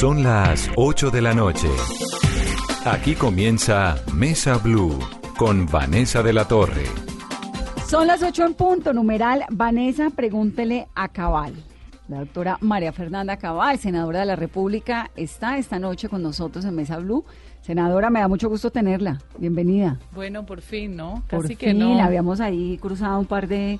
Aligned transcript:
Son 0.00 0.22
las 0.22 0.70
8 0.76 1.10
de 1.10 1.20
la 1.20 1.34
noche. 1.34 1.68
Aquí 2.86 3.14
comienza 3.14 3.96
Mesa 4.14 4.56
Blue 4.56 4.98
con 5.36 5.66
Vanessa 5.66 6.22
de 6.22 6.32
la 6.32 6.48
Torre. 6.48 6.86
Son 7.86 8.06
las 8.06 8.22
8 8.22 8.46
en 8.46 8.54
punto, 8.54 8.94
numeral 8.94 9.44
Vanessa, 9.50 10.08
pregúntele 10.08 10.88
a 10.94 11.08
Cabal. 11.08 11.52
La 12.08 12.20
doctora 12.20 12.56
María 12.62 12.94
Fernanda 12.94 13.36
Cabal, 13.36 13.78
senadora 13.78 14.20
de 14.20 14.24
la 14.24 14.36
República, 14.36 15.10
está 15.16 15.58
esta 15.58 15.78
noche 15.78 16.08
con 16.08 16.22
nosotros 16.22 16.64
en 16.64 16.76
Mesa 16.76 16.96
Blue. 16.96 17.26
Senadora, 17.60 18.08
me 18.08 18.20
da 18.20 18.28
mucho 18.28 18.48
gusto 18.48 18.70
tenerla. 18.70 19.18
Bienvenida. 19.36 19.98
Bueno, 20.14 20.46
por 20.46 20.62
fin, 20.62 20.96
¿no? 20.96 21.22
Por 21.28 21.42
Casi 21.42 21.56
fin, 21.56 21.58
que 21.58 21.74
no. 21.74 22.02
habíamos 22.02 22.40
ahí 22.40 22.78
cruzado 22.78 23.18
un 23.18 23.26
par 23.26 23.46
de, 23.48 23.78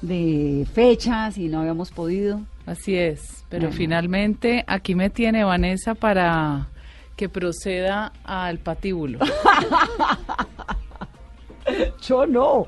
de 0.00 0.66
fechas 0.72 1.38
y 1.38 1.48
no 1.48 1.60
habíamos 1.60 1.90
podido. 1.90 2.40
Así 2.66 2.96
es, 2.96 3.44
pero 3.48 3.62
Bueno. 3.64 3.76
finalmente 3.76 4.64
aquí 4.66 4.94
me 4.94 5.08
tiene 5.10 5.42
Vanessa 5.44 5.94
para 5.94 6.68
que 7.16 7.28
proceda 7.28 8.12
al 8.24 8.58
patíbulo. 8.58 9.18
Yo 12.00 12.26
no, 12.26 12.66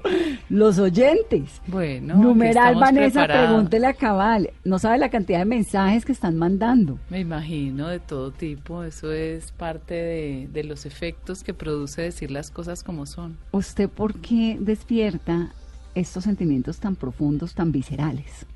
los 0.51 0.79
oyentes. 0.79 1.63
Bueno, 1.67 2.17
Numeral 2.17 2.75
Vanessa, 2.75 3.21
preparadas. 3.25 3.49
pregúntele 3.49 3.87
a 3.87 3.95
Cabal. 3.95 4.51
No 4.63 4.79
sabe 4.79 4.99
la 4.99 5.09
cantidad 5.09 5.39
de 5.39 5.47
mensajes 5.47 6.05
que 6.05 6.13
están 6.13 6.37
mandando. 6.37 6.99
Me 7.09 7.21
imagino 7.21 7.89
de 7.89 7.99
todo 7.99 8.31
tipo, 8.31 8.85
eso 8.85 9.11
es 9.11 9.53
parte 9.53 9.95
de, 9.95 10.49
de 10.53 10.65
los 10.65 10.85
efectos 10.85 11.43
que 11.43 11.55
produce 11.55 12.03
decir 12.03 12.31
las 12.31 12.51
cosas 12.51 12.83
como 12.83 13.07
son. 13.07 13.39
¿Usted 13.53 13.89
por 13.89 14.17
qué 14.21 14.59
despierta 14.61 15.49
estos 15.95 16.25
sentimientos 16.25 16.79
tan 16.79 16.97
profundos, 16.97 17.55
tan 17.55 17.73
viscerales? 17.73 18.47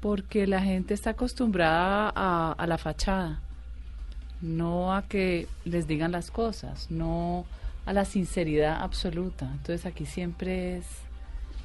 Porque 0.00 0.46
la 0.46 0.60
gente 0.60 0.94
está 0.94 1.10
acostumbrada 1.10 2.12
a, 2.14 2.52
a 2.52 2.66
la 2.66 2.78
fachada, 2.78 3.40
no 4.40 4.94
a 4.94 5.02
que 5.02 5.48
les 5.64 5.86
digan 5.86 6.12
las 6.12 6.30
cosas, 6.30 6.90
no 6.90 7.44
a 7.86 7.92
la 7.92 8.04
sinceridad 8.04 8.82
absoluta. 8.82 9.50
Entonces 9.50 9.86
aquí 9.86 10.06
siempre 10.06 10.78
es 10.78 10.84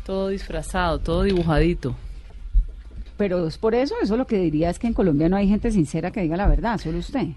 todo 0.05 0.29
disfrazado, 0.29 0.99
todo 0.99 1.23
dibujadito. 1.23 1.95
Pero 3.17 3.47
es 3.47 3.57
por 3.57 3.75
eso, 3.75 3.95
eso 4.01 4.17
lo 4.17 4.25
que 4.25 4.37
diría 4.37 4.69
es 4.69 4.79
que 4.79 4.87
en 4.87 4.93
Colombia 4.93 5.29
no 5.29 5.35
hay 5.35 5.47
gente 5.47 5.71
sincera 5.71 6.11
que 6.11 6.21
diga 6.21 6.35
la 6.35 6.47
verdad, 6.47 6.79
solo 6.79 6.97
usted. 6.97 7.27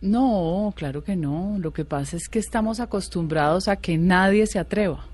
No, 0.00 0.72
claro 0.76 1.02
que 1.02 1.16
no. 1.16 1.56
Lo 1.58 1.72
que 1.72 1.84
pasa 1.84 2.16
es 2.16 2.28
que 2.28 2.38
estamos 2.38 2.80
acostumbrados 2.80 3.68
a 3.68 3.76
que 3.76 3.98
nadie 3.98 4.46
se 4.46 4.58
atreva. 4.58 5.04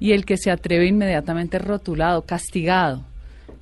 Y 0.00 0.12
el 0.12 0.24
que 0.24 0.36
se 0.36 0.50
atreve 0.50 0.86
inmediatamente 0.86 1.56
es 1.56 1.64
rotulado, 1.64 2.22
castigado. 2.22 3.02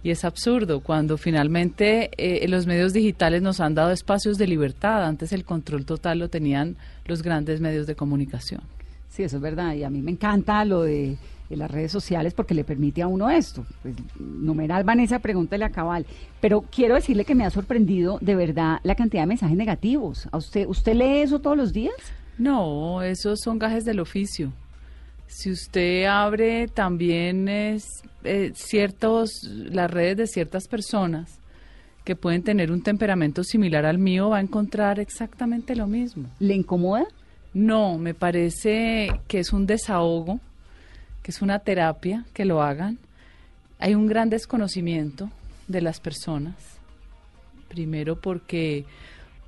Y 0.02 0.10
es 0.10 0.24
absurdo 0.24 0.80
cuando 0.80 1.16
finalmente 1.16 2.10
eh, 2.16 2.46
los 2.48 2.66
medios 2.66 2.92
digitales 2.92 3.42
nos 3.42 3.60
han 3.60 3.74
dado 3.74 3.90
espacios 3.90 4.38
de 4.38 4.46
libertad. 4.46 5.04
Antes 5.04 5.32
el 5.32 5.44
control 5.44 5.84
total 5.84 6.20
lo 6.20 6.28
tenían 6.28 6.76
los 7.06 7.22
grandes 7.22 7.60
medios 7.60 7.86
de 7.86 7.96
comunicación. 7.96 8.60
Sí, 9.08 9.24
eso 9.24 9.36
es 9.36 9.42
verdad. 9.42 9.74
Y 9.74 9.82
a 9.82 9.90
mí 9.90 10.02
me 10.02 10.12
encanta 10.12 10.64
lo 10.64 10.82
de, 10.82 11.16
de 11.48 11.56
las 11.56 11.70
redes 11.70 11.92
sociales 11.92 12.34
porque 12.34 12.54
le 12.54 12.64
permite 12.64 13.02
a 13.02 13.06
uno 13.06 13.30
esto. 13.30 13.64
Pues, 13.82 13.94
numeral 14.18 14.84
Vanessa, 14.84 15.18
pregúntele 15.18 15.64
a 15.64 15.70
Cabal. 15.70 16.06
Pero 16.40 16.62
quiero 16.62 16.94
decirle 16.94 17.24
que 17.24 17.34
me 17.34 17.44
ha 17.44 17.50
sorprendido 17.50 18.18
de 18.20 18.34
verdad 18.34 18.78
la 18.82 18.94
cantidad 18.94 19.22
de 19.22 19.28
mensajes 19.28 19.56
negativos. 19.56 20.28
¿A 20.32 20.36
usted, 20.36 20.66
usted 20.66 20.94
lee 20.94 21.22
eso 21.22 21.40
todos 21.40 21.56
los 21.56 21.72
días? 21.72 21.94
No, 22.38 23.02
esos 23.02 23.40
son 23.40 23.58
gajes 23.58 23.84
del 23.84 24.00
oficio. 24.00 24.52
Si 25.26 25.50
usted 25.50 26.04
abre 26.04 26.68
también 26.68 27.48
es, 27.48 27.84
eh, 28.24 28.52
ciertos 28.54 29.42
las 29.44 29.90
redes 29.90 30.16
de 30.16 30.26
ciertas 30.26 30.68
personas 30.68 31.40
que 32.04 32.16
pueden 32.16 32.42
tener 32.42 32.70
un 32.70 32.82
temperamento 32.82 33.42
similar 33.42 33.84
al 33.84 33.98
mío, 33.98 34.30
va 34.30 34.38
a 34.38 34.40
encontrar 34.40 35.00
exactamente 35.00 35.74
lo 35.74 35.86
mismo. 35.88 36.28
¿Le 36.38 36.54
incomoda? 36.54 37.04
No, 37.52 37.98
me 37.98 38.14
parece 38.14 39.08
que 39.26 39.40
es 39.40 39.52
un 39.52 39.66
desahogo, 39.66 40.38
que 41.22 41.32
es 41.32 41.42
una 41.42 41.58
terapia, 41.58 42.24
que 42.32 42.44
lo 42.44 42.62
hagan. 42.62 42.98
Hay 43.78 43.94
un 43.94 44.06
gran 44.06 44.30
desconocimiento 44.30 45.30
de 45.66 45.80
las 45.80 45.98
personas. 45.98 46.54
Primero 47.68 48.20
porque 48.20 48.84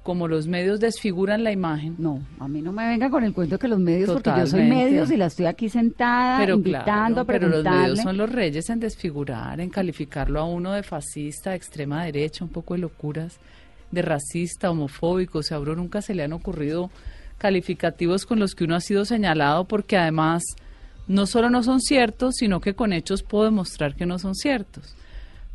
como 0.09 0.27
los 0.27 0.47
medios 0.47 0.81
desfiguran 0.81 1.45
la 1.45 1.53
imagen, 1.53 1.95
No, 1.99 2.23
a 2.39 2.49
mí 2.49 2.63
no 2.63 2.73
me 2.73 2.89
venga 2.89 3.11
con 3.11 3.25
el 3.25 3.35
cuento 3.35 3.59
que 3.59 3.69
los 3.69 3.79
medios, 3.79 4.11
porque 4.11 4.33
yo 4.39 4.47
soy 4.47 4.63
medios 4.63 5.11
y 5.11 5.19
la 5.19 5.27
estoy 5.27 5.45
aquí 5.45 5.69
sentada 5.69 6.39
pero 6.39 6.55
invitando 6.55 6.87
claro, 6.87 7.21
a 7.21 7.25
pero 7.27 7.49
los 7.49 7.57
preguntarle. 7.57 7.81
medios 7.89 8.01
son 8.01 8.17
los 8.17 8.33
reyes 8.33 8.71
en 8.71 8.81
desfigurar, 8.81 9.61
en 9.61 9.69
calificarlo 9.69 10.41
a 10.41 10.45
uno 10.47 10.73
de 10.73 10.83
fascista, 10.83 11.51
de 11.51 11.57
extrema 11.57 12.05
derecha, 12.05 12.43
un 12.43 12.49
poco 12.49 12.73
de 12.73 12.81
locuras, 12.81 13.39
de 13.91 14.01
racista, 14.01 14.71
homofóbico. 14.71 15.41
O 15.41 15.43
sea, 15.43 15.59
a 15.59 15.61
uno 15.61 15.75
nunca 15.75 16.01
se 16.01 16.15
le 16.15 16.23
han 16.23 16.33
ocurrido 16.33 16.91
calificativos 17.37 18.25
con 18.25 18.39
los 18.39 18.55
que 18.55 18.65
uno 18.65 18.77
ha 18.77 18.81
sido 18.81 19.05
señalado 19.05 19.67
porque 19.67 19.99
además 19.99 20.43
no 21.07 21.27
solo 21.27 21.51
no 21.51 21.63
son 21.63 21.83
ciertos, 21.83 22.37
sino 22.37 22.63
que 22.63 22.73
con 22.73 22.95
hechos 22.95 23.23
puedo 23.23 23.45
demostrar 23.45 23.95
que 23.95 24.07
no 24.07 24.19
son 24.19 24.35
ciertos. 24.35 24.95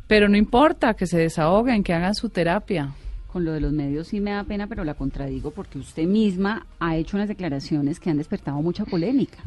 Pero 0.06 0.28
no 0.28 0.36
importa, 0.36 0.94
que 0.94 1.08
se 1.08 1.18
desahoguen, 1.18 1.82
que 1.82 1.92
hagan 1.92 2.14
su 2.14 2.28
terapia. 2.28 2.92
Con 3.34 3.44
lo 3.44 3.50
de 3.50 3.58
los 3.58 3.72
medios 3.72 4.06
sí 4.06 4.20
me 4.20 4.30
da 4.30 4.44
pena, 4.44 4.68
pero 4.68 4.84
la 4.84 4.94
contradigo 4.94 5.50
porque 5.50 5.76
usted 5.76 6.04
misma 6.06 6.68
ha 6.78 6.94
hecho 6.94 7.16
unas 7.16 7.26
declaraciones 7.26 7.98
que 7.98 8.08
han 8.08 8.16
despertado 8.16 8.62
mucha 8.62 8.84
polémica. 8.84 9.38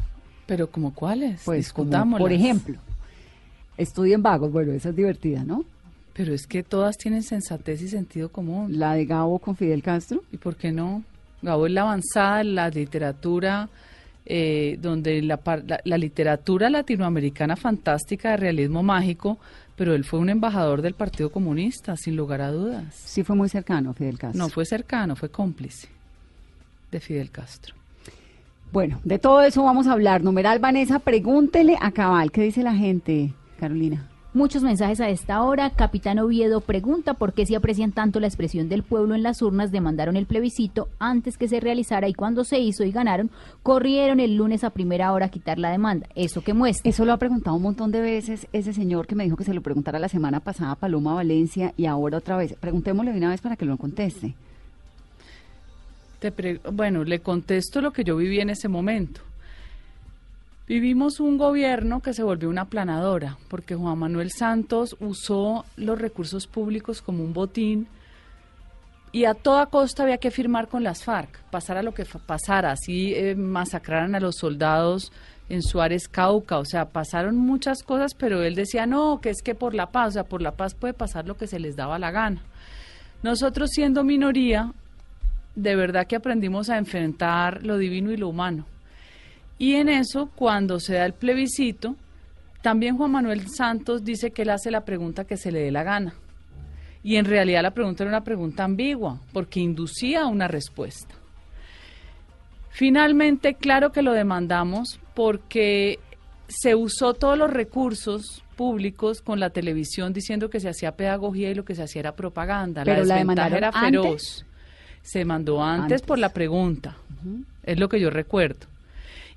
Pero 0.44 0.70
como 0.70 0.92
cuáles? 0.92 1.40
Pues, 1.46 1.72
como, 1.72 2.18
por 2.18 2.30
ejemplo, 2.30 2.76
estudien 3.78 4.22
vagos, 4.22 4.52
bueno, 4.52 4.72
esa 4.72 4.90
es 4.90 4.96
divertida, 4.96 5.42
¿no? 5.42 5.64
Pero 6.12 6.34
es 6.34 6.46
que 6.46 6.62
todas 6.62 6.98
tienen 6.98 7.22
sensatez 7.22 7.80
y 7.80 7.88
sentido 7.88 8.28
común. 8.28 8.78
La 8.78 8.92
de 8.92 9.06
Gabo 9.06 9.38
con 9.38 9.56
Fidel 9.56 9.82
Castro. 9.82 10.22
¿Y 10.32 10.36
por 10.36 10.56
qué 10.56 10.70
no? 10.70 11.02
Gabo 11.40 11.64
es 11.64 11.72
la 11.72 11.80
avanzada 11.80 12.42
en 12.42 12.56
la 12.56 12.68
literatura, 12.68 13.70
eh, 14.26 14.78
donde 14.82 15.22
la, 15.22 15.40
la, 15.66 15.80
la 15.82 15.96
literatura 15.96 16.68
latinoamericana 16.68 17.56
fantástica 17.56 18.32
de 18.32 18.36
realismo 18.36 18.82
mágico, 18.82 19.38
pero 19.78 19.94
él 19.94 20.04
fue 20.04 20.18
un 20.18 20.28
embajador 20.28 20.82
del 20.82 20.94
Partido 20.94 21.30
Comunista, 21.30 21.96
sin 21.96 22.16
lugar 22.16 22.40
a 22.40 22.50
dudas. 22.50 22.94
Sí 22.96 23.22
fue 23.22 23.36
muy 23.36 23.48
cercano 23.48 23.94
Fidel 23.94 24.18
Castro. 24.18 24.38
No 24.38 24.48
fue 24.48 24.66
cercano, 24.66 25.14
fue 25.14 25.30
cómplice 25.30 25.88
de 26.90 26.98
Fidel 26.98 27.30
Castro. 27.30 27.76
Bueno, 28.72 29.00
de 29.04 29.20
todo 29.20 29.40
eso 29.40 29.62
vamos 29.62 29.86
a 29.86 29.92
hablar. 29.92 30.22
Numeral 30.22 30.58
Vanessa, 30.58 30.98
pregúntele 30.98 31.76
a 31.80 31.92
Cabal. 31.92 32.32
¿Qué 32.32 32.42
dice 32.42 32.64
la 32.64 32.74
gente, 32.74 33.32
Carolina? 33.58 34.08
Muchos 34.34 34.62
mensajes 34.62 35.00
a 35.00 35.08
esta 35.08 35.42
hora. 35.42 35.70
Capitán 35.70 36.18
Oviedo 36.18 36.60
pregunta 36.60 37.14
por 37.14 37.32
qué 37.32 37.46
si 37.46 37.54
aprecian 37.54 37.92
tanto 37.92 38.20
la 38.20 38.26
expresión 38.26 38.68
del 38.68 38.82
pueblo 38.82 39.14
en 39.14 39.22
las 39.22 39.40
urnas, 39.40 39.72
demandaron 39.72 40.16
el 40.16 40.26
plebiscito 40.26 40.88
antes 40.98 41.38
que 41.38 41.48
se 41.48 41.60
realizara 41.60 42.08
y 42.08 42.14
cuando 42.14 42.44
se 42.44 42.58
hizo 42.58 42.84
y 42.84 42.92
ganaron, 42.92 43.30
corrieron 43.62 44.20
el 44.20 44.36
lunes 44.36 44.64
a 44.64 44.70
primera 44.70 45.12
hora 45.12 45.26
a 45.26 45.30
quitar 45.30 45.58
la 45.58 45.70
demanda. 45.70 46.06
¿Eso 46.14 46.42
que 46.42 46.52
muestra? 46.52 46.88
Eso 46.88 47.06
lo 47.06 47.14
ha 47.14 47.16
preguntado 47.16 47.56
un 47.56 47.62
montón 47.62 47.90
de 47.90 48.02
veces 48.02 48.46
ese 48.52 48.74
señor 48.74 49.06
que 49.06 49.14
me 49.14 49.24
dijo 49.24 49.36
que 49.36 49.44
se 49.44 49.54
lo 49.54 49.62
preguntara 49.62 49.98
la 49.98 50.08
semana 50.10 50.40
pasada 50.40 50.72
a 50.72 50.76
Paloma 50.76 51.14
Valencia 51.14 51.72
y 51.78 51.86
ahora 51.86 52.18
otra 52.18 52.36
vez. 52.36 52.54
Preguntémosle 52.60 53.12
de 53.12 53.18
una 53.18 53.30
vez 53.30 53.40
para 53.40 53.56
que 53.56 53.64
lo 53.64 53.78
conteste. 53.78 54.34
Te 56.20 56.30
pre- 56.32 56.60
bueno, 56.70 57.02
le 57.02 57.20
contesto 57.20 57.80
lo 57.80 57.92
que 57.92 58.04
yo 58.04 58.16
viví 58.16 58.40
en 58.40 58.50
ese 58.50 58.68
momento. 58.68 59.22
Vivimos 60.68 61.18
un 61.18 61.38
gobierno 61.38 62.00
que 62.00 62.12
se 62.12 62.22
volvió 62.22 62.50
una 62.50 62.66
planadora, 62.66 63.38
porque 63.48 63.74
Juan 63.74 63.98
Manuel 63.98 64.30
Santos 64.30 64.96
usó 65.00 65.64
los 65.78 65.98
recursos 65.98 66.46
públicos 66.46 67.00
como 67.00 67.24
un 67.24 67.32
botín 67.32 67.88
y 69.10 69.24
a 69.24 69.32
toda 69.32 69.64
costa 69.64 70.02
había 70.02 70.18
que 70.18 70.30
firmar 70.30 70.68
con 70.68 70.84
las 70.84 71.04
FARC, 71.04 71.40
pasara 71.50 71.82
lo 71.82 71.94
que 71.94 72.04
pasara, 72.04 72.72
así 72.72 73.14
eh, 73.14 73.34
masacraran 73.34 74.14
a 74.14 74.20
los 74.20 74.36
soldados 74.36 75.10
en 75.48 75.62
Suárez, 75.62 76.06
Cauca, 76.06 76.58
o 76.58 76.66
sea, 76.66 76.90
pasaron 76.90 77.38
muchas 77.38 77.82
cosas, 77.82 78.12
pero 78.12 78.42
él 78.42 78.54
decía, 78.54 78.84
no, 78.84 79.22
que 79.22 79.30
es 79.30 79.40
que 79.40 79.54
por 79.54 79.74
la 79.74 79.86
paz, 79.86 80.08
o 80.08 80.12
sea, 80.12 80.24
por 80.24 80.42
la 80.42 80.52
paz 80.52 80.74
puede 80.74 80.92
pasar 80.92 81.26
lo 81.26 81.38
que 81.38 81.46
se 81.46 81.58
les 81.58 81.76
daba 81.76 81.98
la 81.98 82.10
gana. 82.10 82.42
Nosotros 83.22 83.70
siendo 83.72 84.04
minoría, 84.04 84.74
de 85.54 85.76
verdad 85.76 86.06
que 86.06 86.16
aprendimos 86.16 86.68
a 86.68 86.76
enfrentar 86.76 87.64
lo 87.64 87.78
divino 87.78 88.12
y 88.12 88.18
lo 88.18 88.28
humano. 88.28 88.66
Y 89.58 89.74
en 89.74 89.88
eso, 89.88 90.30
cuando 90.34 90.78
se 90.78 90.94
da 90.94 91.04
el 91.04 91.14
plebiscito, 91.14 91.96
también 92.62 92.96
Juan 92.96 93.10
Manuel 93.10 93.48
Santos 93.48 94.04
dice 94.04 94.30
que 94.30 94.42
él 94.42 94.50
hace 94.50 94.70
la 94.70 94.84
pregunta 94.84 95.24
que 95.24 95.36
se 95.36 95.52
le 95.52 95.60
dé 95.60 95.70
la 95.70 95.82
gana. 95.82 96.14
Y 97.02 97.16
en 97.16 97.24
realidad 97.24 97.62
la 97.62 97.72
pregunta 97.72 98.04
era 98.04 98.10
una 98.10 98.24
pregunta 98.24 98.64
ambigua, 98.64 99.20
porque 99.32 99.60
inducía 99.60 100.22
a 100.22 100.26
una 100.26 100.48
respuesta. 100.48 101.14
Finalmente, 102.70 103.54
claro 103.54 103.90
que 103.90 104.02
lo 104.02 104.12
demandamos 104.12 105.00
porque 105.14 105.98
se 106.48 106.74
usó 106.74 107.14
todos 107.14 107.36
los 107.36 107.50
recursos 107.50 108.44
públicos 108.56 109.20
con 109.20 109.40
la 109.40 109.50
televisión 109.50 110.12
diciendo 110.12 110.50
que 110.50 110.60
se 110.60 110.68
hacía 110.68 110.92
pedagogía 110.92 111.50
y 111.50 111.54
lo 111.54 111.64
que 111.64 111.74
se 111.74 111.82
hacía 111.82 112.00
era 112.00 112.16
propaganda. 112.16 112.82
Pero 112.84 113.04
la 113.04 113.16
desventaja 113.16 113.56
era 113.56 113.70
antes. 113.74 113.90
feroz. 113.90 114.44
Se 115.02 115.24
mandó 115.24 115.62
antes, 115.62 115.82
Antes. 115.82 116.02
por 116.02 116.18
la 116.18 116.28
pregunta. 116.32 116.96
Es 117.62 117.78
lo 117.78 117.88
que 117.88 118.00
yo 118.00 118.10
recuerdo. 118.10 118.66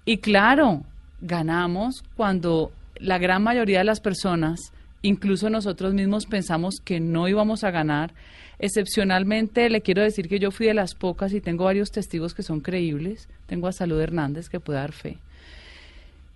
Y 0.06 0.18
claro, 0.18 0.84
ganamos 1.22 2.04
cuando 2.16 2.72
la 2.96 3.18
gran 3.18 3.44
mayoría 3.44 3.80
de 3.80 3.86
las 3.86 4.00
personas, 4.00 4.60
incluso 5.02 5.50
nosotros 5.50 5.94
mismos, 5.94 6.26
pensamos 6.26 6.76
que 6.84 7.00
no 7.00 7.28
íbamos 7.28 7.64
a 7.64 7.72
ganar. 7.72 8.14
Excepcionalmente, 8.60 9.70
le 9.70 9.82
quiero 9.82 10.04
decir 10.04 10.28
que 10.28 10.40
yo 10.40 10.52
fui 10.52 10.68
de 10.68 10.74
las 10.74 10.94
pocas 10.94 11.34
y 11.34 11.42
tengo 11.42 11.66
varios 11.66 11.92
testigos 11.92 12.34
que 12.34 12.44
son 12.44 12.62
creíbles. 12.62 13.28
Tengo 13.48 13.68
a 13.68 13.72
Salud 13.72 14.00
Hernández 14.00 14.50
que 14.50 14.60
puede 14.60 14.80
dar 14.80 14.92
fe. 14.92 15.18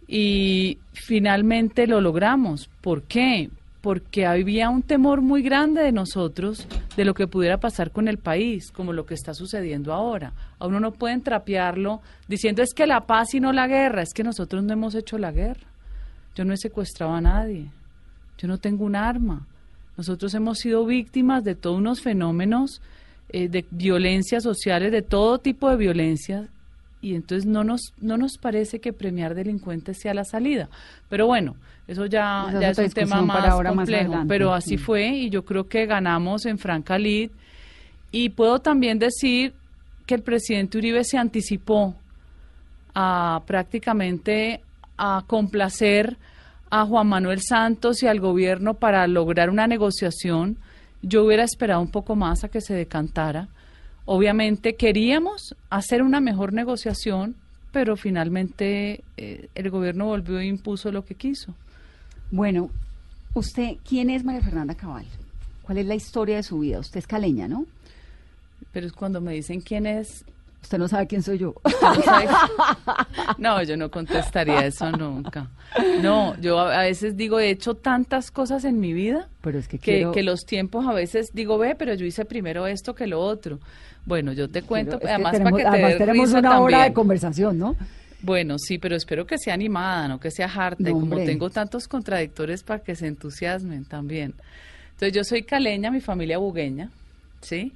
Y 0.08 0.78
finalmente 0.94 1.88
lo 1.88 2.02
logramos. 2.02 2.70
¿Por 2.82 3.04
qué? 3.04 3.50
Porque 3.86 4.26
había 4.26 4.72
un 4.72 4.82
temor 4.82 5.22
muy 5.22 5.44
grande 5.44 5.84
de 5.84 5.92
nosotros 5.92 6.68
de 6.98 7.06
lo 7.06 7.14
que 7.14 7.28
pudiera 7.28 7.60
pasar 7.60 7.92
con 7.92 8.08
el 8.08 8.18
país, 8.18 8.72
como 8.72 8.94
lo 8.94 9.06
que 9.06 9.14
está 9.14 9.36
sucediendo 9.36 9.94
ahora. 9.94 10.34
A 10.58 10.66
uno 10.66 10.80
no 10.80 10.92
pueden 10.92 11.22
trapearlo 11.22 12.02
diciendo 12.28 12.64
es 12.64 12.74
que 12.74 12.88
la 12.88 13.02
paz 13.02 13.36
y 13.36 13.40
no 13.40 13.54
la 13.54 13.68
guerra, 13.68 14.02
es 14.02 14.12
que 14.12 14.24
nosotros 14.24 14.64
no 14.64 14.74
hemos 14.74 14.96
hecho 14.96 15.20
la 15.20 15.32
guerra. 15.32 15.68
Yo 16.34 16.46
no 16.46 16.54
he 16.56 16.58
secuestrado 16.58 17.14
a 17.14 17.22
nadie, 17.22 17.68
yo 18.40 18.48
no 18.48 18.58
tengo 18.58 18.86
un 18.86 18.96
arma. 18.96 19.46
Nosotros 19.98 20.34
hemos 20.34 20.58
sido 20.58 20.84
víctimas 20.88 21.44
de 21.44 21.54
todos 21.54 21.78
unos 21.78 22.02
fenómenos 22.02 22.82
eh, 23.30 23.50
de 23.50 23.66
violencias 23.70 24.42
sociales, 24.42 24.92
de 24.92 25.04
todo 25.04 25.38
tipo 25.38 25.70
de 25.70 25.76
violencia, 25.76 26.50
y 27.06 27.14
entonces 27.14 27.46
no 27.46 27.64
nos, 27.64 27.94
no 28.02 28.18
nos 28.18 28.38
parece 28.40 28.80
que 28.80 28.92
premiar 28.92 29.36
delincuentes 29.36 30.00
sea 30.00 30.16
la 30.16 30.24
salida. 30.26 30.70
Pero 31.08 31.28
bueno, 31.28 31.56
eso 31.88 32.08
ya, 32.08 32.48
ya 32.60 32.70
es 32.72 32.80
un 32.80 32.90
tema 32.90 33.22
más 33.22 33.54
complejo, 33.64 33.82
adelante. 34.06 34.26
pero 34.28 34.54
así 34.56 34.72
Sí. 34.72 34.78
fue 34.80 35.08
y 35.10 35.30
yo 35.30 35.46
creo 35.46 35.68
que 35.68 35.86
ganamos 35.86 36.48
en 36.48 36.58
Franca 36.58 36.98
Lid. 36.98 37.30
Y 38.12 38.30
puedo 38.30 38.58
también 38.60 38.98
decir 38.98 39.54
que 40.08 40.16
el 40.16 40.24
presidente 40.24 40.80
Uribe 40.80 41.04
se 41.04 41.20
anticipó 41.20 41.94
a 42.96 43.42
prácticamente 43.46 44.62
a 44.98 45.24
complacer 45.28 46.18
a 46.72 46.86
Juan 46.86 47.06
Manuel 47.08 47.42
Santos 47.42 48.02
y 48.02 48.08
al 48.08 48.20
gobierno 48.20 48.74
para 48.74 49.06
lograr 49.08 49.52
una 49.52 49.68
negociación. 49.68 50.58
Yo 51.04 51.24
hubiera 51.24 51.44
esperado 51.44 51.82
un 51.82 51.92
poco 51.92 52.16
más 52.16 52.44
a 52.44 52.50
que 52.50 52.62
se 52.62 52.74
decantara. 52.74 53.48
Obviamente 54.06 54.76
queríamos 54.76 55.56
hacer 55.70 56.04
una 56.04 56.22
mejor 56.22 56.54
negociación, 56.54 57.36
pero 57.72 57.98
finalmente 57.98 59.04
eh, 59.18 59.50
el 59.56 59.70
gobierno 59.70 60.06
volvió 60.06 60.40
e 60.40 60.46
impuso 60.46 60.92
lo 60.92 61.04
que 61.04 61.16
quiso. 61.16 61.54
Bueno, 62.32 62.70
usted, 63.34 63.78
¿quién 63.88 64.10
es 64.10 64.24
María 64.24 64.42
Fernanda 64.42 64.76
Cabal? 64.76 65.06
¿Cuál 65.64 65.80
es 65.80 65.86
la 65.86 65.96
historia 65.96 66.38
de 66.38 66.44
su 66.44 66.60
vida? 66.60 66.80
Usted 66.80 67.00
es 67.00 67.08
caleña, 67.08 67.48
¿no? 67.48 67.66
Pero 68.72 68.88
es 68.88 68.94
cuando 68.94 69.22
me 69.22 69.34
dicen 69.34 69.62
quién 69.62 69.88
es, 69.88 70.24
Usted 70.66 70.80
no 70.80 70.88
sabe 70.88 71.06
quién 71.06 71.22
soy 71.22 71.38
yo. 71.38 71.54
¿No 73.38 73.62
yo 73.62 73.78
no 73.78 73.92
contestaría 73.92 74.66
eso 74.66 74.92
nunca. 74.92 75.52
No, 76.02 76.36
yo 76.42 76.60
a 76.60 76.80
a 76.80 76.82
veces 76.82 77.16
digo, 77.16 77.40
he 77.40 77.52
hecho 77.52 77.76
tantas 77.76 78.32
cosas 78.32 78.66
en 78.66 78.80
mi 78.80 78.92
vida 78.92 79.30
Pero 79.42 79.60
es 79.60 79.68
que 79.68 79.78
que, 79.78 79.98
quiero... 79.98 80.12
que 80.12 80.24
los 80.24 80.48
tiempos 80.48 80.88
a 80.88 80.94
veces 80.94 81.30
digo, 81.34 81.60
ve, 81.60 81.76
pero 81.76 81.94
yo 81.94 82.08
hice 82.08 82.26
primero 82.26 82.66
esto 82.66 82.96
que 82.96 83.06
lo 83.06 83.20
otro. 83.20 83.60
Bueno, 84.06 84.34
yo 84.34 84.50
te 84.50 84.64
cuento, 84.64 85.02
que 85.02 85.10
además 85.10 85.32
tenemos, 85.32 85.52
para 85.52 85.58
que 85.58 85.68
te 85.68 85.68
además 85.68 85.90
dé 85.90 85.98
tenemos 85.98 86.30
risa 86.30 86.40
una 86.40 86.60
hora 86.60 86.84
de 86.84 86.92
también. 86.92 86.94
conversación, 86.94 87.58
¿no? 87.58 87.76
Bueno, 88.22 88.58
sí, 88.60 88.78
pero 88.78 88.96
espero 88.96 89.26
que 89.28 89.38
sea 89.38 89.54
animada, 89.54 90.08
no 90.08 90.20
que 90.20 90.32
sea 90.32 90.48
harta. 90.48 90.92
No, 90.92 91.00
como 91.00 91.22
tengo 91.26 91.50
tantos 91.50 91.88
contradictores 91.88 92.64
para 92.64 92.82
que 92.82 92.96
se 92.96 93.08
entusiasmen 93.08 93.86
también. 93.86 94.34
Entonces, 94.92 95.14
yo 95.14 95.24
soy 95.24 95.44
caleña, 95.44 95.92
mi 95.92 96.02
familia 96.02 96.38
bugueña, 96.38 96.90
¿sí? 97.42 97.74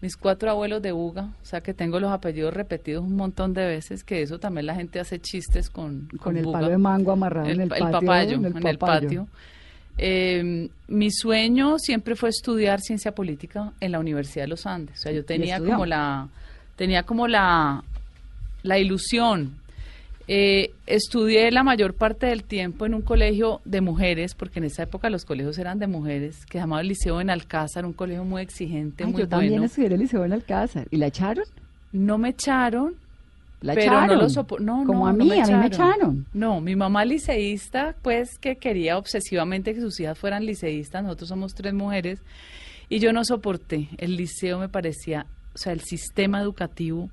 Mis 0.00 0.16
cuatro 0.16 0.50
abuelos 0.50 0.82
de 0.82 0.92
Buga, 0.92 1.24
o 1.42 1.44
sea 1.44 1.60
que 1.60 1.74
tengo 1.74 2.00
los 2.00 2.10
apellidos 2.12 2.54
repetidos 2.54 3.04
un 3.04 3.16
montón 3.16 3.52
de 3.54 3.66
veces, 3.66 4.02
que 4.04 4.22
eso 4.22 4.38
también 4.38 4.66
la 4.66 4.74
gente 4.74 4.98
hace 5.00 5.20
chistes 5.20 5.70
con, 5.70 6.08
Con 6.20 6.36
el 6.36 6.44
Buga. 6.44 6.60
palo 6.60 6.70
de 6.70 6.78
mango 6.78 7.12
amarrado 7.12 7.46
el, 7.46 7.54
en 7.54 7.60
el 7.62 7.72
el 7.72 7.78
patio. 7.78 7.90
papayo, 7.90 8.36
en 8.36 8.44
en 8.46 8.66
el 8.66 8.78
patio. 8.78 9.28
Eh, 9.98 10.68
mi 10.88 11.10
sueño 11.10 11.78
siempre 11.78 12.16
fue 12.16 12.30
estudiar 12.30 12.80
ciencia 12.80 13.14
política 13.14 13.72
en 13.80 13.92
la 13.92 14.00
Universidad 14.00 14.44
de 14.44 14.48
los 14.48 14.66
Andes. 14.66 14.98
O 14.98 15.02
sea, 15.02 15.12
yo 15.12 15.24
tenía 15.24 15.58
como 15.58 15.86
la, 15.86 16.28
tenía 16.76 17.02
como 17.02 17.28
la, 17.28 17.84
la 18.62 18.78
ilusión. 18.78 19.54
Eh, 20.28 20.72
estudié 20.86 21.50
la 21.50 21.62
mayor 21.62 21.94
parte 21.94 22.26
del 22.26 22.44
tiempo 22.44 22.86
en 22.86 22.94
un 22.94 23.02
colegio 23.02 23.60
de 23.64 23.80
mujeres, 23.80 24.34
porque 24.34 24.60
en 24.60 24.66
esa 24.66 24.84
época 24.84 25.10
los 25.10 25.24
colegios 25.24 25.58
eran 25.58 25.78
de 25.78 25.88
mujeres, 25.88 26.46
que 26.46 26.52
se 26.52 26.58
llamaba 26.58 26.80
el 26.80 26.88
Liceo 26.88 27.20
en 27.20 27.28
Alcázar, 27.28 27.84
un 27.84 27.92
colegio 27.92 28.24
muy 28.24 28.40
exigente, 28.40 29.04
Ay, 29.04 29.12
muy 29.12 29.20
yo 29.22 29.28
también 29.28 29.52
bueno. 29.52 29.66
estudié 29.66 29.86
en 29.88 29.92
el 29.94 30.00
Liceo 30.00 30.24
en 30.24 30.32
Alcázar. 30.32 30.86
¿Y 30.90 30.96
la 30.96 31.08
echaron? 31.08 31.44
No 31.90 32.18
me 32.18 32.30
echaron, 32.30 32.94
La 33.62 33.74
pero 33.74 33.92
echaron. 33.94 34.16
no 34.16 34.22
lo 34.22 34.28
sopo- 34.28 34.58
no, 34.60 34.84
Como 34.84 35.00
no, 35.00 35.06
a 35.06 35.12
no 35.12 35.24
mí, 35.24 35.38
a 35.40 35.46
mí 35.46 35.54
me 35.54 35.66
echaron. 35.66 36.26
No, 36.34 36.60
mi 36.60 36.76
mamá 36.76 37.04
liceísta, 37.04 37.94
pues 38.02 38.38
que 38.38 38.56
quería 38.56 38.98
obsesivamente 38.98 39.74
que 39.74 39.80
sus 39.80 39.98
hijas 40.00 40.18
fueran 40.18 40.44
liceístas, 40.44 41.02
nosotros 41.02 41.28
somos 41.28 41.54
tres 41.54 41.72
mujeres, 41.72 42.20
y 42.88 42.98
yo 42.98 43.12
no 43.12 43.24
soporté. 43.24 43.88
El 43.98 44.16
liceo 44.16 44.58
me 44.58 44.68
parecía, 44.68 45.26
o 45.54 45.58
sea, 45.58 45.72
el 45.72 45.80
sistema 45.80 46.40
educativo 46.40 47.08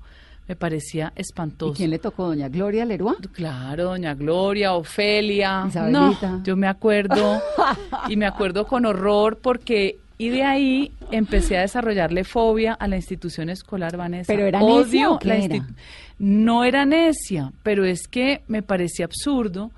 me 0.48 0.56
parecía 0.56 1.12
¿Y 1.16 1.20
espantoso. 1.20 1.74
quién 1.74 1.90
le 1.90 2.00
tocó? 2.00 2.26
¿Doña 2.26 2.48
Gloria 2.48 2.84
Leroy? 2.84 3.14
Claro, 3.32 3.84
doña 3.84 4.14
Gloria, 4.14 4.74
Ofelia. 4.74 5.64
Isabelita. 5.68 6.30
No, 6.32 6.42
yo 6.42 6.56
me 6.56 6.66
acuerdo 6.66 7.40
y 8.08 8.16
me 8.16 8.26
acuerdo 8.26 8.66
con 8.66 8.84
horror 8.84 9.38
porque 9.40 9.98
y 10.22 10.28
de 10.28 10.42
ahí 10.44 10.92
empecé 11.10 11.56
a 11.56 11.62
desarrollarle 11.62 12.24
fobia 12.24 12.74
a 12.74 12.86
la 12.88 12.96
institución 12.96 13.48
escolar 13.48 13.96
Vanessa. 13.96 14.32
¿Pero 14.32 14.46
era 14.46 14.60
Odio 14.62 14.82
necia 14.84 15.10
o 15.10 15.18
qué 15.18 15.28
la 15.28 15.36
era? 15.36 15.54
insti- 15.56 15.74
No 16.18 16.64
era 16.64 16.84
necia, 16.84 17.52
pero 17.62 17.84
es 17.84 18.06
que 18.06 18.42
me 18.46 18.62
parecía 18.62 19.06
absurdo 19.06 19.70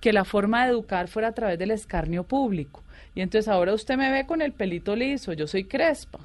que 0.00 0.12
la 0.12 0.24
forma 0.24 0.64
de 0.64 0.70
educar 0.72 1.06
fuera 1.08 1.28
a 1.28 1.32
través 1.32 1.58
del 1.58 1.70
escarnio 1.70 2.24
público. 2.24 2.82
Y 3.14 3.20
entonces 3.20 3.48
ahora 3.48 3.72
usted 3.72 3.96
me 3.96 4.10
ve 4.10 4.26
con 4.26 4.42
el 4.42 4.52
pelito 4.52 4.96
liso, 4.96 5.32
yo 5.32 5.46
soy 5.46 5.64
crespa. 5.64 6.18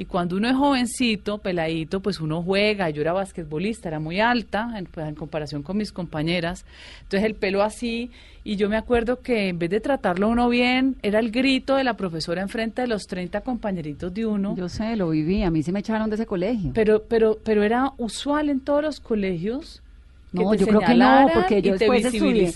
Y 0.00 0.06
cuando 0.06 0.38
uno 0.38 0.48
es 0.48 0.56
jovencito, 0.56 1.36
peladito, 1.36 2.00
pues 2.00 2.20
uno 2.20 2.42
juega. 2.42 2.88
Yo 2.88 3.02
era 3.02 3.12
basquetbolista, 3.12 3.90
era 3.90 4.00
muy 4.00 4.18
alta 4.18 4.72
en, 4.78 4.86
pues, 4.86 5.06
en 5.06 5.14
comparación 5.14 5.62
con 5.62 5.76
mis 5.76 5.92
compañeras. 5.92 6.64
Entonces 7.02 7.26
el 7.26 7.34
pelo 7.34 7.62
así. 7.62 8.10
Y 8.42 8.56
yo 8.56 8.70
me 8.70 8.78
acuerdo 8.78 9.20
que 9.20 9.48
en 9.48 9.58
vez 9.58 9.68
de 9.68 9.78
tratarlo 9.78 10.30
uno 10.30 10.48
bien, 10.48 10.96
era 11.02 11.18
el 11.18 11.30
grito 11.30 11.76
de 11.76 11.84
la 11.84 11.98
profesora 11.98 12.40
enfrente 12.40 12.80
de 12.80 12.88
los 12.88 13.08
30 13.08 13.42
compañeritos 13.42 14.14
de 14.14 14.24
uno. 14.24 14.56
Yo 14.56 14.70
sé, 14.70 14.96
lo 14.96 15.10
viví. 15.10 15.42
A 15.42 15.50
mí 15.50 15.62
se 15.62 15.70
me 15.70 15.80
echaron 15.80 16.08
de 16.08 16.14
ese 16.14 16.24
colegio. 16.24 16.72
Pero, 16.74 17.02
pero, 17.02 17.36
pero 17.44 17.62
era 17.62 17.92
usual 17.98 18.48
en 18.48 18.60
todos 18.60 18.82
los 18.82 19.00
colegios. 19.00 19.82
No, 20.32 20.54
yo 20.54 20.66
creo 20.66 20.80
que 20.80 20.94
no, 20.94 21.26
porque 21.34 21.60
yo 21.60 21.72
después 21.74 22.04
estudié. 22.04 22.52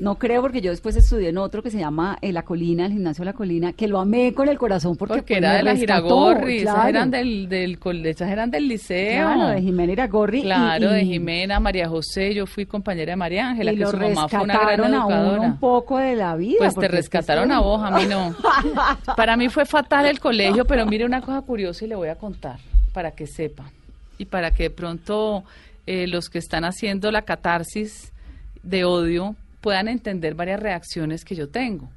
No 0.00 0.14
creo, 0.16 0.42
porque 0.42 0.60
yo 0.60 0.70
después 0.70 0.94
estudié 0.94 1.30
en 1.30 1.38
otro 1.38 1.60
que 1.62 1.70
se 1.70 1.78
llama 1.78 2.16
eh, 2.20 2.32
La 2.32 2.42
Colina, 2.42 2.86
el 2.86 2.92
gimnasio 2.92 3.22
de 3.22 3.26
La 3.26 3.32
Colina, 3.32 3.72
que 3.72 3.88
lo 3.88 3.98
amé 3.98 4.32
con 4.32 4.48
el 4.48 4.58
corazón 4.58 4.96
porque, 4.96 5.14
Porque 5.14 5.34
pues, 5.34 5.38
era 5.38 5.54
de 5.54 5.62
la 5.64 5.72
rescató, 5.72 6.04
Giragorri, 6.04 6.58
esas 6.58 6.88
eran 6.88 7.10
del, 7.10 7.48
del, 7.48 7.78
esas 8.04 8.30
eran 8.30 8.50
del 8.50 8.68
liceo. 8.68 9.24
Claro, 9.32 9.48
de 9.48 9.60
Jimena 9.62 9.92
Iragorri. 9.92 10.38
y- 10.38 10.42
Claro, 10.42 10.90
de 10.92 11.04
Jimena, 11.04 11.58
María 11.58 11.88
José, 11.88 12.32
yo 12.32 12.46
fui 12.46 12.64
compañera 12.64 13.12
de 13.12 13.16
María 13.16 13.48
Ángela, 13.48 13.72
que 13.72 13.76
lo 13.78 13.90
su 13.90 13.96
mamá 13.96 14.28
fue 14.28 14.40
una 14.42 14.54
gran 14.54 14.66
rescataron 14.68 14.94
a 14.94 15.06
uno 15.06 15.16
educadora. 15.16 15.40
un 15.42 15.58
poco 15.58 15.98
de 15.98 16.16
la 16.16 16.36
vida. 16.36 16.56
Pues 16.58 16.70
te 16.70 16.74
porque 16.74 16.86
es 16.86 16.90
que 16.90 16.96
rescataron 17.18 17.50
a 17.50 17.58
vos, 17.60 17.82
a 17.82 17.90
mí 17.90 18.04
no. 18.08 18.36
Para 19.16 19.36
mí 19.36 19.48
fue 19.48 19.64
fatal 19.66 20.06
el 20.06 20.20
colegio, 20.20 20.64
pero 20.64 20.86
mire 20.86 21.04
una 21.04 21.20
cosa 21.20 21.42
curiosa 21.42 21.84
y 21.84 21.88
le 21.88 21.96
voy 21.96 22.08
a 22.08 22.14
contar 22.16 22.58
para 22.92 23.10
que 23.10 23.26
sepa. 23.26 23.64
Y 24.18 24.24
para 24.26 24.50
que 24.52 24.64
de 24.64 24.70
pronto 24.70 25.44
eh, 25.86 26.06
los 26.06 26.28
que 26.28 26.38
están 26.38 26.64
haciendo 26.64 27.10
la 27.10 27.22
catarsis 27.22 28.12
de 28.62 28.84
odio 28.84 29.36
puedan 29.60 29.88
entender 29.88 30.34
varias 30.34 30.60
reacciones 30.60 31.24
que 31.24 31.34
yo 31.34 31.48
tengo. 31.48 31.88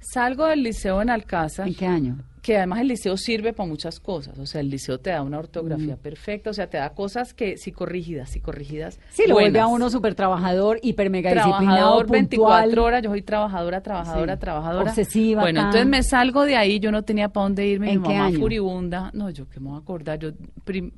Salgo 0.00 0.46
del 0.46 0.62
liceo 0.62 1.02
en 1.02 1.10
Alcázar 1.10 1.66
¿En 1.66 1.74
qué 1.74 1.86
año? 1.86 2.18
que 2.42 2.56
además 2.58 2.80
el 2.80 2.86
liceo 2.88 3.16
sirve 3.16 3.52
para 3.52 3.68
muchas 3.68 3.98
cosas, 3.98 4.38
o 4.38 4.46
sea, 4.46 4.60
el 4.60 4.70
liceo 4.70 4.98
te 5.00 5.10
da 5.10 5.20
una 5.22 5.36
ortografía 5.40 5.96
perfecta, 5.96 6.50
o 6.50 6.52
sea, 6.52 6.68
te 6.70 6.76
da 6.78 6.90
cosas 6.90 7.34
que 7.34 7.56
psicorrígidas, 7.58 8.30
psicorrígidas. 8.30 9.00
Sí, 9.08 9.24
lo 9.26 9.34
vuelve 9.34 9.58
a 9.58 9.66
uno 9.66 9.90
súper 9.90 10.14
trabajador, 10.14 10.78
hiper 10.80 11.10
mega 11.10 11.30
disciplinado, 11.32 11.58
trabajador 11.64 12.08
24 12.08 12.62
puntual. 12.68 12.78
horas, 12.78 13.02
yo 13.02 13.10
soy 13.10 13.22
trabajadora, 13.22 13.80
trabajadora, 13.82 14.34
Sí. 14.34 14.40
trabajadora. 14.40 14.90
Obsesiva, 14.90 15.40
Bueno, 15.42 15.58
tan- 15.58 15.66
entonces 15.70 15.88
me 15.90 16.02
salgo 16.04 16.44
de 16.44 16.54
ahí, 16.56 16.78
yo 16.78 16.92
no 16.92 17.02
tenía 17.02 17.30
para 17.30 17.44
dónde 17.46 17.66
irme, 17.66 17.86
mi 17.88 17.92
¿En 17.94 18.02
qué 18.04 18.14
año? 18.14 18.38
furibunda. 18.38 19.10
No, 19.12 19.28
yo 19.30 19.48
qué 19.48 19.58
me 19.58 19.70
voy 19.70 19.78
a 19.78 19.80
acordar, 19.80 20.20
yo 20.20 20.30
prim- 20.62 20.92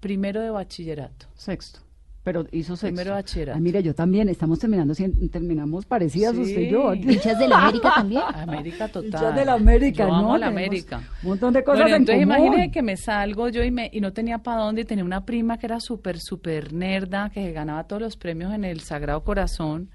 primero 0.00 0.40
de 0.40 0.50
bachillerato. 0.50 1.26
Sexto. 1.34 1.80
Pero 2.22 2.44
hizo 2.52 2.76
sexto. 2.76 2.88
Primero 2.94 3.12
bachillerato. 3.14 3.56
Ah, 3.56 3.60
mira, 3.60 3.80
yo 3.80 3.94
también. 3.94 4.28
Estamos 4.28 4.58
terminando, 4.58 4.92
terminamos 5.32 5.86
parecidas 5.86 6.34
Sí. 6.34 6.42
usted 6.42 6.60
y 6.60 6.68
yo. 6.70 6.92
Hinchas 6.94 7.38
de 7.38 7.48
la 7.48 7.62
América 7.62 7.92
también. 7.96 8.22
América 8.34 8.88
total. 8.88 9.06
Hinchas 9.06 9.34
de 9.36 9.44
la 9.46 9.52
América, 9.54 10.02
Yo 10.04 10.08
¿no? 10.08 10.16
amo 10.16 10.36
la 10.38 10.48
América. 10.48 11.02
un 11.22 11.28
montón 11.30 11.54
de 11.54 11.64
cosas 11.64 11.80
Bueno, 11.82 11.96
en 11.96 12.02
entonces 12.02 12.26
común. 12.26 12.36
imagínate 12.46 12.70
que 12.72 12.82
me 12.82 12.96
salgo 12.98 13.48
yo 13.48 13.64
y 13.64 13.70
me 13.70 13.88
y 13.90 14.00
no 14.02 14.12
tenía 14.12 14.36
para 14.38 14.62
dónde 14.62 14.82
y 14.82 14.84
tenía 14.84 15.04
una 15.04 15.24
prima 15.24 15.56
que 15.56 15.64
era 15.66 15.80
súper 15.80 16.18
súper 16.20 16.74
nerda 16.74 17.30
que 17.30 17.52
ganaba 17.52 17.84
todos 17.84 18.02
los 18.02 18.16
premios 18.18 18.52
en 18.52 18.64
el 18.64 18.80
Sagrado 18.80 19.24
Corazón, 19.24 19.88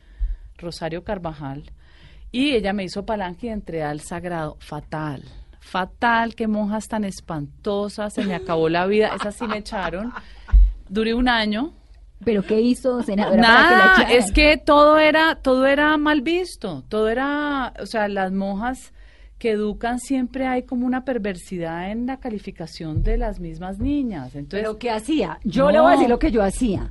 Rosario 0.58 1.04
Carvajal, 1.04 1.72
y 2.32 2.52
ella 2.54 2.74
me 2.74 2.84
hizo 2.86 3.06
palanque 3.06 3.48
y 3.48 3.50
entré 3.52 3.84
al 3.84 4.00
Sagrado, 4.02 4.58
fatal. 4.60 5.24
Fatal, 5.66 6.36
qué 6.36 6.48
monjas 6.48 6.88
tan 6.88 7.04
espantosas, 7.04 8.14
se 8.14 8.24
me 8.24 8.36
acabó 8.36 8.70
la 8.70 8.86
vida, 8.86 9.12
esas 9.16 9.36
sí 9.36 9.48
me 9.48 9.58
echaron. 9.58 10.14
Duré 10.90 11.14
un 11.16 11.28
año, 11.28 11.74
¿Pero 12.24 12.44
qué 12.44 12.62
hizo, 12.62 13.02
senadora, 13.04 13.42
para 13.42 13.58
que 13.68 13.74
la 13.74 13.88
Nada, 14.08 14.12
es 14.14 14.32
que 14.32 14.58
todo 14.58 15.00
era, 15.00 15.36
todo 15.36 15.66
era 15.66 15.98
mal 15.98 16.22
visto, 16.22 16.84
todo 16.88 17.10
era, 17.10 17.74
o 17.82 17.86
sea, 17.86 18.08
las 18.08 18.32
monjas 18.32 18.94
que 19.38 19.52
educan 19.52 20.00
siempre 20.00 20.48
hay 20.48 20.64
como 20.64 20.86
una 20.86 21.04
perversidad 21.04 21.92
en 21.92 22.06
la 22.06 22.18
calificación 22.18 23.04
de 23.04 23.18
las 23.18 23.40
mismas 23.40 23.80
niñas. 23.80 24.34
Entonces, 24.36 24.62
¿Pero 24.62 24.78
qué 24.78 24.92
hacía? 24.92 25.40
Yo 25.44 25.72
le 25.72 25.80
voy 25.80 25.88
a 25.88 25.96
No. 25.96 25.98
decir 25.98 26.10
lo 26.10 26.20
que 26.20 26.32
yo 26.32 26.42
hacía. 26.42 26.90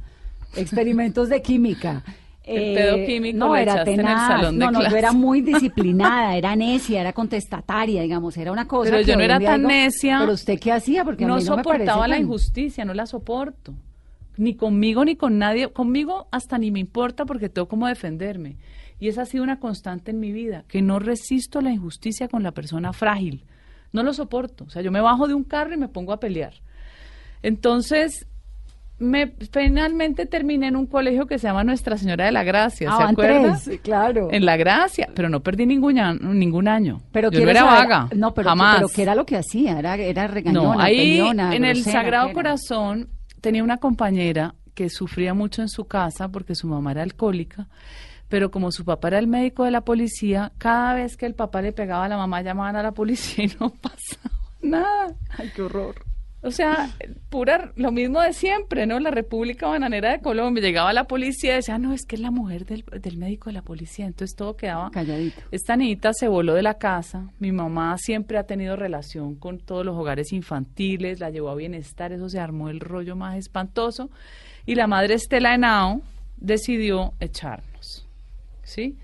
Experimentos 0.57 1.29
de 1.31 1.41
química. 1.43 2.03
Eh, 2.47 2.69
El 2.69 2.75
pedo 2.75 3.07
químico 3.07 3.39
no, 3.39 3.49
lo 3.49 3.57
era 3.57 3.73
echaste 3.73 3.95
en 3.95 4.01
el 4.01 4.07
tenaz. 4.07 4.29
salón 4.29 4.59
de 4.59 4.65
no, 4.67 4.71
no, 4.71 4.91
yo 4.91 4.97
era 4.97 5.13
muy 5.13 5.41
disciplinada, 5.41 6.37
era 6.37 6.55
necia, 6.57 7.01
era 7.01 7.13
contestataria, 7.15 8.03
digamos, 8.03 8.37
era 8.37 8.53
una 8.53 8.69
cosa 8.69 8.91
Pero 8.91 9.03
que 9.05 9.11
yo 9.13 9.17
no 9.17 9.23
era 9.25 9.41
tan 9.41 9.61
digo, 9.61 9.69
necia. 9.69 10.19
Pero 10.21 10.33
usted 10.33 10.59
qué 10.61 10.71
hacía? 10.73 11.05
Porque 11.05 11.25
a 11.25 11.29
no 11.29 11.37
mí 11.37 11.45
no 11.45 11.57
me 11.57 11.63
soportaba 11.63 12.07
la 12.07 12.17
tan- 12.17 12.23
injusticia, 12.25 12.85
no 12.85 12.93
la 12.93 13.07
soporto. 13.07 13.73
Ni 14.37 14.55
conmigo 14.57 15.05
ni 15.05 15.17
con 15.17 15.39
nadie. 15.39 15.69
Conmigo 15.69 16.27
hasta 16.33 16.59
ni 16.59 16.71
me 16.71 16.81
importa 16.81 17.25
porque 17.25 17.49
tengo 17.49 17.67
como 17.69 17.87
defenderme. 17.87 18.57
Y 19.01 19.09
esa 19.09 19.23
ha 19.23 19.27
sido 19.27 19.43
una 19.45 19.59
constante 19.59 20.11
en 20.11 20.21
mi 20.21 20.33
vida, 20.33 20.65
que 20.69 20.83
no 20.83 20.99
resisto 20.99 21.61
la 21.61 21.71
injusticia 21.71 22.29
con 22.29 22.43
la 22.43 22.53
persona 22.53 22.93
frágil. 22.93 23.45
No 23.93 24.03
lo 24.03 24.13
soporto. 24.13 24.65
O 24.65 24.71
sea, 24.71 24.83
yo 24.83 24.91
me 24.91 25.01
bajo 25.01 25.29
de 25.29 25.35
un 25.35 25.45
carro 25.45 25.73
y 25.75 25.79
me 25.79 25.89
pongo 25.89 26.13
a 26.13 26.21
pelear. 26.21 26.53
Entonces, 27.43 28.27
me 28.99 29.35
finalmente 29.53 30.25
terminé 30.27 30.69
en 30.69 30.77
un 30.77 30.87
colegio 30.87 31.27
que 31.27 31.39
se 31.39 31.47
llama 31.49 31.65
Nuestra 31.65 31.99
Señora 31.99 32.27
de 32.27 32.33
la 32.33 32.45
Gracia, 32.45 32.89
¿se 32.91 32.95
Ah, 32.95 32.99
van 33.07 33.13
acuerda? 33.13 33.59
tres, 33.65 33.81
claro. 33.81 34.29
En 34.31 34.45
la 34.47 34.57
Gracia, 34.57 35.09
pero 35.15 35.29
no 35.29 35.41
perdí 35.41 35.67
ningún 35.67 35.99
año. 35.99 36.19
Ningún 36.33 36.69
año. 36.69 37.01
Pero 37.13 37.31
yo 37.31 37.45
no 37.45 37.51
era 37.51 37.61
saber- 37.61 37.89
vaga. 37.89 38.09
No, 38.15 38.33
pero, 38.35 38.49
jamás. 38.51 38.77
pero 38.77 38.89
¿qué 38.89 39.03
era 39.03 39.15
lo 39.15 39.27
que 39.27 39.37
hacía? 39.37 39.79
Era, 39.79 39.97
era 39.97 40.27
regañona, 40.29 40.75
No, 40.75 40.81
ahí 40.81 41.19
en 41.21 41.65
el 41.65 41.83
Sagrado. 41.83 42.33
Corazón 42.33 43.09
tenía 43.41 43.65
una 43.65 43.79
compañera 43.79 44.55
que 44.75 44.89
sufría 44.91 45.35
mucho 45.35 45.61
en 45.63 45.69
su 45.69 45.85
casa 45.87 46.29
porque 46.29 46.55
su 46.55 46.67
mamá 46.67 46.93
era 46.93 47.03
alcohólica, 47.03 47.67
pero 48.29 48.51
como 48.51 48.71
su 48.73 48.85
papá 48.85 49.09
era 49.09 49.19
el 49.19 49.27
médico 49.27 49.65
de 49.65 49.71
la 49.71 49.83
policía, 49.83 50.53
cada 50.59 50.95
vez 50.95 51.17
que 51.17 51.27
el 51.27 51.35
papá 51.35 51.63
le 51.63 51.73
pegaba 51.73 52.05
a 52.07 52.09
la 52.09 52.17
mamá 52.17 52.43
llamaban 52.43 52.75
a 52.77 52.83
la 52.83 52.93
policía 52.93 53.45
y 53.45 53.49
no 53.61 53.71
pasaba 53.83 54.31
nada. 54.63 55.15
Ay, 55.37 55.51
qué 55.55 55.63
horror. 55.63 55.97
O 56.45 56.51
sea, 56.51 56.91
pura, 57.31 57.73
lo 57.77 57.91
mismo 57.91 58.21
de 58.21 58.33
siempre, 58.35 58.87
¿no? 58.87 59.01
La 59.01 59.11
República 59.11 59.67
Bananera 59.67 60.13
de 60.13 60.21
Colombia. 60.21 60.63
Llegaba 60.63 60.93
la 60.93 61.05
policía 61.05 61.53
y 61.53 61.57
decía, 61.57 61.77
"Ah, 61.77 61.79
no, 61.79 61.93
es 61.95 62.05
que 62.05 62.17
es 62.17 62.21
la 62.21 62.31
mujer 62.31 62.67
del, 62.67 62.85
del 63.01 63.17
médico 63.17 63.49
de 63.49 63.55
la 63.55 63.63
policía. 63.63 64.05
Entonces 64.07 64.37
todo 64.37 64.55
quedaba 64.57 64.91
Calladito. 64.91 65.41
esta 65.51 65.77
niñita 65.77 66.13
se 66.13 66.29
voló 66.29 66.53
de 66.55 66.63
la 66.63 66.75
casa. 66.75 67.31
Mi 67.39 67.51
mamá 67.51 67.97
siempre 67.99 68.37
ha 68.37 68.45
tenido 68.45 68.77
relación 68.77 69.35
con 69.37 69.59
todos 69.59 69.85
los 69.87 69.97
hogares 69.97 70.33
infantiles, 70.33 71.19
la 71.19 71.31
llevó 71.31 71.49
a 71.49 71.55
bienestar, 71.55 72.13
eso 72.13 72.29
se 72.29 72.39
armó 72.39 72.69
el 72.69 72.81
rollo 72.81 73.17
más 73.17 73.37
espantoso. 73.39 74.11
Y 74.67 74.75
la 74.75 74.87
madre 74.87 75.15
Estela 75.15 75.55
Henao 75.55 76.03
decidió 76.37 77.15
echarnos. 77.21 78.07
¿Sí? 78.63 78.97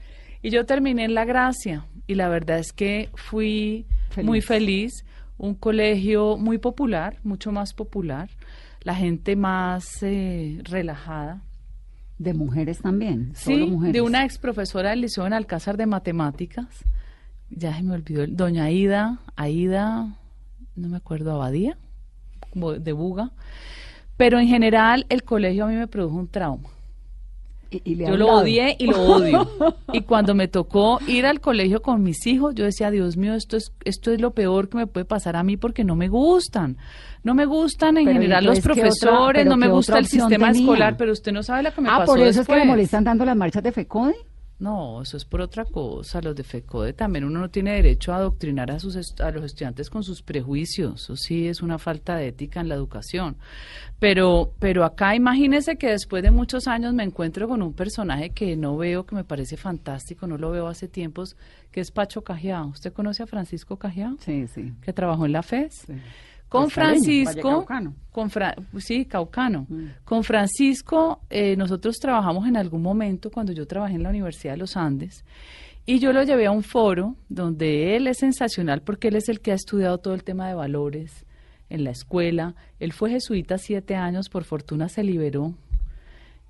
Y 0.42 0.50
yo 0.50 0.66
terminé 0.66 1.04
en 1.04 1.14
La 1.14 1.24
Gracia. 1.24 1.84
Y 2.06 2.14
la 2.16 2.28
verdad 2.28 2.58
es 2.58 2.72
que 2.72 3.08
fui 3.14 3.86
muy 4.22 4.40
feliz. 4.40 5.04
Un 5.40 5.54
colegio 5.54 6.36
muy 6.36 6.58
popular, 6.58 7.16
mucho 7.24 7.50
más 7.50 7.72
popular. 7.72 8.28
La 8.82 8.94
gente 8.94 9.36
más 9.36 10.02
eh, 10.02 10.60
relajada. 10.64 11.40
De 12.18 12.34
mujeres 12.34 12.80
también. 12.82 13.32
Sí, 13.34 13.54
solo 13.54 13.66
mujeres. 13.68 13.94
de 13.94 14.02
una 14.02 14.26
ex 14.26 14.36
profesora 14.36 14.90
del 14.90 15.00
Liceo 15.00 15.26
en 15.26 15.32
Alcázar 15.32 15.78
de 15.78 15.86
Matemáticas. 15.86 16.84
Ya 17.48 17.74
se 17.74 17.82
me 17.82 17.94
olvidó. 17.94 18.26
Doña 18.26 18.64
Aida, 18.64 19.18
Aida, 19.34 20.14
no 20.76 20.88
me 20.88 20.98
acuerdo, 20.98 21.32
Abadía, 21.32 21.78
de 22.54 22.92
Buga. 22.92 23.32
Pero 24.18 24.38
en 24.38 24.46
general 24.46 25.06
el 25.08 25.22
colegio 25.22 25.64
a 25.64 25.68
mí 25.68 25.76
me 25.76 25.88
produjo 25.88 26.16
un 26.16 26.28
trauma. 26.28 26.68
Y- 27.70 27.82
y 27.84 27.94
le 27.94 28.06
Yo 28.08 28.16
lo 28.16 28.26
odié 28.38 28.74
y 28.78 28.86
lo 28.88 29.00
odio. 29.00 29.48
Y 29.92 30.00
cuando 30.02 30.34
me 30.34 30.48
tocó 30.48 30.98
ir 31.06 31.24
al 31.24 31.40
colegio 31.40 31.82
con 31.82 32.02
mis 32.02 32.26
hijos, 32.26 32.54
yo 32.56 32.64
decía, 32.64 32.90
Dios 32.90 33.16
mío, 33.16 33.34
esto 33.34 33.56
es, 33.56 33.72
esto 33.84 34.10
es 34.10 34.20
lo 34.20 34.32
peor 34.32 34.68
que 34.68 34.76
me 34.78 34.86
puede 34.88 35.04
pasar 35.06 35.36
a 35.36 35.42
mí 35.44 35.56
porque 35.56 35.84
no 35.84 35.94
me 35.94 36.08
gustan. 36.08 36.78
No 37.22 37.34
me 37.34 37.44
gustan 37.46 37.96
en 37.98 38.06
Pero 38.06 38.14
general 38.14 38.44
los 38.44 38.58
entonces, 38.58 38.82
¿qué 38.82 38.88
otra- 38.88 39.10
profesores, 39.10 39.46
no 39.46 39.56
me 39.56 39.68
gusta 39.68 39.98
el 39.98 40.06
sistema 40.06 40.48
tenía? 40.48 40.62
escolar, 40.62 40.96
pero 40.96 41.12
usted 41.12 41.32
no 41.32 41.42
sabe 41.44 41.62
lo 41.62 41.72
que 41.72 41.80
me 41.80 41.88
Ah, 41.90 41.98
pasó 41.98 42.12
por 42.12 42.20
eso 42.20 42.40
es 42.40 42.46
que 42.46 42.56
le 42.56 42.64
molestan 42.64 43.04
tanto 43.04 43.24
las 43.24 43.36
marchas 43.36 43.62
de 43.62 43.70
FECODE. 43.72 44.14
No, 44.60 45.00
eso 45.00 45.16
es 45.16 45.24
por 45.24 45.40
otra 45.40 45.64
cosa. 45.64 46.20
Los 46.20 46.36
de 46.36 46.44
FECODE 46.44 46.92
también 46.92 47.24
uno 47.24 47.40
no 47.40 47.48
tiene 47.48 47.72
derecho 47.72 48.12
a 48.12 48.16
adoctrinar 48.16 48.70
a, 48.70 48.78
sus 48.78 48.94
est- 48.94 49.20
a 49.22 49.30
los 49.30 49.42
estudiantes 49.42 49.88
con 49.88 50.04
sus 50.04 50.22
prejuicios. 50.22 51.02
Eso 51.04 51.16
sí 51.16 51.48
es 51.48 51.62
una 51.62 51.78
falta 51.78 52.16
de 52.16 52.28
ética 52.28 52.60
en 52.60 52.68
la 52.68 52.74
educación. 52.74 53.36
Pero, 53.98 54.52
pero 54.58 54.84
acá 54.84 55.14
imagínese 55.14 55.76
que 55.76 55.88
después 55.88 56.22
de 56.22 56.30
muchos 56.30 56.66
años 56.68 56.94
me 56.94 57.02
encuentro 57.04 57.48
con 57.48 57.62
un 57.62 57.72
personaje 57.72 58.30
que 58.30 58.56
no 58.56 58.76
veo, 58.76 59.04
que 59.06 59.14
me 59.14 59.24
parece 59.24 59.56
fantástico, 59.56 60.26
no 60.26 60.36
lo 60.38 60.50
veo 60.50 60.66
hace 60.68 60.88
tiempos, 60.88 61.36
que 61.70 61.80
es 61.80 61.90
Pacho 61.90 62.22
Cajiao. 62.22 62.68
¿Usted 62.68 62.92
conoce 62.92 63.22
a 63.22 63.26
Francisco 63.26 63.76
Cajiao? 63.78 64.16
Sí, 64.20 64.46
sí. 64.46 64.72
Que 64.82 64.92
trabajó 64.92 65.26
en 65.26 65.32
la 65.32 65.42
FES. 65.42 65.74
sí. 65.86 65.94
Con 66.50 66.68
Francisco, 66.70 67.64
con 68.10 68.28
Fra- 68.30 68.54
sí, 68.78 69.04
caucano. 69.06 69.66
Mm. 69.68 69.84
Con 70.04 70.24
Francisco, 70.24 71.20
eh, 71.30 71.56
nosotros 71.56 71.96
trabajamos 71.98 72.46
en 72.46 72.56
algún 72.56 72.82
momento 72.82 73.30
cuando 73.30 73.52
yo 73.52 73.66
trabajé 73.66 73.94
en 73.94 74.02
la 74.02 74.10
Universidad 74.10 74.54
de 74.54 74.58
los 74.58 74.76
Andes 74.76 75.24
y 75.86 75.98
yo 76.00 76.12
lo 76.12 76.22
llevé 76.22 76.46
a 76.46 76.50
un 76.50 76.62
foro 76.62 77.16
donde 77.28 77.96
él 77.96 78.06
es 78.08 78.18
sensacional 78.18 78.82
porque 78.82 79.08
él 79.08 79.16
es 79.16 79.28
el 79.28 79.40
que 79.40 79.52
ha 79.52 79.54
estudiado 79.54 79.98
todo 79.98 80.14
el 80.14 80.24
tema 80.24 80.48
de 80.48 80.54
valores 80.54 81.24
en 81.68 81.84
la 81.84 81.90
escuela. 81.90 82.54
Él 82.80 82.92
fue 82.92 83.10
jesuita 83.10 83.56
siete 83.56 83.94
años, 83.94 84.28
por 84.28 84.44
fortuna 84.44 84.88
se 84.88 85.04
liberó, 85.04 85.54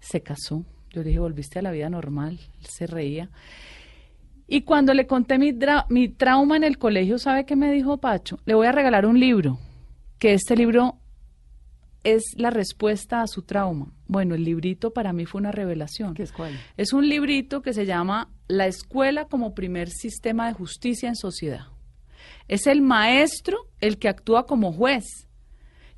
se 0.00 0.22
casó. 0.22 0.64
Yo 0.92 1.02
le 1.02 1.08
dije, 1.08 1.20
volviste 1.20 1.58
a 1.58 1.62
la 1.62 1.70
vida 1.70 1.88
normal. 1.90 2.40
Él 2.60 2.66
se 2.66 2.86
reía. 2.86 3.28
Y 4.48 4.62
cuando 4.62 4.94
le 4.94 5.06
conté 5.06 5.38
mi, 5.38 5.56
mi 5.90 6.08
trauma 6.08 6.56
en 6.56 6.64
el 6.64 6.78
colegio, 6.78 7.18
¿sabe 7.18 7.44
qué 7.44 7.54
me 7.54 7.70
dijo 7.70 7.98
Pacho? 7.98 8.40
Le 8.46 8.54
voy 8.54 8.66
a 8.66 8.72
regalar 8.72 9.06
un 9.06 9.20
libro, 9.20 9.58
que 10.20 10.34
este 10.34 10.54
libro 10.54 10.98
es 12.04 12.22
la 12.36 12.50
respuesta 12.50 13.22
a 13.22 13.26
su 13.26 13.42
trauma. 13.42 13.92
Bueno, 14.06 14.34
el 14.34 14.44
librito 14.44 14.92
para 14.92 15.12
mí 15.12 15.24
fue 15.24 15.40
una 15.40 15.50
revelación. 15.50 16.14
¿Qué 16.14 16.22
es 16.22 16.32
cuál? 16.32 16.52
Es 16.76 16.92
un 16.92 17.08
librito 17.08 17.62
que 17.62 17.72
se 17.72 17.86
llama 17.86 18.30
La 18.46 18.66
escuela 18.66 19.24
como 19.24 19.54
primer 19.54 19.88
sistema 19.88 20.46
de 20.46 20.52
justicia 20.52 21.08
en 21.08 21.16
sociedad. 21.16 21.66
Es 22.48 22.66
el 22.66 22.82
maestro 22.82 23.66
el 23.80 23.98
que 23.98 24.08
actúa 24.08 24.46
como 24.46 24.72
juez. 24.72 25.04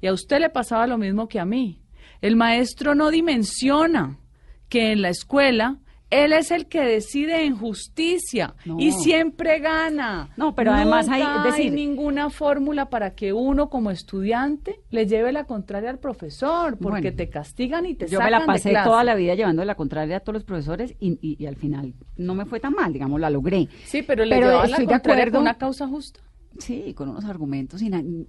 Y 0.01 0.07
a 0.07 0.13
usted 0.13 0.41
le 0.41 0.51
pasaba 0.51 0.87
lo 0.87 0.99
mismo 0.99 1.29
que 1.29 1.41
a 1.41 1.45
mí. 1.45 1.83
El 2.21 2.37
maestro 2.37 2.95
no 2.95 3.11
dimensiona 3.11 4.19
que 4.69 4.93
en 4.93 5.03
la 5.03 5.09
escuela 5.09 5.79
él 6.13 6.33
es 6.33 6.51
el 6.51 6.67
que 6.67 6.81
decide 6.83 7.45
en 7.45 7.57
justicia 7.57 8.55
No. 8.65 8.77
y 8.79 8.93
siempre 8.93 9.59
gana. 9.59 10.31
No, 10.37 10.55
pero 10.55 10.73
además 10.73 11.09
hay- 11.09 11.23
decir- 11.45 11.73
ninguna 11.73 12.31
fórmula 12.31 12.91
para 12.91 13.15
que 13.15 13.33
uno 13.33 13.69
como 13.71 13.91
estudiante 13.91 14.81
le 14.91 15.07
lleve 15.07 15.33
la 15.33 15.45
contraria 15.45 15.91
al 15.91 15.99
profesor, 15.99 16.77
porque 16.79 17.01
Bueno. 17.09 17.17
te 17.17 17.29
castigan 17.31 17.87
y 17.87 17.95
te 17.95 18.07
Yo 18.07 18.19
me 18.19 18.25
sacan 18.27 18.31
la 18.33 18.41
de 18.41 18.47
pasé 18.47 18.71
clase. 18.71 18.89
toda 18.89 19.05
la 19.05 19.15
vida 19.15 19.35
llevando 19.35 19.65
la 19.65 19.75
contraria 19.75 20.19
a 20.19 20.21
todos 20.21 20.35
los 20.35 20.45
profesores 20.45 20.95
y, 21.01 21.19
y- 21.21 21.37
y 21.43 21.47
al 21.47 21.57
final 21.57 21.95
no 22.17 22.35
me 22.35 22.45
fue 22.45 22.61
tan 22.61 22.73
mal, 22.75 22.93
digamos, 22.93 23.19
la 23.21 23.31
logré. 23.31 23.69
Sí, 23.85 24.03
pero 24.03 24.25
le 24.25 24.37
Pero 24.37 24.65
la 24.67 24.85
contraria 24.85 25.31
con 25.31 25.41
una 25.41 25.55
causa 25.59 25.87
justa. 25.89 26.21
Sí, 26.59 26.93
con 26.95 27.09
unos 27.09 27.25
argumentos 27.25 27.81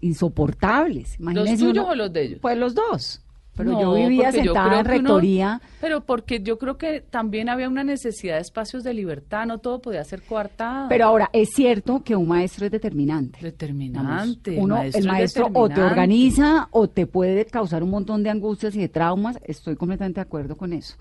insoportables. 0.02 1.18
¿Los 1.20 1.50
tuyos 1.58 1.62
uno- 1.72 1.88
o 1.90 1.96
los 1.96 2.14
de 2.14 2.24
ellos? 2.24 2.40
Pues 2.42 2.58
los 2.58 2.76
dos. 2.76 3.23
Pero 3.56 3.72
No, 3.74 3.82
yo 3.82 3.94
vivía 3.94 4.32
yo 4.32 4.44
sentada 4.46 4.68
creo 4.70 4.80
en 4.80 4.86
uno- 5.02 5.10
rectoría. 5.10 5.62
Pero 5.80 6.02
porque 6.02 6.42
yo 6.42 6.58
creo 6.58 6.78
que 6.80 7.02
también 7.02 7.50
había 7.50 7.70
una 7.70 7.84
necesidad 7.84 8.36
de 8.36 8.42
espacios 8.42 8.84
de 8.84 8.96
libertad, 8.96 9.46
no 9.46 9.60
todo 9.60 9.80
podía 9.80 10.04
ser 10.04 10.24
coartado. 10.24 10.90
Pero 10.90 11.06
ahora, 11.06 11.30
es 11.34 11.50
cierto 11.54 12.04
que 12.04 12.16
un 12.16 12.28
maestro 12.28 12.66
es 12.66 12.72
determinante. 12.72 13.40
determinante. 13.42 14.52
Digamos, 14.52 14.66
uno, 14.66 14.76
maestro 14.78 15.00
el 15.00 15.06
es 15.06 15.12
maestro 15.12 15.50
o 15.54 15.70
te 15.70 15.82
organiza 15.84 16.68
o 16.72 16.88
te 16.90 17.06
puede 17.06 17.46
causar 17.46 17.84
un 17.84 17.92
montón 17.92 18.24
de 18.24 18.30
angustias 18.32 18.76
y 18.76 18.80
de 18.80 18.90
traumas. 18.90 19.38
Estoy 19.44 19.76
completamente 19.76 20.16
de 20.20 20.22
acuerdo 20.24 20.56
con 20.58 20.74
eso. 20.74 20.96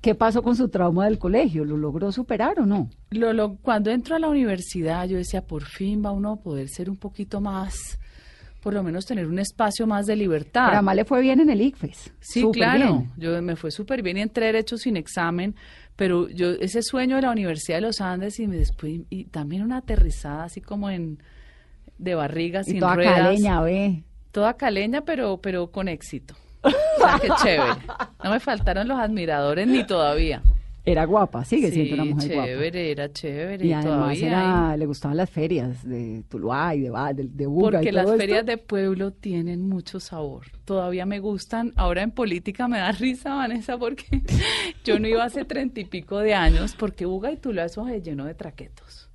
¿Qué 0.00 0.14
pasó 0.14 0.42
con 0.42 0.56
su 0.56 0.70
trauma 0.70 1.04
del 1.04 1.18
colegio? 1.18 1.66
¿Lo 1.66 1.76
logró 1.76 2.10
superar 2.12 2.58
o 2.60 2.64
no? 2.64 2.88
Lo- 3.10 3.34
lo- 3.34 3.56
cuando 3.58 3.90
entro 3.90 4.16
a 4.16 4.18
la 4.18 4.28
universidad, 4.30 5.06
yo 5.06 5.18
decía, 5.18 5.42
por 5.46 5.64
fin 5.64 6.02
va 6.02 6.10
uno 6.12 6.32
a 6.32 6.36
poder 6.36 6.68
ser 6.70 6.88
un 6.88 6.96
poquito 6.96 7.42
más, 7.42 7.98
por 8.60 8.74
lo 8.74 8.82
menos 8.82 9.06
tener 9.06 9.26
un 9.26 9.38
espacio 9.38 9.86
más 9.86 10.06
de 10.06 10.16
libertad. 10.16 10.66
Pero 10.66 10.76
además 10.78 10.96
le 10.96 11.04
fue 11.04 11.20
bien 11.22 11.40
en 11.40 11.50
el 11.50 11.60
ICFES. 11.62 12.12
Sí, 12.20 12.40
Súper 12.42 12.58
claro. 12.62 12.78
bien. 12.98 13.10
Yo 13.16 13.42
me 13.42 13.56
fue 13.56 13.70
súper 13.70 14.02
bien 14.02 14.18
y 14.18 14.20
entré 14.20 14.46
derecho 14.46 14.76
sin 14.78 14.96
examen, 14.96 15.54
pero 15.96 16.28
yo 16.28 16.50
ese 16.52 16.82
sueño 16.82 17.16
de 17.16 17.22
la 17.22 17.30
Universidad 17.30 17.78
de 17.78 17.82
los 17.82 18.00
Andes 18.00 18.38
y 18.40 18.46
me 18.46 18.56
después 18.56 19.00
y 19.10 19.24
también 19.24 19.62
una 19.62 19.78
aterrizada 19.78 20.44
así 20.44 20.60
como 20.60 20.90
en 20.90 21.22
de 21.98 22.14
barriga 22.14 22.60
Y 22.60 22.64
sin 22.64 22.80
toda 22.80 22.94
ruedas. 22.94 23.14
caleña, 23.20 23.60
ve. 23.62 24.04
Toda 24.32 24.54
caleña, 24.54 25.02
pero 25.02 25.38
pero 25.40 25.70
con 25.70 25.88
éxito. 25.88 26.34
O 26.62 26.70
sea, 27.02 27.18
qué 27.18 27.28
chévere. 27.42 27.70
No 28.22 28.30
me 28.30 28.40
faltaron 28.40 28.86
los 28.86 28.98
admiradores 28.98 29.66
ni 29.66 29.86
todavía. 29.86 30.42
Era 30.82 31.04
guapa, 31.04 31.44
sigue 31.44 31.70
siendo 31.70 31.94
una 31.94 32.04
Sí, 32.04 32.08
mujer 32.14 32.32
guapa. 32.32 32.46
chévere, 32.48 32.90
era 32.90 33.12
chévere. 33.12 33.66
Y 33.66 33.72
además 33.72 34.18
era, 34.22 34.70
hay. 34.70 34.78
le 34.78 34.86
gustaban 34.86 35.16
las 35.18 35.28
ferias 35.28 35.86
de 35.86 36.24
Tuluá 36.28 36.74
y 36.74 36.80
de, 36.80 36.90
de, 37.14 37.28
de 37.28 37.46
Buga 37.46 37.70
Porque 37.72 37.88
y 37.90 37.92
las 37.92 38.04
todo 38.04 38.14
esto. 38.14 38.22
ferias 38.22 38.46
de 38.46 38.56
pueblo 38.56 39.10
tienen 39.12 39.68
mucho 39.68 40.00
sabor. 40.00 40.46
Todavía 40.64 41.04
me 41.04 41.18
gustan. 41.18 41.72
Ahora 41.76 42.02
en 42.02 42.10
política 42.12 42.66
me 42.66 42.78
da 42.78 42.92
risa, 42.98 43.34
Vanessa, 43.34 43.76
porque 43.76 44.04
yo 44.84 44.98
no 44.98 45.06
iba 45.06 45.22
hace 45.24 45.44
treinta 45.44 45.80
y 45.80 45.84
pico 45.84 46.18
de 46.18 46.32
años, 46.34 46.74
porque 46.74 47.04
Buga 47.04 47.30
y 47.30 47.36
Tuluá 47.36 47.66
eso 47.66 47.86
se 47.86 48.00
llenó 48.00 48.24
de 48.24 48.34
traquetos. 48.34 49.10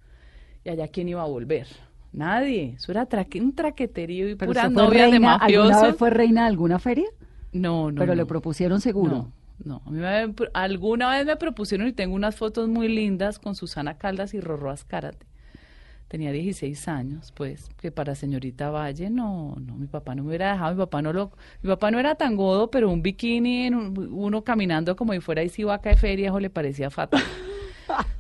Y 0.63 0.69
allá 0.69 0.87
quién 0.87 1.09
iba 1.09 1.23
a 1.23 1.27
volver. 1.27 1.67
Nadie. 2.13 2.75
Eso 2.77 2.91
era 2.91 3.07
traque, 3.07 3.41
un 3.41 3.53
traqueterío 3.55 4.29
y 4.29 4.35
Pero 4.35 4.53
fue 4.53 4.69
novias 4.69 5.05
de 5.11 5.11
reina- 5.17 5.35
¿Alguna 5.35 5.63
mafiosos. 5.63 5.81
vez 5.87 5.95
fue 5.97 6.09
reina 6.11 6.41
de 6.43 6.47
alguna 6.47 6.79
feria? 6.79 7.07
No, 7.51 7.91
no. 7.91 7.99
Pero 7.99 8.13
le 8.15 8.21
no. 8.21 8.27
propusieron 8.27 8.81
seguro. 8.81 9.11
No, 9.15 9.31
no. 9.63 9.81
A 9.85 9.89
mí 9.89 9.99
me- 9.99 10.33
alguna 10.53 11.09
vez 11.11 11.25
me 11.25 11.35
propusieron 11.35 11.87
y 11.87 11.93
tengo 11.93 12.15
unas 12.15 12.35
fotos 12.35 12.67
muy 12.69 12.87
lindas 12.87 13.39
con 13.39 13.55
Susana 13.55 13.97
Caldas 13.97 14.33
y 14.33 14.39
Rorro 14.41 14.69
Azcárate. 14.71 15.25
Tenía 16.07 16.31
16 16.31 16.87
años, 16.87 17.31
pues, 17.35 17.67
que 17.81 17.91
para 17.91 18.13
señorita 18.13 18.69
Valle, 18.69 19.09
no, 19.09 19.55
no, 19.59 19.75
mi 19.75 19.87
papá 19.87 20.13
no 20.13 20.21
me 20.21 20.29
hubiera 20.29 20.51
dejado, 20.51 20.75
mi 20.75 20.77
papá 20.77 21.01
no 21.01 21.11
lo, 21.11 21.31
mi 21.63 21.69
papá 21.69 21.89
no 21.89 21.99
era 21.99 22.13
tan 22.13 22.35
godo, 22.35 22.69
pero 22.69 22.91
un 22.91 23.01
bikini, 23.01 23.65
en 23.65 23.73
un- 23.75 24.09
uno 24.13 24.43
caminando 24.43 24.95
como 24.95 25.13
si 25.13 25.19
fuera 25.19 25.43
Isivaca 25.43 25.89
de 25.89 25.97
feria, 25.97 26.27
eso 26.29 26.39
le 26.39 26.51
parecía 26.51 26.91
fatal. 26.91 27.23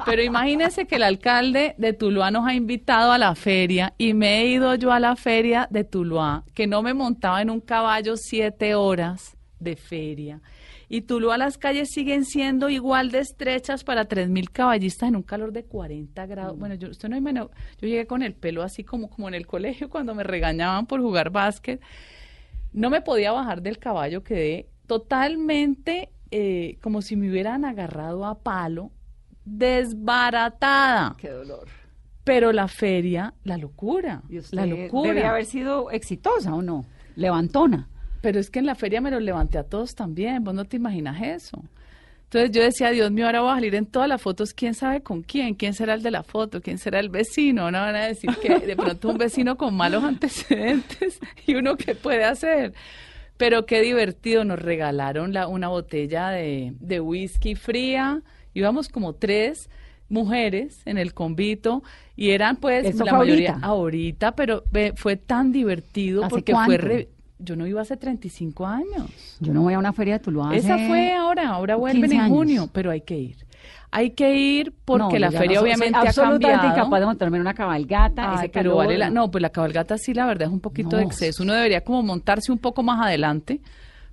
Pero 0.05 0.21
imagínese 0.23 0.85
que 0.87 0.95
el 0.95 1.03
alcalde 1.03 1.75
de 1.77 1.93
Tuluá 1.93 2.31
nos 2.31 2.47
ha 2.47 2.53
invitado 2.53 3.11
a 3.11 3.17
la 3.17 3.33
feria 3.35 3.93
y 3.97 4.13
me 4.13 4.41
he 4.41 4.47
ido 4.47 4.73
yo 4.75 4.91
a 4.91 4.99
la 4.99 5.15
feria 5.15 5.67
de 5.71 5.83
Tuluá, 5.83 6.43
que 6.53 6.67
no 6.67 6.81
me 6.81 6.93
montaba 6.93 7.41
en 7.41 7.49
un 7.49 7.61
caballo 7.61 8.15
siete 8.17 8.75
horas 8.75 9.35
de 9.59 9.75
feria. 9.75 10.41
Y 10.87 11.01
Tuluá 11.01 11.37
las 11.37 11.57
calles 11.57 11.89
siguen 11.91 12.25
siendo 12.25 12.69
igual 12.69 13.11
de 13.11 13.19
estrechas 13.19 13.83
para 13.83 14.05
tres 14.05 14.29
mil 14.29 14.51
caballistas 14.51 15.09
en 15.09 15.15
un 15.15 15.23
calor 15.23 15.51
de 15.51 15.63
40 15.63 16.25
grados. 16.25 16.57
Bueno, 16.57 16.75
yo, 16.75 16.89
usted 16.89 17.09
no 17.09 17.17
yo 17.17 17.49
llegué 17.81 18.05
con 18.05 18.21
el 18.21 18.33
pelo 18.33 18.63
así 18.63 18.83
como, 18.83 19.09
como 19.09 19.27
en 19.27 19.33
el 19.33 19.47
colegio 19.47 19.89
cuando 19.89 20.13
me 20.13 20.23
regañaban 20.23 20.85
por 20.85 21.01
jugar 21.01 21.31
básquet. 21.31 21.81
No 22.71 22.89
me 22.89 23.01
podía 23.01 23.31
bajar 23.31 23.61
del 23.61 23.79
caballo, 23.79 24.23
quedé 24.23 24.67
totalmente 24.85 26.09
eh, 26.31 26.77
como 26.81 27.01
si 27.01 27.15
me 27.15 27.29
hubieran 27.29 27.65
agarrado 27.65 28.25
a 28.25 28.39
palo, 28.39 28.91
desbaratada. 29.45 31.15
Qué 31.17 31.29
dolor. 31.29 31.67
Pero 32.23 32.51
la 32.51 32.67
feria, 32.67 33.33
la 33.43 33.57
locura, 33.57 34.23
Y 34.29 34.39
usted 34.39 34.57
la 34.57 34.65
locura. 34.65 35.13
debe 35.13 35.25
haber 35.25 35.45
sido 35.45 35.91
exitosa 35.91 36.53
o 36.53 36.61
no, 36.61 36.85
levantona. 37.15 37.87
Pero 38.25 38.39
es 38.39 38.49
que 38.49 38.57
en 38.57 38.65
la 38.65 38.73
feria 38.73 39.01
me 39.01 39.11
los 39.11 39.21
levanté 39.21 39.59
a 39.59 39.63
todos 39.63 39.93
también, 39.93 40.43
vos 40.43 40.55
no 40.55 40.65
te 40.65 40.77
imaginas 40.77 41.21
eso. 41.21 41.63
Entonces 42.23 42.49
yo 42.49 42.63
decía, 42.63 42.89
Dios 42.89 43.11
mío, 43.11 43.27
ahora 43.27 43.41
voy 43.41 43.51
a 43.51 43.53
salir 43.53 43.75
en 43.75 43.85
todas 43.85 44.09
las 44.09 44.19
fotos, 44.19 44.51
quién 44.51 44.73
sabe 44.73 45.01
con 45.03 45.21
quién, 45.21 45.53
quién 45.53 45.75
será 45.75 45.93
el 45.93 46.01
de 46.01 46.09
la 46.09 46.23
foto, 46.23 46.59
quién 46.59 46.79
será 46.79 46.99
el 46.99 47.09
vecino, 47.09 47.69
no 47.69 47.77
van 47.81 47.95
a 47.95 48.07
decir 48.07 48.31
que 48.41 48.57
de 48.65 48.75
pronto 48.75 49.09
un 49.09 49.19
vecino 49.19 49.57
con 49.57 49.75
malos 49.75 50.03
antecedentes 50.03 51.19
y 51.45 51.53
uno 51.53 51.77
qué 51.77 51.93
puede 51.93 52.23
hacer. 52.23 52.73
Pero 53.37 53.67
qué 53.67 53.81
divertido, 53.81 54.43
nos 54.43 54.57
regalaron 54.57 55.31
la, 55.31 55.47
una 55.47 55.67
botella 55.67 56.29
de, 56.29 56.73
de 56.79 56.99
whisky 57.01 57.53
fría, 57.53 58.23
íbamos 58.55 58.89
como 58.89 59.13
tres 59.13 59.69
mujeres 60.09 60.81
en 60.85 60.97
el 60.97 61.13
convito 61.13 61.83
y 62.15 62.31
eran 62.31 62.55
pues 62.55 62.87
¿Eso 62.87 63.05
la 63.05 63.13
mayoría 63.13 63.51
ahorita? 63.51 63.67
ahorita, 63.67 64.31
pero 64.35 64.63
ve, 64.71 64.93
fue 64.95 65.15
tan 65.15 65.51
divertido 65.51 66.23
¿Hace 66.23 66.35
porque 66.35 66.55
fue 66.55 66.77
re- 66.79 67.09
yo 67.45 67.55
no 67.55 67.65
iba 67.67 67.81
hace 67.81 67.95
35 67.95 68.65
años. 68.65 69.09
Yo 69.39 69.53
no 69.53 69.61
voy 69.61 69.73
a 69.75 69.79
una 69.79 69.93
feria 69.93 70.15
de 70.17 70.19
Tuluá. 70.23 70.53
Esa 70.55 70.77
fue 70.77 71.13
ahora, 71.13 71.49
ahora 71.49 71.75
vuelven 71.75 72.01
15 72.09 72.15
en 72.15 72.29
junio, 72.29 72.69
pero 72.73 72.91
hay 72.91 73.01
que 73.01 73.17
ir. 73.17 73.37
Hay 73.91 74.11
que 74.11 74.35
ir 74.35 74.73
porque 74.83 75.13
No, 75.13 75.19
la 75.19 75.31
feria 75.31 75.55
no 75.55 75.61
obviamente 75.63 75.97
soy 75.97 76.05
ha 76.05 76.09
absolutamente 76.09 76.47
cambiado. 76.57 76.75
incapaz 76.77 76.99
de 76.99 77.05
montarme 77.05 77.37
en 77.37 77.41
una 77.41 77.53
cabalgata. 77.53 78.31
Ay, 78.31 78.37
ese 78.39 78.49
pero 78.49 78.71
calor. 78.71 78.77
vale 78.85 78.97
la, 78.97 79.09
no, 79.09 79.31
pues 79.31 79.41
la 79.41 79.49
cabalgata 79.51 79.97
sí, 79.97 80.13
la 80.13 80.25
verdad 80.25 80.47
es 80.49 80.53
un 80.53 80.59
poquito 80.59 80.89
No. 80.91 80.97
de 80.97 81.03
exceso. 81.03 81.43
Uno 81.43 81.53
debería 81.53 81.81
como 81.81 82.03
montarse 82.03 82.51
un 82.51 82.57
poco 82.57 82.83
más 82.83 82.99
adelante 83.05 83.61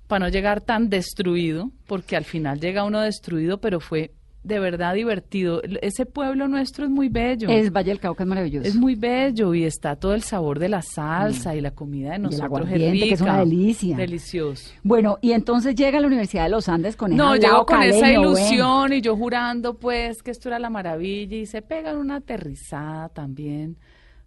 para 0.07 0.19
no 0.25 0.29
llegar 0.29 0.61
tan 0.61 0.89
destruido, 0.89 1.71
porque 1.87 2.15
al 2.15 2.23
final 2.23 2.59
llega 2.61 2.83
uno 2.85 3.01
destruido, 3.01 3.59
pero 3.59 3.79
fue 3.81 4.11
de 4.43 4.59
verdad 4.59 4.93
divertido. 4.93 5.61
El- 5.63 5.79
Ese 5.81 6.05
pueblo 6.05 6.47
nuestro 6.49 6.83
es 6.83 6.91
muy 6.91 7.07
bello. 7.09 7.47
Es 7.49 7.71
Valle 7.71 7.91
del 7.91 7.99
Cauca, 7.99 8.23
es 8.23 8.27
maravilloso. 8.29 8.67
Es 8.67 8.75
muy 8.75 8.95
bello 8.95 9.53
y 9.53 9.63
está 9.63 9.95
todo 9.95 10.13
el 10.13 10.21
sabor 10.21 10.59
de 10.59 10.67
la 10.69 10.81
salsa 10.81 11.55
y 11.55 11.61
la 11.61 11.71
comida 11.71 12.09
de 12.09 12.15
el 12.17 12.21
nosotros 12.23 12.41
es 12.41 12.45
aguardiente, 12.45 13.07
que 13.07 13.13
es 13.13 13.21
una 13.21 13.39
delicia. 13.39 13.95
Delicioso. 13.95 14.69
Bueno, 14.83 15.17
y 15.21 15.31
entonces 15.31 15.75
llega 15.75 15.97
a 15.97 16.01
la 16.01 16.07
Universidad 16.07 16.43
de 16.43 16.49
los 16.49 16.67
Andes 16.67 16.95
con 16.97 17.15
No, 17.15 17.35
lado 17.35 17.65
con 17.65 17.81
esa 17.83 18.07
ven. 18.07 18.19
ilusión 18.19 18.91
y 18.93 19.01
yo 19.01 19.15
jurando 19.15 19.75
pues 19.75 20.21
que 20.21 20.31
esto 20.31 20.49
era 20.49 20.59
la 20.59 20.69
maravilla 20.69 21.37
y 21.37 21.45
se 21.45 21.61
pegan 21.61 21.97
una 21.97 22.17
aterrizada 22.17 23.09
también 23.09 23.77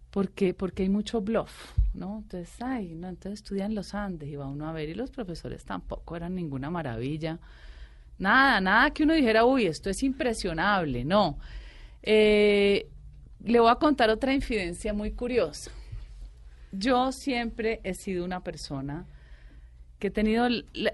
porque 0.09 0.53
porque 0.55 0.83
hay 0.83 0.89
mucho 0.89 1.21
bluff, 1.21 1.73
¿no? 1.93 2.19
Entonces, 2.23 2.49
ay, 2.61 2.95
no, 2.95 3.07
entonces 3.09 3.41
estudian 3.41 3.75
los 3.75 3.93
Andes 3.93 4.29
y 4.29 4.35
va 4.35 4.47
uno 4.47 4.67
a 4.67 4.71
ver 4.71 4.89
y 4.89 4.95
los 4.95 5.11
profesores 5.11 5.63
tampoco 5.63 6.15
eran 6.15 6.33
ninguna 6.33 6.71
maravilla. 6.71 7.39
Nada, 8.19 8.59
nada 8.61 8.91
que 8.91 9.03
uno 9.03 9.13
dijera, 9.13 9.45
uy, 9.45 9.67
esto 9.67 9.89
es 9.89 10.01
impresionable, 10.03 11.03
no. 11.05 11.37
Eh, 12.01 12.87
le 13.43 13.59
voy 13.59 13.69
a 13.69 13.75
contar 13.75 14.09
otra 14.09 14.33
infidencia 14.33 14.93
muy 14.93 15.11
curiosa. 15.11 15.71
Yo 16.71 17.11
siempre 17.11 17.79
he 17.83 17.93
sido 17.93 18.25
una 18.25 18.41
persona 18.43 19.05
que 19.99 20.07
he 20.07 20.11
tenido 20.11 20.47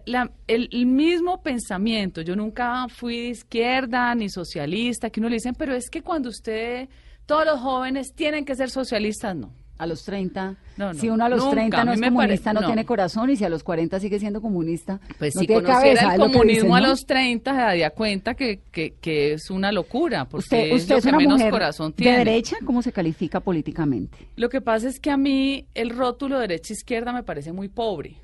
la- 0.06 0.32
el, 0.48 0.70
el 0.72 0.86
mismo 0.86 1.42
pensamiento. 1.42 2.22
Yo 2.22 2.36
nunca 2.36 2.88
fui 2.90 3.22
de 3.22 3.28
izquierda 3.30 4.14
ni 4.16 4.30
socialista, 4.30 5.10
que 5.10 5.20
uno 5.20 5.30
le 5.30 5.36
dicen, 5.36 5.56
pero 5.56 5.74
es 5.76 5.90
que 5.90 6.02
cuando 6.02 6.30
usted, 6.30 6.88
todos 7.26 7.46
los 7.46 7.60
jóvenes 7.60 8.14
tienen 8.16 8.46
que 8.46 8.56
ser 8.56 8.70
socialistas, 8.70 9.36
no. 9.36 9.52
A 9.80 9.88
los 9.88 10.04
30. 10.06 10.56
No, 10.78 10.94
no, 10.94 11.00
si 11.00 11.10
uno 11.10 11.26
a 11.26 11.30
los 11.30 11.40
nunca, 11.40 11.56
30 11.56 11.82
a 11.82 11.86
no 11.86 11.94
es 11.94 12.00
pare- 12.00 12.12
comunista, 12.12 12.54
no, 12.54 12.62
no. 12.62 12.68
tiene 12.68 12.86
corazón, 12.86 13.30
y 13.32 13.36
si 13.36 13.44
a 13.44 13.50
los 13.50 13.64
40 13.64 14.00
sigue 14.00 14.20
siendo 14.20 14.40
comunista, 14.40 15.00
Pues 15.18 15.36
no 15.36 15.42
si 15.42 15.48
tiene 15.48 15.64
conociera 15.64 16.02
cabeza. 16.02 16.14
el 16.16 16.20
comunismo 16.32 16.76
dicen, 16.76 16.86
a 16.86 16.88
los 16.88 17.06
30, 17.06 17.52
se 17.54 17.58
daría 17.60 17.90
cuenta 17.90 18.36
que, 18.36 18.62
que, 18.72 18.94
que 19.02 19.34
es 19.34 19.50
una 19.50 19.72
locura, 19.72 20.26
porque 20.26 20.44
Usted, 20.46 20.58
es 20.68 20.82
usted 20.84 20.90
lo 20.94 20.98
es 21.00 21.04
que 21.04 21.10
una 21.10 21.18
menos 21.18 21.34
mujer 21.40 21.52
corazón 21.52 21.92
de 21.92 21.96
tiene. 21.98 22.18
derecha, 22.20 22.58
¿cómo 22.66 22.82
se 22.84 22.92
califica 22.92 23.40
políticamente? 23.40 24.30
Lo 24.36 24.48
que 24.50 24.62
pasa 24.62 24.88
es 24.88 25.00
que 25.00 25.10
a 25.10 25.18
mí 25.18 25.68
el 25.74 25.90
rótulo 25.90 26.38
derecha-izquierda 26.40 27.12
me 27.12 27.24
parece 27.24 27.52
muy 27.52 27.68
pobre, 27.68 28.18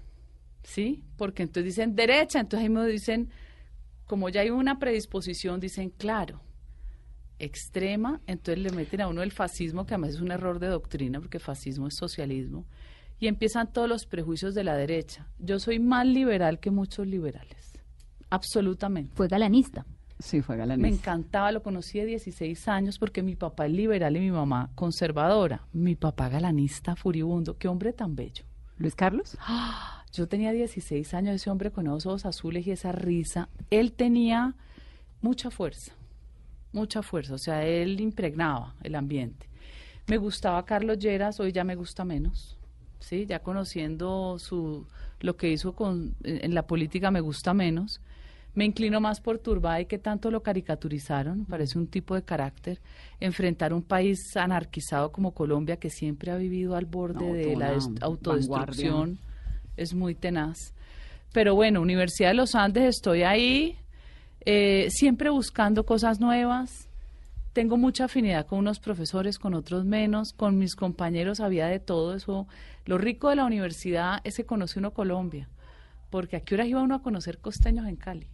¿sí? 0.63 1.03
Porque 1.17 1.41
entonces 1.43 1.65
dicen 1.75 1.95
derecha, 1.95 2.39
entonces 2.39 2.63
ahí 2.63 2.69
me 2.73 2.85
dicen, 2.85 3.29
como 4.05 4.29
ya 4.29 4.41
hay 4.41 4.51
una 4.51 4.77
predisposición, 4.79 5.59
dicen, 5.59 5.89
claro, 5.97 6.41
extrema, 7.39 8.21
entonces 8.27 8.63
le 8.63 8.71
meten 8.71 9.01
a 9.01 9.07
uno 9.07 9.23
el 9.23 9.31
fascismo, 9.31 9.85
que 9.85 9.93
además 9.95 10.11
es 10.15 10.21
un 10.21 10.31
error 10.31 10.59
de 10.59 10.67
doctrina, 10.67 11.19
porque 11.19 11.39
fascismo 11.39 11.87
es 11.87 11.95
socialismo, 11.95 12.65
y 13.19 13.27
empiezan 13.27 13.71
todos 13.73 13.89
los 13.89 14.05
prejuicios 14.05 14.53
de 14.55 14.63
la 14.63 14.75
derecha. 14.75 15.27
Yo 15.39 15.59
soy 15.59 15.79
más 15.79 16.05
liberal 16.05 16.59
que 16.59 16.71
muchos 16.71 17.07
liberales, 17.07 17.73
absolutamente. 18.29 19.13
Fue 19.15 19.27
galanista. 19.27 19.85
Sí, 20.19 20.41
fue 20.41 20.55
Me 20.55 20.59
galanista. 20.59 21.11
encantaba, 21.11 21.51
lo 21.51 21.63
conocí 21.63 21.97
de 21.99 22.05
16 22.05 22.67
años 22.67 22.99
porque 22.99 23.23
mi 23.23 23.35
papá 23.35 23.65
es 23.67 23.71
liberal 23.71 24.17
y 24.17 24.19
mi 24.19 24.31
mamá 24.31 24.69
conservadora. 24.75 25.65
Mi 25.71 25.95
papá 25.95 26.27
galanista, 26.27 26.95
furibundo. 26.97 27.57
Qué 27.57 27.69
hombre 27.69 27.93
tan 27.93 28.15
bello. 28.17 28.43
¿Luis 28.77 28.95
Carlos? 28.95 29.37
Yo 30.11 30.27
tenía 30.27 30.51
16 30.51 31.13
años, 31.13 31.35
ese 31.35 31.49
hombre 31.49 31.71
con 31.71 31.85
esos 31.87 32.05
ojos 32.05 32.25
azules 32.25 32.67
y 32.67 32.71
esa 32.71 32.91
risa. 32.91 33.47
Él 33.69 33.93
tenía 33.93 34.55
mucha 35.21 35.51
fuerza, 35.51 35.93
mucha 36.71 37.01
fuerza. 37.01 37.33
O 37.33 37.37
sea, 37.37 37.65
él 37.65 37.99
impregnaba 37.99 38.75
el 38.83 38.95
ambiente. 38.95 39.47
Me 40.07 40.17
gustaba 40.17 40.65
Carlos 40.65 40.97
Lleras, 40.97 41.39
hoy 41.39 41.51
ya 41.51 41.63
me 41.63 41.75
gusta 41.75 42.03
menos. 42.03 42.57
Sí, 42.99 43.25
ya 43.25 43.39
conociendo 43.39 44.37
su 44.39 44.85
lo 45.21 45.35
que 45.35 45.49
hizo 45.49 45.73
con 45.73 46.15
en 46.23 46.53
la 46.53 46.65
política 46.65 47.11
me 47.11 47.21
gusta 47.21 47.53
menos. 47.53 48.01
Me 48.55 48.65
inclino 48.65 48.99
más 48.99 49.21
por 49.21 49.37
Turbay, 49.37 49.85
que 49.85 49.99
tanto 49.99 50.31
lo 50.31 50.41
caricaturizaron, 50.41 51.45
parece 51.45 51.77
un 51.77 51.87
tipo 51.87 52.15
de 52.15 52.23
carácter. 52.23 52.81
Enfrentar 53.19 53.73
un 53.73 53.83
país 53.83 54.35
anarquizado 54.35 55.11
como 55.11 55.33
Colombia, 55.33 55.77
que 55.77 55.89
siempre 55.91 56.31
ha 56.31 56.35
vivido 56.35 56.75
al 56.75 56.85
borde 56.85 57.25
No, 57.25 57.33
de 57.33 57.55
la 57.55 57.77
autodestrucción, 58.01 59.19
vanguardia. 59.19 59.61
es 59.77 59.93
muy 59.93 60.15
tenaz. 60.15 60.73
Pero 61.31 61.53
bueno, 61.53 61.79
Universidad 61.79 62.29
de 62.29 62.33
los 62.35 62.55
Andes, 62.55 62.83
estoy 62.95 63.21
ahí, 63.21 63.77
eh, 64.45 64.87
siempre 64.89 65.29
buscando 65.29 65.85
cosas 65.85 66.19
nuevas. 66.19 66.89
Tengo 67.53 67.77
mucha 67.77 68.05
afinidad 68.05 68.45
con 68.45 68.59
unos 68.59 68.79
profesores, 68.79 69.39
con 69.39 69.53
otros 69.53 69.85
menos, 69.85 70.33
con 70.33 70.57
mis 70.57 70.75
compañeros 70.75 71.39
había 71.39 71.67
de 71.67 71.79
todo 71.79 72.15
eso. 72.15 72.47
Lo 72.85 72.97
rico 72.97 73.29
de 73.29 73.35
la 73.35 73.45
universidad 73.45 74.21
es 74.23 74.35
que 74.35 74.45
conoce 74.45 74.79
uno 74.79 74.91
Colombia, 74.91 75.49
porque 76.09 76.37
a 76.37 76.41
qué 76.41 76.55
horas 76.55 76.67
iba 76.67 76.81
uno 76.81 76.95
a 76.95 77.01
conocer 77.01 77.39
costeños 77.39 77.87
en 77.87 77.95
Cali. 77.95 78.27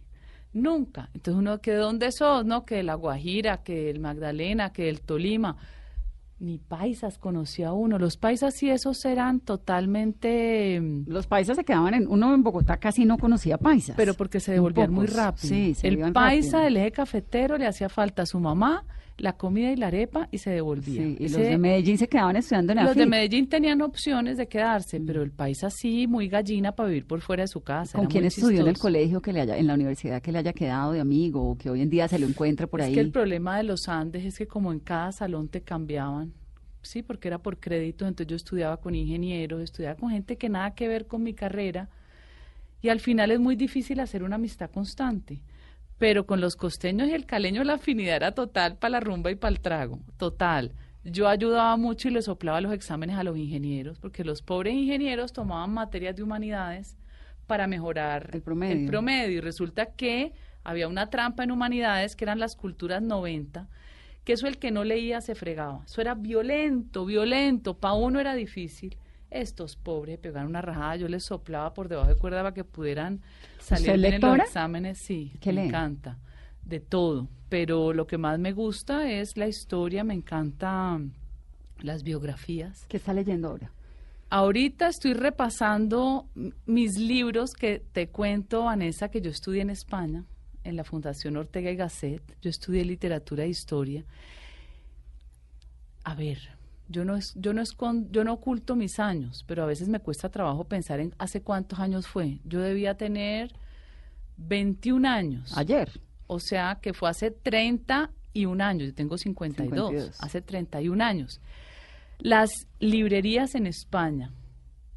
Nunca. 0.52 1.10
Entonces 1.12 1.38
uno, 1.38 1.60
que 1.60 1.72
de 1.72 1.78
dónde 1.78 2.12
sos? 2.12 2.46
No, 2.46 2.64
que 2.64 2.76
de 2.76 2.82
La 2.82 2.94
Guajira, 2.94 3.62
que 3.62 3.84
del 3.86 4.00
Magdalena, 4.00 4.72
que 4.72 4.84
del 4.84 5.00
Tolima. 5.00 5.56
Ni 6.38 6.58
paisas 6.58 7.16
conocía 7.16 7.72
uno. 7.72 7.98
Los 7.98 8.18
paisas 8.18 8.54
sí 8.54 8.68
esos 8.68 9.02
eran 9.06 9.40
totalmente... 9.40 10.78
mm, 10.80 11.04
Los 11.06 11.26
paisas 11.26 11.56
se 11.56 11.64
quedaban 11.64 11.94
en. 11.94 12.08
Uno 12.08 12.34
en 12.34 12.42
Bogotá 12.42 12.76
casi 12.76 13.06
no 13.06 13.16
conocía 13.16 13.56
paisas. 13.56 13.96
Pero 13.96 14.12
porque 14.14 14.38
se 14.40 14.52
devolvían 14.52 14.92
muy 14.92 15.06
rápido. 15.06 15.48
Sí, 15.48 15.74
se 15.74 15.88
El 15.88 16.12
paisa 16.12 16.60
del 16.60 16.76
eje 16.76 16.92
cafetero 16.92 17.56
le 17.56 17.66
hacía 17.66 17.88
falta 17.88 18.22
a 18.22 18.26
su 18.26 18.38
mamá, 18.38 18.84
la 19.18 19.32
comida 19.34 19.72
y 19.72 19.76
la 19.76 19.86
arepa 19.86 20.28
y 20.30 20.38
se 20.38 20.50
devolvía. 20.50 21.02
Sí, 21.02 21.16
y 21.18 21.28
los 21.28 21.40
de 21.40 21.56
Medellín 21.58 21.96
se 21.96 22.08
quedaban 22.08 22.36
estudiando 22.36 22.72
en 22.72 22.76
la 22.76 22.84
los 22.84 22.96
de. 22.96 23.06
Medellín 23.06 23.48
tenían 23.48 23.80
opciones 23.80 24.36
de 24.36 24.46
quedarse, 24.46 25.00
pero 25.00 25.22
el 25.22 25.30
paisa 25.30 25.70
sí, 25.70 26.06
muy 26.06 26.28
gallina 26.28 26.72
para 26.72 26.88
vivir 26.88 27.06
por 27.06 27.20
fuera 27.20 27.42
de 27.42 27.48
su 27.48 27.62
casa. 27.62 27.98
¿Con 27.98 28.06
quién 28.06 28.24
estudió 28.24 28.60
en 28.60 28.68
el 28.68 28.78
colegio 28.78 29.22
que 29.22 29.32
le 29.32 29.40
haya, 29.40 29.56
en 29.56 29.66
la 29.66 29.74
universidad 29.74 30.20
que 30.20 30.32
le 30.32 30.38
haya 30.38 30.52
quedado 30.52 30.92
de 30.92 31.00
amigo 31.00 31.50
o 31.50 31.56
que 31.56 31.70
hoy 31.70 31.80
en 31.80 31.90
día 31.90 32.08
se 32.08 32.18
lo 32.18 32.26
encuentre 32.26 32.66
por 32.66 32.80
es 32.80 32.88
ahí? 32.88 32.94
que 32.94 33.00
el 33.00 33.10
problema 33.10 33.56
de 33.56 33.64
los 33.64 33.88
Andes 33.88 34.24
es 34.24 34.36
que 34.36 34.46
como 34.46 34.72
en 34.72 34.80
cada 34.80 35.12
salón 35.12 35.48
te 35.48 35.62
cambiaban, 35.62 36.34
sí, 36.82 37.02
porque 37.02 37.28
era 37.28 37.38
por 37.38 37.58
crédito, 37.58 38.06
entonces 38.06 38.28
yo 38.28 38.36
estudiaba 38.36 38.76
con 38.76 38.94
ingenieros, 38.94 39.62
estudiaba 39.62 39.96
con 39.96 40.10
gente 40.10 40.36
que 40.36 40.48
nada 40.48 40.74
que 40.74 40.88
ver 40.88 41.06
con 41.06 41.22
mi 41.22 41.32
carrera, 41.32 41.88
y 42.82 42.90
al 42.90 43.00
final 43.00 43.30
es 43.30 43.40
muy 43.40 43.56
difícil 43.56 43.98
hacer 44.00 44.22
una 44.22 44.36
amistad 44.36 44.70
constante. 44.70 45.40
Pero 45.98 46.26
con 46.26 46.40
los 46.40 46.56
costeños 46.56 47.08
y 47.08 47.12
el 47.14 47.24
caleño 47.26 47.64
la 47.64 47.74
afinidad 47.74 48.16
era 48.16 48.32
total 48.32 48.76
para 48.76 48.90
la 48.92 49.00
rumba 49.00 49.30
y 49.30 49.34
para 49.34 49.52
el 49.54 49.60
trago, 49.60 50.00
total. 50.18 50.72
Yo 51.04 51.28
ayudaba 51.28 51.76
mucho 51.76 52.08
y 52.08 52.10
le 52.10 52.20
soplaba 52.22 52.60
los 52.60 52.72
exámenes 52.72 53.16
a 53.16 53.22
los 53.24 53.36
ingenieros, 53.38 53.98
porque 53.98 54.24
los 54.24 54.42
pobres 54.42 54.74
ingenieros 54.74 55.32
tomaban 55.32 55.72
materias 55.72 56.16
de 56.16 56.22
humanidades 56.22 56.96
para 57.46 57.66
mejorar 57.66 58.30
El 58.32 58.42
promedio. 58.42 58.76
el 58.80 58.86
promedio. 58.86 59.38
Y 59.38 59.40
resulta 59.40 59.86
que 59.86 60.32
había 60.64 60.88
una 60.88 61.08
trampa 61.08 61.44
en 61.44 61.52
humanidades 61.52 62.16
que 62.16 62.24
eran 62.24 62.40
las 62.40 62.56
culturas 62.56 63.00
90, 63.02 63.68
que 64.24 64.32
eso 64.32 64.48
el 64.48 64.58
que 64.58 64.72
no 64.72 64.82
leía 64.82 65.20
se 65.20 65.36
fregaba. 65.36 65.82
Eso 65.86 66.00
era 66.00 66.14
violento, 66.14 67.06
violento. 67.06 67.74
Para 67.78 67.94
uno 67.94 68.18
era 68.18 68.34
difícil. 68.34 68.96
Estos 69.30 69.76
pobres 69.76 70.18
pegaron 70.18 70.50
una 70.50 70.62
rajada, 70.62 70.96
yo 70.96 71.08
les 71.08 71.24
soplaba 71.24 71.74
por 71.74 71.88
debajo 71.88 72.08
de 72.08 72.16
cuerda 72.16 72.42
para 72.42 72.54
que 72.54 72.64
pudieran 72.64 73.20
salir 73.60 73.88
¿Usted 73.90 73.92
bien 73.94 74.04
en 74.04 74.10
lectora? 74.12 74.36
los 74.38 74.46
exámenes. 74.46 74.98
Sí, 74.98 75.32
¿Qué 75.40 75.52
me 75.52 75.66
encanta. 75.66 76.18
De 76.64 76.80
todo. 76.80 77.28
Pero 77.48 77.92
lo 77.92 78.06
que 78.06 78.18
más 78.18 78.38
me 78.38 78.52
gusta 78.52 79.10
es 79.10 79.36
la 79.36 79.46
historia, 79.48 80.04
me 80.04 80.14
encanta 80.14 81.00
las 81.80 82.02
biografías. 82.02 82.86
¿Qué 82.88 82.96
está 82.96 83.12
leyendo 83.12 83.48
ahora? 83.48 83.70
Ahorita 84.30 84.88
estoy 84.88 85.12
repasando 85.14 86.28
mis 86.66 86.98
libros 86.98 87.52
que 87.52 87.80
te 87.92 88.08
cuento, 88.08 88.64
Vanessa, 88.64 89.08
que 89.08 89.20
yo 89.20 89.30
estudié 89.30 89.62
en 89.62 89.70
España, 89.70 90.24
en 90.64 90.74
la 90.74 90.82
Fundación 90.82 91.36
Ortega 91.36 91.70
y 91.70 91.76
Gasset. 91.76 92.22
Yo 92.42 92.50
estudié 92.50 92.84
literatura 92.84 93.44
e 93.44 93.48
historia. 93.48 94.04
A 96.02 96.14
ver, 96.14 96.38
yo 96.88 97.04
no, 97.04 97.16
es, 97.16 97.32
yo, 97.36 97.52
no 97.52 97.62
escon- 97.62 98.08
yo 98.10 98.22
no 98.24 98.34
oculto 98.34 98.76
mis 98.76 98.98
años, 99.00 99.44
pero 99.46 99.62
a 99.62 99.66
veces 99.66 99.88
me 99.88 100.00
cuesta 100.00 100.28
trabajo 100.28 100.64
pensar 100.64 101.00
en 101.00 101.14
hace 101.18 101.40
cuántos 101.42 101.78
años 101.80 102.06
fue. 102.06 102.38
Yo 102.44 102.60
debía 102.60 102.96
tener 102.96 103.52
21 104.36 105.08
años. 105.08 105.56
Ayer. 105.56 105.90
O 106.26 106.40
sea, 106.40 106.78
que 106.80 106.92
fue 106.92 107.08
hace 107.08 107.30
31 107.30 108.62
años. 108.64 108.88
Yo 108.88 108.94
tengo 108.94 109.16
52. 109.18 109.88
52. 109.90 110.16
Hace 110.22 110.42
31 110.42 111.02
años. 111.04 111.40
Las 112.18 112.50
librerías 112.80 113.54
en 113.54 113.66
España 113.66 114.32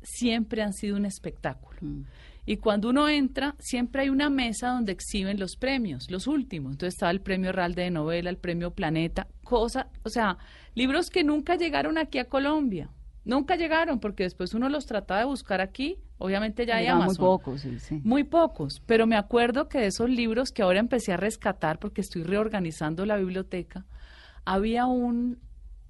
siempre 0.01 0.61
han 0.61 0.73
sido 0.73 0.95
un 0.97 1.05
espectáculo. 1.05 1.77
Mm. 1.81 2.01
Y 2.49 2.57
cuando 2.57 2.89
uno 2.89 3.07
entra, 3.07 3.53
siempre 3.59 4.01
hay 4.01 4.09
una 4.09 4.31
mesa 4.31 4.69
donde 4.69 4.91
exhiben 4.91 5.39
los 5.39 5.55
premios, 5.55 6.09
los 6.09 6.25
últimos. 6.25 6.71
Entonces 6.71 6.95
estaba 6.95 7.11
el 7.11 7.21
premio 7.21 7.51
Ralde 7.51 7.83
de 7.83 7.91
novela, 7.91 8.31
el 8.31 8.37
premio 8.37 8.71
Planeta, 8.71 9.27
cosa, 9.43 9.91
o 10.01 10.09
sea, 10.09 10.39
libros 10.73 11.11
que 11.11 11.23
nunca 11.23 11.57
llegaron 11.57 11.99
aquí 11.99 12.17
a 12.17 12.25
Colombia. 12.25 12.89
Nunca 13.23 13.55
llegaron, 13.55 13.99
porque 13.99 14.23
después 14.23 14.55
uno 14.55 14.67
los 14.67 14.87
trataba 14.87 15.19
de 15.19 15.27
buscar 15.27 15.61
aquí. 15.61 15.99
Obviamente 16.17 16.65
ya 16.65 16.77
hay 16.77 16.87
Amazon. 16.87 17.05
muy 17.05 17.17
pocos, 17.17 17.61
sí, 17.61 17.77
sí. 17.77 18.01
Muy 18.03 18.23
pocos, 18.23 18.81
pero 18.87 19.05
me 19.05 19.15
acuerdo 19.15 19.69
que 19.69 19.77
de 19.77 19.85
esos 19.85 20.09
libros 20.09 20.51
que 20.51 20.63
ahora 20.63 20.79
empecé 20.79 21.13
a 21.13 21.17
rescatar 21.17 21.77
porque 21.77 22.01
estoy 22.01 22.23
reorganizando 22.23 23.05
la 23.05 23.17
biblioteca, 23.17 23.85
había 24.43 24.87
un 24.87 25.37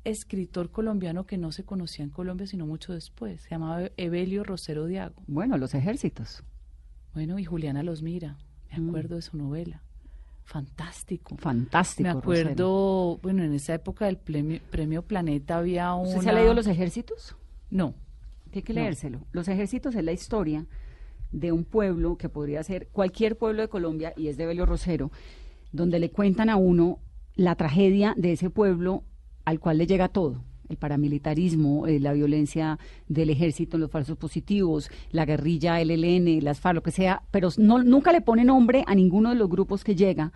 escritor 0.04 0.72
colombiano 0.72 1.26
que 1.26 1.38
no 1.38 1.52
se 1.52 1.64
conocía 1.64 2.04
en 2.04 2.10
Colombia 2.12 2.48
sino 2.48 2.66
mucho 2.66 2.94
después, 2.94 3.42
se 3.42 3.50
llamaba 3.52 3.90
Evelio 3.98 4.44
Rosero 4.44 4.86
Diago. 4.86 5.22
Bueno, 5.28 5.58
los 5.58 5.74
ejércitos. 5.76 6.44
Bueno, 7.14 7.38
y 7.40 7.46
Juliana 7.46 7.84
los 7.84 8.02
mira, 8.02 8.38
me 8.72 8.80
Mm. 8.80 8.90
acuerdo 8.90 9.16
de 9.16 9.22
su 9.22 9.38
novela. 9.38 9.82
Fantástico. 10.44 11.38
Fantástico. 11.38 12.08
me 12.08 12.14
Rosero. 12.14 12.40
acuerdo, 12.50 13.20
bueno, 13.22 13.44
en 13.44 13.54
esa 13.54 13.76
época 13.76 14.06
del 14.06 14.18
premio, 14.18 14.60
premio 14.72 15.04
Planeta 15.04 15.58
había 15.58 15.94
un. 15.94 16.08
¿Usted 16.08 16.22
se 16.22 16.30
ha 16.30 16.34
leído 16.34 16.54
Los 16.56 16.66
Ejércitos? 16.68 17.36
No. 17.70 17.94
Tiene 18.50 18.64
que 18.66 18.74
No. 18.74 18.82
leérselo. 18.82 19.20
Los 19.32 19.48
Ejércitos 19.48 19.94
es 19.96 20.04
la 20.04 20.12
historia 20.12 20.66
de 21.32 21.52
un 21.52 21.66
pueblo 21.66 22.18
que 22.18 22.30
podría 22.30 22.64
ser 22.64 22.88
cualquier 22.88 23.38
pueblo 23.38 23.62
de 23.62 23.68
Colombia 23.70 24.14
y 24.18 24.28
es 24.28 24.38
de 24.38 24.48
Belio 24.48 24.66
Rosero, 24.66 25.12
donde 25.72 26.00
le 26.00 26.10
cuentan 26.10 26.50
a 26.50 26.56
uno 26.56 26.98
la 27.36 27.54
tragedia 27.56 28.16
de 28.18 28.32
ese 28.32 28.50
pueblo 28.50 29.04
al 29.50 29.60
cual 29.60 29.78
le 29.80 29.88
llega 29.88 30.08
todo. 30.08 30.44
El 30.70 30.78
paramilitarismo, 30.78 31.88
eh, 31.88 32.00
la 32.00 32.14
violencia 32.14 32.78
del 33.08 33.32
ejército, 33.32 33.78
los 33.80 33.90
falsos 33.90 34.18
positivos, 34.18 34.92
la 35.12 35.26
guerrilla, 35.26 35.82
el 35.82 35.90
ELN, 35.90 36.44
las 36.44 36.60
FARC, 36.60 36.76
lo 36.76 36.84
que 36.84 36.92
sea, 36.92 37.24
pero 37.32 37.50
no, 37.58 37.84
nunca 37.84 38.12
le 38.12 38.22
pone 38.22 38.44
nombre 38.46 38.84
a 38.86 38.94
ninguno 38.94 39.30
de 39.30 39.36
los 39.36 39.50
grupos 39.50 39.84
que 39.84 39.96
llega, 39.96 40.32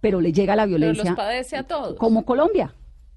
pero 0.00 0.20
le 0.20 0.32
llega 0.32 0.54
la 0.54 0.64
Pero 0.64 0.76
violencia 0.76 1.04
los 1.10 1.16
padece 1.16 1.56
a 1.56 1.62
todos. 1.62 1.96
como 1.98 2.26
Colombia, 2.26 2.74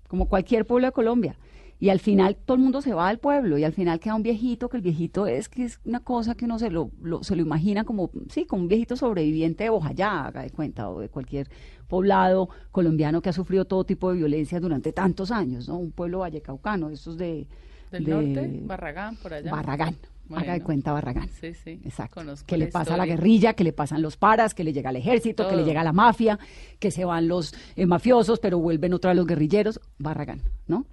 como 0.08 0.30
cualquier 0.30 0.66
pueblo 0.66 0.88
de 0.88 0.94
Colombia. 0.94 1.36
Y 1.80 1.90
al 1.90 2.00
final 2.00 2.36
todo 2.36 2.56
el 2.58 2.64
mundo 2.64 2.82
se 2.82 2.94
va 2.94 3.08
al 3.08 3.20
pueblo 3.20 3.58
y 3.58 3.64
al 3.64 3.72
final 3.74 4.00
queda 4.00 4.16
un 4.16 4.24
viejito, 4.24 4.68
que 4.68 4.78
el 4.78 4.84
viejito 4.84 5.28
es 5.28 5.48
que 5.48 5.64
es 5.64 5.80
una 5.86 6.00
cosa 6.00 6.34
que 6.34 6.46
uno 6.46 6.58
se 6.58 6.72
lo, 6.72 6.90
lo- 7.02 7.24
se 7.24 7.36
lo 7.36 7.44
imagina 7.44 7.84
como, 7.84 8.10
sí, 8.30 8.46
como 8.46 8.64
un 8.64 8.68
viejito 8.68 8.96
sobreviviente 8.96 9.64
de 9.66 9.70
Bojayá, 9.70 10.26
haga 10.26 10.42
de 10.42 10.50
cuenta, 10.50 10.90
o 10.90 11.00
de 11.02 11.10
cualquier 11.10 11.48
poblado 11.88 12.50
colombiano 12.72 13.22
que 13.22 13.30
ha 13.30 13.34
sufrido 13.34 13.66
todo 13.66 13.84
tipo 13.84 14.10
de 14.12 14.18
violencia 14.18 14.60
durante 14.60 14.92
tantos 14.92 15.30
años, 15.32 15.68
¿no? 15.68 15.78
Un 15.78 15.92
pueblo 15.92 16.20
vallecaucano, 16.20 16.90
estos 16.90 17.18
de... 17.18 17.48
Del 17.92 18.04
de 18.04 18.12
norte, 18.12 18.60
Barragán, 18.66 19.16
por 19.16 19.34
allá. 19.34 19.50
Barragán, 19.50 19.96
haga 20.36 20.54
de 20.54 20.62
cuenta 20.62 20.92
Barragán. 20.92 21.30
Sí, 21.40 21.54
sí. 21.54 21.80
Exacto. 21.86 22.22
Que 22.46 22.58
le 22.58 22.68
pasa 22.68 22.96
a 22.96 22.98
la 22.98 23.06
guerrilla, 23.06 23.54
que 23.54 23.64
le 23.64 23.72
pasan 23.72 24.02
los 24.02 24.18
paras, 24.18 24.54
que 24.54 24.66
le 24.66 24.74
llega 24.74 24.90
al 24.90 24.98
ejército, 24.98 25.48
que 25.48 25.56
le 25.56 25.64
llega 25.64 25.80
a 25.82 25.84
la 25.86 25.94
mafia, 25.94 26.38
que 26.80 26.92
se 26.92 27.06
van 27.06 27.30
los 27.30 27.54
eh, 27.78 27.86
mafiosos, 27.86 28.40
pero 28.42 28.60
vuelven 28.60 28.94
otra 28.94 29.12
vez 29.12 29.16
los 29.18 29.26
guerrilleros. 29.28 29.80
Barragán, 30.00 30.42
¿no? 30.68 30.86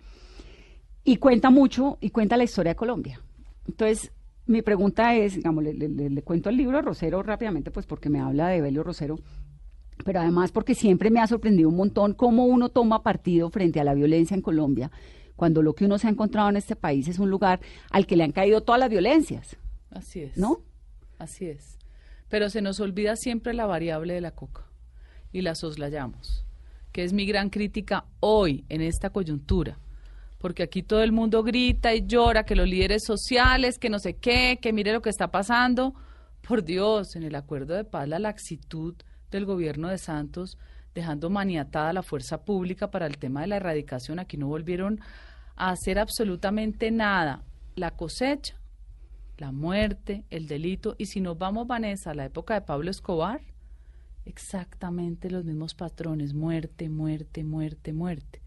Y 1.05 1.17
cuenta 1.17 1.51
mucho, 1.51 1.99
y 2.01 2.11
cuenta 2.11 2.37
la 2.37 2.45
historia 2.45 2.73
de 2.73 2.77
Colombia. 2.77 3.21
Entonces, 3.67 4.11
mi 4.47 4.63
pregunta 4.63 5.15
es, 5.15 5.35
digamos, 5.37 5.63
le, 5.65 5.73
le- 5.75 6.23
cuento 6.23 6.49
el 6.51 6.57
libro 6.57 6.77
de 6.79 6.83
Rosero 6.83 7.23
rápidamente, 7.23 7.71
pues 7.71 7.87
porque 7.87 8.09
me 8.11 8.21
habla 8.21 8.49
de 8.49 8.61
Belio 8.61 8.83
Rosero, 8.83 9.19
pero 10.05 10.21
además 10.21 10.53
porque 10.53 10.75
siempre 10.75 11.11
me 11.11 11.21
ha 11.21 11.27
sorprendido 11.27 11.69
un 11.69 11.77
montón 11.77 12.15
cómo 12.15 12.45
uno 12.47 12.69
toma 12.69 13.03
partido 13.03 13.49
frente 13.51 13.81
a 13.81 13.85
la 13.85 13.95
violencia 13.95 14.35
en 14.35 14.43
Colombia, 14.43 14.91
cuando 15.37 15.63
lo 15.63 15.75
que 15.75 15.85
uno 15.87 15.99
se 15.99 16.07
ha 16.07 16.11
encontrado 16.11 16.49
en 16.51 16.57
este 16.57 16.77
país 16.77 17.09
es 17.09 17.19
un 17.19 17.31
lugar 17.31 17.61
al 17.91 18.07
que 18.07 18.17
le 18.17 18.25
han 18.25 18.33
caído 18.33 18.63
todas 18.63 18.79
las 18.81 18.91
violencias, 18.91 19.57
Así 19.91 20.21
es. 20.21 20.37
¿no? 20.37 20.61
Así 21.19 21.47
es. 21.47 21.79
Pero 22.29 22.51
se 22.51 22.61
nos 22.63 22.81
olvida 22.81 23.17
siempre 23.17 23.55
la 23.55 23.67
variable 23.67 24.15
de 24.15 24.21
la 24.21 24.33
coca 24.33 24.63
y 25.33 25.43
la 25.43 25.55
soslayamos, 25.55 26.45
que 26.93 27.05
es 27.05 27.13
mi 27.13 27.27
gran 27.27 27.49
crítica 27.51 28.05
hoy 28.21 28.65
en 28.69 28.81
esta 28.81 29.11
coyuntura. 29.11 29.79
Porque 30.45 30.63
aquí 30.63 30.83
todo 30.83 31.03
el 31.03 31.11
mundo 31.11 31.43
grita 31.43 31.95
y 31.95 32.07
llora 32.07 32.45
que 32.45 32.55
los 32.55 32.69
líderes 32.69 33.03
sociales, 33.03 33.79
que 33.79 33.89
no 33.89 33.99
sé 33.99 34.17
qué, 34.17 34.59
que 34.61 34.75
mire 34.75 34.93
lo 34.93 35.01
que 35.01 35.09
está 35.09 35.31
pasando. 35.31 35.95
Por 36.47 36.63
Dios, 36.63 37.17
en 37.17 37.23
el 37.23 37.35
acuerdo 37.35 37.73
de 37.73 37.85
paz, 37.85 38.07
la 38.07 38.19
laxitud 38.19 38.95
del 39.31 39.47
gobierno 39.47 39.89
de 39.89 39.97
Santos, 39.97 40.59
dejando 40.95 41.31
maniatada 41.31 41.95
la 41.95 42.03
fuerza 42.03 42.45
pública 42.45 42.91
para 42.91 43.07
el 43.07 43.17
tema 43.17 43.41
de 43.41 43.47
la 43.47 43.57
erradicación, 43.57 44.19
aquí 44.19 44.37
no 44.37 44.47
volvieron 44.47 45.01
a 45.57 45.71
hacer 45.71 45.99
absolutamente 45.99 46.91
nada. 46.91 47.43
La 47.75 47.93
cosecha 47.93 48.61
la 49.39 49.51
muerte, 49.51 50.25
el 50.29 50.47
delito. 50.47 50.95
Y 50.99 51.07
si 51.07 51.23
nos 51.23 51.39
vamos, 51.39 51.67
Vanessa, 51.67 52.11
a 52.11 52.15
la 52.15 52.27
época 52.27 52.53
de 52.53 52.61
Pablo 52.61 52.91
Escobar, 52.91 53.41
exactamente 54.27 55.31
los 55.31 55.47
mismos 55.47 55.73
patrones, 55.73 56.35
muerte, 56.35 56.91
muerte, 56.91 57.45
muerte, 57.45 57.95
muerte. 57.95 58.44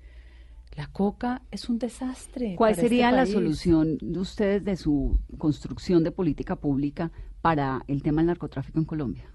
La 0.77 0.85
coca 0.85 1.41
es 1.49 1.69
un 1.69 1.79
desastre. 1.79 2.53
¿Cuál 2.55 2.73
para 2.73 2.83
este 2.83 2.89
sería 2.89 3.11
la 3.11 3.25
solución 3.25 3.97
de 3.99 4.19
ustedes 4.19 4.63
de 4.63 4.75
su 4.75 5.19
construcción 5.39 6.03
de 6.03 6.11
política 6.11 6.55
pública 6.55 7.11
para 7.41 7.81
el 7.87 8.03
tema 8.03 8.21
del 8.21 8.27
narcotráfico 8.27 8.77
en 8.77 8.85
Colombia? 8.85 9.25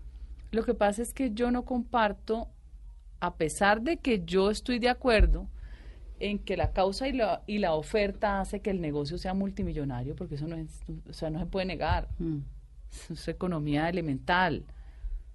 Lo 0.52 0.64
que 0.64 0.72
pasa 0.72 1.02
es 1.02 1.12
que 1.12 1.33
yo 1.33 1.50
no 1.50 1.64
comparto, 1.64 2.46
a 3.18 3.35
pesar 3.35 3.83
de 3.83 3.96
que 3.96 4.24
yo 4.24 4.52
estoy 4.52 4.78
de 4.78 4.88
acuerdo 4.88 5.48
en 6.20 6.38
que 6.38 6.57
la 6.57 6.72
causa 6.72 7.09
y 7.09 7.12
la, 7.12 7.42
y 7.48 7.59
la 7.59 7.74
oferta 7.74 8.40
hace 8.40 8.61
que 8.61 8.70
el 8.70 8.81
negocio 8.81 9.18
sea 9.18 9.35
multimillonario, 9.35 10.14
porque 10.14 10.37
eso 10.37 10.46
no 10.46 10.55
es, 10.55 10.81
o 11.11 11.12
sea, 11.12 11.31
no 11.31 11.40
se 11.40 11.46
puede 11.46 11.66
negar. 11.66 12.09
Mm. 12.20 12.38
es 13.11 13.26
economía 13.26 13.88
elemental. 13.88 14.64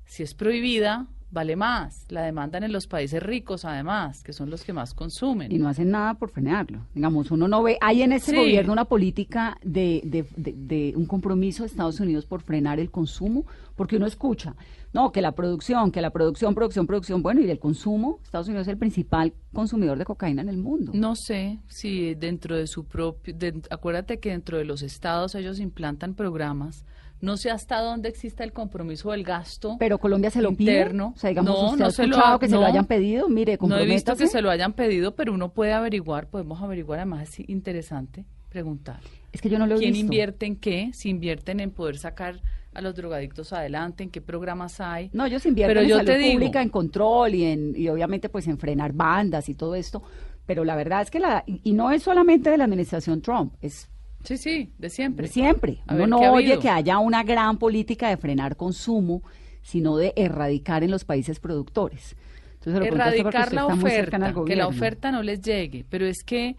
Si 0.05 0.23
es 0.23 0.33
prohibida, 0.33 1.07
vale 1.31 1.55
más. 1.55 2.05
La 2.09 2.21
demandan 2.21 2.63
en 2.63 2.71
los 2.71 2.87
países 2.87 3.21
ricos, 3.21 3.65
además, 3.65 4.23
que 4.23 4.33
son 4.33 4.49
los 4.49 4.63
que 4.63 4.73
más 4.73 4.93
consumen. 4.93 5.51
Y 5.51 5.57
no 5.57 5.67
hacen 5.67 5.91
nada 5.91 6.13
por 6.13 6.29
frenarlo. 6.31 6.79
Digamos, 6.95 7.31
uno 7.31 7.47
no 7.47 7.63
ve, 7.63 7.77
hay 7.81 8.01
en 8.01 8.13
este 8.13 8.31
Sí. 8.31 8.37
gobierno 8.37 8.73
una 8.73 8.85
política 8.85 9.57
de, 9.63 10.01
de, 10.05 10.25
de- 10.35 10.53
de 10.57 10.93
un 10.95 11.05
compromiso 11.05 11.63
de 11.63 11.67
Estados 11.67 11.99
Unidos 11.99 12.25
por 12.25 12.41
frenar 12.41 12.79
el 12.79 12.89
consumo, 12.91 13.45
porque 13.75 13.97
uno 13.97 14.05
escucha, 14.07 14.55
no, 14.93 15.11
que 15.11 15.21
la 15.21 15.33
producción, 15.33 15.91
que 15.91 16.01
la 16.01 16.09
producción, 16.11 16.55
producción, 16.55 16.87
producción, 16.87 17.21
bueno, 17.21 17.41
y 17.41 17.49
el 17.51 17.59
consumo, 17.59 18.19
Estados 18.23 18.47
Unidos 18.47 18.67
es 18.67 18.71
el 18.71 18.77
principal 18.77 19.33
consumidor 19.53 19.97
de 19.97 20.05
cocaína 20.05 20.41
en 20.41 20.49
el 20.49 20.57
mundo. 20.57 20.91
No 20.95 21.15
sé 21.15 21.59
si 21.67 22.15
dentro 22.15 22.55
de 22.55 22.65
su 22.67 22.85
propio, 22.85 23.35
acuérdate 23.69 24.19
que 24.19 24.31
dentro 24.31 24.57
de 24.57 24.65
los 24.65 24.81
estados 24.81 25.35
ellos 25.35 25.59
implantan 25.59 26.15
programas. 26.15 26.85
No 27.19 27.35
sé 27.37 27.49
hasta 27.49 27.79
dónde 27.81 28.09
exista 28.09 28.43
el 28.43 28.53
compromiso 28.53 29.11
del 29.11 29.23
gasto 29.23 29.75
Pero 29.79 29.97
Colombia 29.97 30.29
se 30.29 30.41
lo 30.41 30.51
pide. 30.53 30.71
interno. 30.73 31.13
O 31.15 31.19
sea, 31.19 31.29
digamos, 31.29 31.51
No, 31.51 31.65
usted 31.69 31.79
no 31.79 31.85
ha 31.87 31.91
se 31.91 32.07
lo 32.07 32.17
ha- 32.25 32.39
que 32.39 32.47
se 32.47 32.55
lo 32.55 32.65
hayan 32.65 32.85
pedido, 32.85 33.27
mire, 33.29 33.57
No 33.61 33.77
he 33.77 33.85
visto 33.85 34.15
que 34.15 34.27
se 34.27 34.41
lo 34.41 34.49
hayan 34.51 34.73
pedido, 34.73 35.15
pero 35.15 35.33
uno 35.33 35.49
puede 35.51 35.73
averiguar, 35.73 36.27
podemos 36.29 36.61
averiguar, 36.61 36.99
además 36.99 37.29
es 37.39 37.49
interesante 37.49 38.25
preguntar. 38.49 38.99
Es 39.33 39.41
que 39.41 39.49
yo 39.49 39.57
no 39.59 39.67
lo 39.67 39.75
he 39.75 39.79
¿Quién 39.79 39.93
visto. 39.93 40.05
invierte 40.05 40.45
en 40.45 40.55
qué? 40.55 40.91
Si 40.93 41.09
invierten 41.09 41.59
en 41.59 41.71
poder 41.71 41.97
sacar 41.97 42.39
a 42.73 42.81
los 42.81 42.95
drogadictos 42.95 43.51
adelante, 43.53 44.03
en 44.03 44.09
qué 44.11 44.21
programas 44.21 44.79
hay. 44.79 45.09
No, 45.13 45.25
ellos 45.25 45.45
invierten 45.47 45.71
Pero 45.75 45.81
en 45.83 45.89
yo 45.89 45.95
salud 45.97 46.11
te 46.11 46.17
digo- 46.19 46.33
pública, 46.33 46.61
en 46.61 46.69
control 46.69 47.33
y, 47.35 47.43
en, 47.45 47.73
y 47.75 47.87
obviamente 47.89 48.29
pues 48.29 48.47
en 48.47 48.59
frenar 48.59 48.93
bandas 48.93 49.49
y 49.49 49.55
todo 49.55 49.73
esto. 49.75 50.03
Pero 50.45 50.63
la 50.63 50.75
verdad 50.75 51.01
es 51.01 51.09
que 51.11 51.19
la, 51.19 51.43
y, 51.47 51.59
y 51.63 51.73
no 51.73 51.91
es 51.91 52.03
solamente 52.03 52.49
de 52.51 52.57
la 52.57 52.65
administración 52.65 53.21
Trump, 53.21 53.53
es 53.61 53.89
Sí, 54.23 54.37
sí, 54.37 54.71
de 54.77 54.89
siempre. 54.89 55.27
de 55.27 55.33
siempre. 55.33 55.77
A 55.87 55.93
Uno 55.93 55.99
ver, 56.01 56.09
no 56.09 56.19
¿qué 56.19 56.25
ha 56.25 56.31
oye 56.31 56.45
habido? 56.47 56.61
que 56.61 56.69
haya 56.69 56.99
una 56.99 57.23
gran 57.23 57.57
política 57.57 58.09
de 58.09 58.17
frenar 58.17 58.55
consumo, 58.57 59.21
sino 59.61 59.97
de 59.97 60.13
erradicar 60.15 60.83
en 60.83 60.91
los 60.91 61.05
países 61.05 61.39
productores. 61.39 62.15
Entonces, 62.55 62.87
erradicar 62.87 63.53
la 63.53 63.65
oferta, 63.67 64.33
que 64.45 64.55
la 64.55 64.67
oferta 64.67 65.11
no 65.11 65.23
les 65.23 65.41
llegue, 65.41 65.85
pero 65.89 66.05
es 66.05 66.23
que 66.25 66.57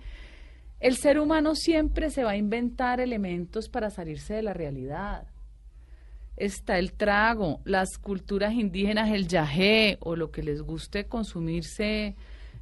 el 0.80 0.96
ser 0.96 1.18
humano 1.18 1.54
siempre 1.54 2.10
se 2.10 2.24
va 2.24 2.30
a 2.30 2.36
inventar 2.36 3.00
elementos 3.00 3.68
para 3.68 3.90
salirse 3.90 4.34
de 4.34 4.42
la 4.42 4.54
realidad. 4.54 5.26
Está 6.36 6.78
el 6.78 6.92
trago, 6.92 7.60
las 7.64 7.98
culturas 7.98 8.54
indígenas, 8.54 9.10
el 9.10 9.26
yagé 9.26 9.98
o 10.00 10.14
lo 10.14 10.30
que 10.30 10.42
les 10.42 10.62
guste 10.62 11.06
consumirse 11.06 12.14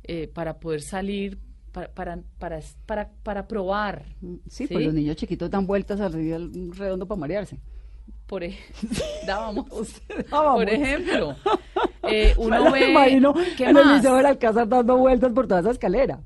eh, 0.04 0.28
para 0.32 0.58
poder 0.58 0.80
salir, 0.80 1.38
para, 1.76 1.88
para, 1.92 2.18
para, 2.38 2.60
para, 2.86 3.10
para 3.22 3.46
probar. 3.46 4.06
Sí, 4.48 4.66
pues 4.66 4.82
los 4.86 4.94
niños 4.94 5.14
chiquitos 5.16 5.50
dan 5.50 5.66
vueltas 5.66 5.98
del 6.10 6.72
redondo 6.74 7.04
para 7.06 7.20
marearse. 7.20 7.58
Por 8.26 8.42
ej- 8.44 8.56
dábamos. 9.26 9.66
Dábamos. 10.30 10.64
Por 10.64 10.70
ejemplo, 10.70 11.36
eh, 12.10 12.32
uno 12.38 12.58
lo 12.64 12.72
ve. 12.72 12.90
imagino 12.90 13.34
¿Qué 13.58 13.64
en 13.66 13.76
el? 13.76 13.94
Liceo 13.94 14.16
del 14.16 14.24
Alcázar 14.26 14.66
dando 14.66 14.96
vueltas 14.96 15.32
por 15.34 15.46
toda 15.46 15.60
esa 15.60 15.70
escalera. 15.72 16.18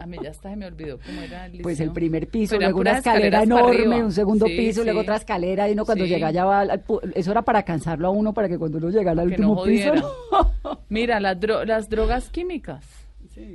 A 0.00 0.06
mí 0.06 0.18
ya 0.22 0.30
hasta 0.30 0.50
se 0.50 0.56
me 0.56 0.66
olvidó 0.66 0.98
cómo 1.06 1.20
era 1.22 1.46
el 1.46 1.62
Pues 1.62 1.78
el 1.78 1.86
liceo. 1.86 1.94
primer 1.94 2.28
piso, 2.28 2.56
eran 2.56 2.72
luego 2.72 2.80
una 2.80 2.98
escalera 2.98 3.42
enorme, 3.44 4.02
un 4.04 4.12
segundo 4.12 4.46
Sí, 4.46 4.56
piso, 4.56 4.82
luego 4.82 5.00
sí. 5.00 5.04
otra 5.04 5.16
escalera, 5.16 5.68
y 5.68 5.72
uno 5.72 5.84
cuando 5.86 6.04
Sí. 6.04 6.10
llega 6.10 6.30
ya 6.32 6.44
va 6.44 6.60
al 6.60 6.82
eso 7.14 7.30
era 7.30 7.42
para 7.42 7.62
cansarlo 7.62 8.08
a 8.08 8.10
uno 8.10 8.34
para 8.34 8.48
que 8.48 8.58
cuando 8.58 8.78
uno 8.78 8.90
llegara 8.90 9.22
al 9.22 9.30
que 9.30 9.38
no 9.38 9.52
último 9.52 9.64
piso. 9.64 9.88
jodiera. 9.90 10.08
¿no? 10.64 10.80
Mira, 10.88 11.20
las, 11.20 11.38
dro- 11.38 11.64
las 11.64 11.88
drogas 11.88 12.28
químicas. 12.28 12.84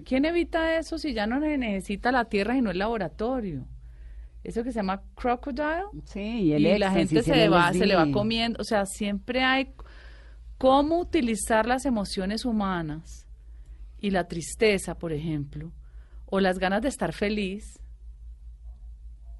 ¿Quién 0.05 0.25
evita 0.25 0.77
eso 0.77 0.97
si 0.97 1.13
ya 1.13 1.25
no 1.27 1.39
necesita 1.39 2.11
la 2.11 2.25
tierra 2.25 2.55
y 2.57 2.61
no 2.61 2.71
el 2.71 2.79
laboratorio? 2.79 3.65
Eso 4.43 4.63
que 4.63 4.71
se 4.71 4.79
llama 4.79 5.01
crocodile. 5.15 5.83
Sí, 6.05 6.19
y 6.19 6.53
el 6.53 6.65
y 6.65 6.77
la 6.77 6.91
gente 6.91 7.21
se 7.23 7.35
le, 7.35 7.49
va, 7.49 7.73
se 7.73 7.85
le 7.85 7.95
va 7.95 8.09
comiendo. 8.11 8.57
O 8.61 8.63
sea, 8.63 8.85
siempre 8.85 9.43
hay 9.43 9.73
cómo 10.57 10.99
utilizar 10.99 11.65
las 11.65 11.85
emociones 11.85 12.45
humanas 12.45 13.27
y 13.99 14.11
la 14.11 14.27
tristeza, 14.27 14.95
por 14.97 15.11
ejemplo, 15.11 15.71
o 16.25 16.39
las 16.39 16.57
ganas 16.59 16.81
de 16.81 16.87
estar 16.89 17.11
feliz 17.13 17.79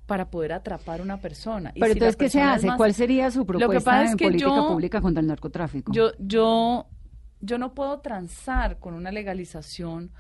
para 0.06 0.30
poder 0.30 0.54
atrapar 0.54 1.00
a 1.02 1.04
una 1.04 1.18
persona. 1.22 1.72
Y 1.76 1.80
Pero 1.80 1.94
si 1.94 2.00
entonces, 2.00 2.16
¿qué 2.18 2.30
se 2.30 2.42
hace? 2.42 2.68
más- 2.68 2.78
¿Cuál 2.78 2.94
sería 2.94 3.30
su 3.30 3.42
que 3.42 3.46
propuesta 3.58 4.04
es 4.04 4.12
en 4.12 4.18
que 4.18 4.26
política 4.26 4.50
yo- 4.56 4.68
pública 4.68 5.02
contra 5.02 5.22
el 5.22 5.28
narcotráfico? 5.28 5.92
Yo, 5.94 6.12
yo, 6.20 6.88
yo 7.42 7.58
no 7.60 7.74
puedo 7.76 8.00
transar 8.00 8.80
con 8.80 8.96
una 8.96 9.12
legalización 9.12 10.12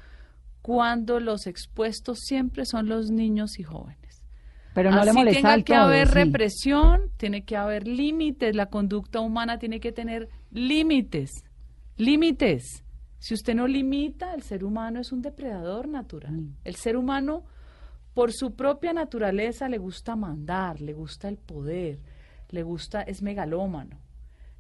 cuando 0.62 1.19
los 1.19 1.48
expuestos 1.48 2.19
siempre 2.19 2.65
son 2.65 2.88
los 2.88 3.10
niños 3.10 3.60
y 3.60 3.63
jóvenes. 3.63 4.26
Pero 4.74 4.91
no 4.91 5.04
le 5.04 5.13
molesta 5.13 5.39
tenga 5.41 5.54
al 5.54 5.63
que 5.63 5.74
todo, 5.74 5.84
haber 5.84 6.08
sí. 6.08 6.13
represión, 6.13 7.02
tiene 7.17 7.43
que 7.43 7.58
haber 7.58 7.88
límites, 7.88 8.56
la 8.56 8.67
conducta 8.67 9.19
humana 9.19 9.58
tiene 9.58 9.80
que 9.80 9.91
tener 9.91 10.30
límites, 10.52 11.43
límites. 11.98 12.84
Si 13.17 13.34
usted 13.34 13.56
no 13.56 13.67
limita, 13.67 14.34
el 14.34 14.43
ser 14.43 14.63
humano 14.63 15.02
es 15.02 15.12
un 15.12 15.22
depredador 15.22 15.88
natural. 15.88 16.34
Mm. 16.34 16.56
El 16.63 16.76
ser 16.76 16.95
humano, 16.95 17.43
por 18.13 18.32
su 18.32 18.56
propia 18.56 18.93
naturaleza, 18.93 19.67
le 19.67 19.78
gusta 19.78 20.15
mandar, 20.15 20.80
le 20.80 20.93
gusta 20.93 21.28
el 21.28 21.38
poder, 21.38 22.00
le 22.50 22.63
gusta, 22.63 23.02
es 23.02 23.22
megalómano. 23.22 24.00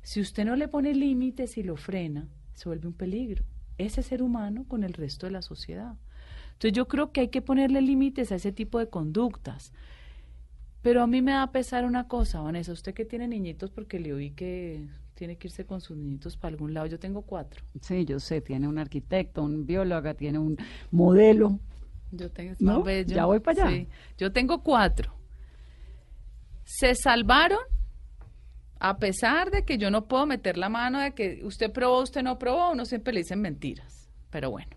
Si 0.01 0.19
usted 0.19 0.43
no 0.43 0.55
le 0.55 0.67
pone 0.67 0.93
límites 0.93 1.57
y 1.57 1.63
lo 1.63 1.75
frena, 1.77 2.27
se 2.53 2.67
vuelve 2.67 2.87
un 2.87 2.93
peligro. 2.93 3.45
Ese 3.79 4.03
ser 4.03 4.21
humano 4.21 4.65
con 4.67 4.83
el 4.83 4.93
resto 4.93 5.25
de 5.25 5.31
la 5.31 5.41
sociedad. 5.41 5.95
Entonces 6.53 6.73
yo 6.73 6.87
creo 6.87 7.11
que 7.11 7.21
hay 7.21 7.27
que 7.29 7.41
ponerle 7.41 7.81
límites 7.81 8.31
a 8.31 8.35
ese 8.35 8.51
tipo 8.51 8.77
de 8.77 8.89
conductas. 8.89 9.73
Pero 10.81 11.01
a 11.01 11.07
mí 11.07 11.21
me 11.21 11.31
da 11.31 11.51
pesar 11.51 11.85
una 11.85 12.07
cosa, 12.07 12.41
Vanessa, 12.41 12.71
usted 12.71 12.93
que 12.93 13.05
tiene 13.05 13.27
niñitos, 13.27 13.71
porque 13.71 13.99
le 13.99 14.13
oí 14.13 14.31
que 14.31 14.87
tiene 15.13 15.37
que 15.37 15.47
irse 15.47 15.65
con 15.65 15.81
sus 15.81 15.97
niñitos 15.97 16.37
para 16.37 16.53
algún 16.53 16.73
lado. 16.73 16.87
Yo 16.87 16.99
tengo 16.99 17.23
cuatro. 17.23 17.63
Sí, 17.81 18.05
yo 18.05 18.19
sé, 18.19 18.41
tiene 18.41 18.67
un 18.67 18.77
arquitecto, 18.77 19.43
un 19.43 19.65
bióloga, 19.65 20.13
tiene 20.13 20.39
un 20.39 20.57
modelo. 20.91 21.59
Yo 22.11 22.31
tengo. 22.31 22.55
Ya 23.05 23.25
voy 23.25 23.39
para 23.39 23.65
allá. 23.65 23.75
Sí. 23.75 23.87
Yo 24.17 24.31
tengo 24.31 24.63
cuatro. 24.63 25.13
Se 26.63 26.95
salvaron 26.95 27.59
a 28.79 28.97
pesar 28.97 29.51
de 29.51 29.63
que 29.65 29.77
yo 29.77 29.91
no 29.91 30.05
puedo 30.07 30.25
meter 30.25 30.57
la 30.57 30.69
mano 30.69 30.99
de 30.99 31.11
que 31.11 31.41
usted 31.43 31.71
probó, 31.71 32.01
usted 32.01 32.23
no 32.23 32.39
probó, 32.39 32.71
uno 32.71 32.85
siempre 32.85 33.13
le 33.13 33.19
dicen 33.21 33.41
mentiras. 33.41 34.09
Pero 34.29 34.51
bueno. 34.51 34.69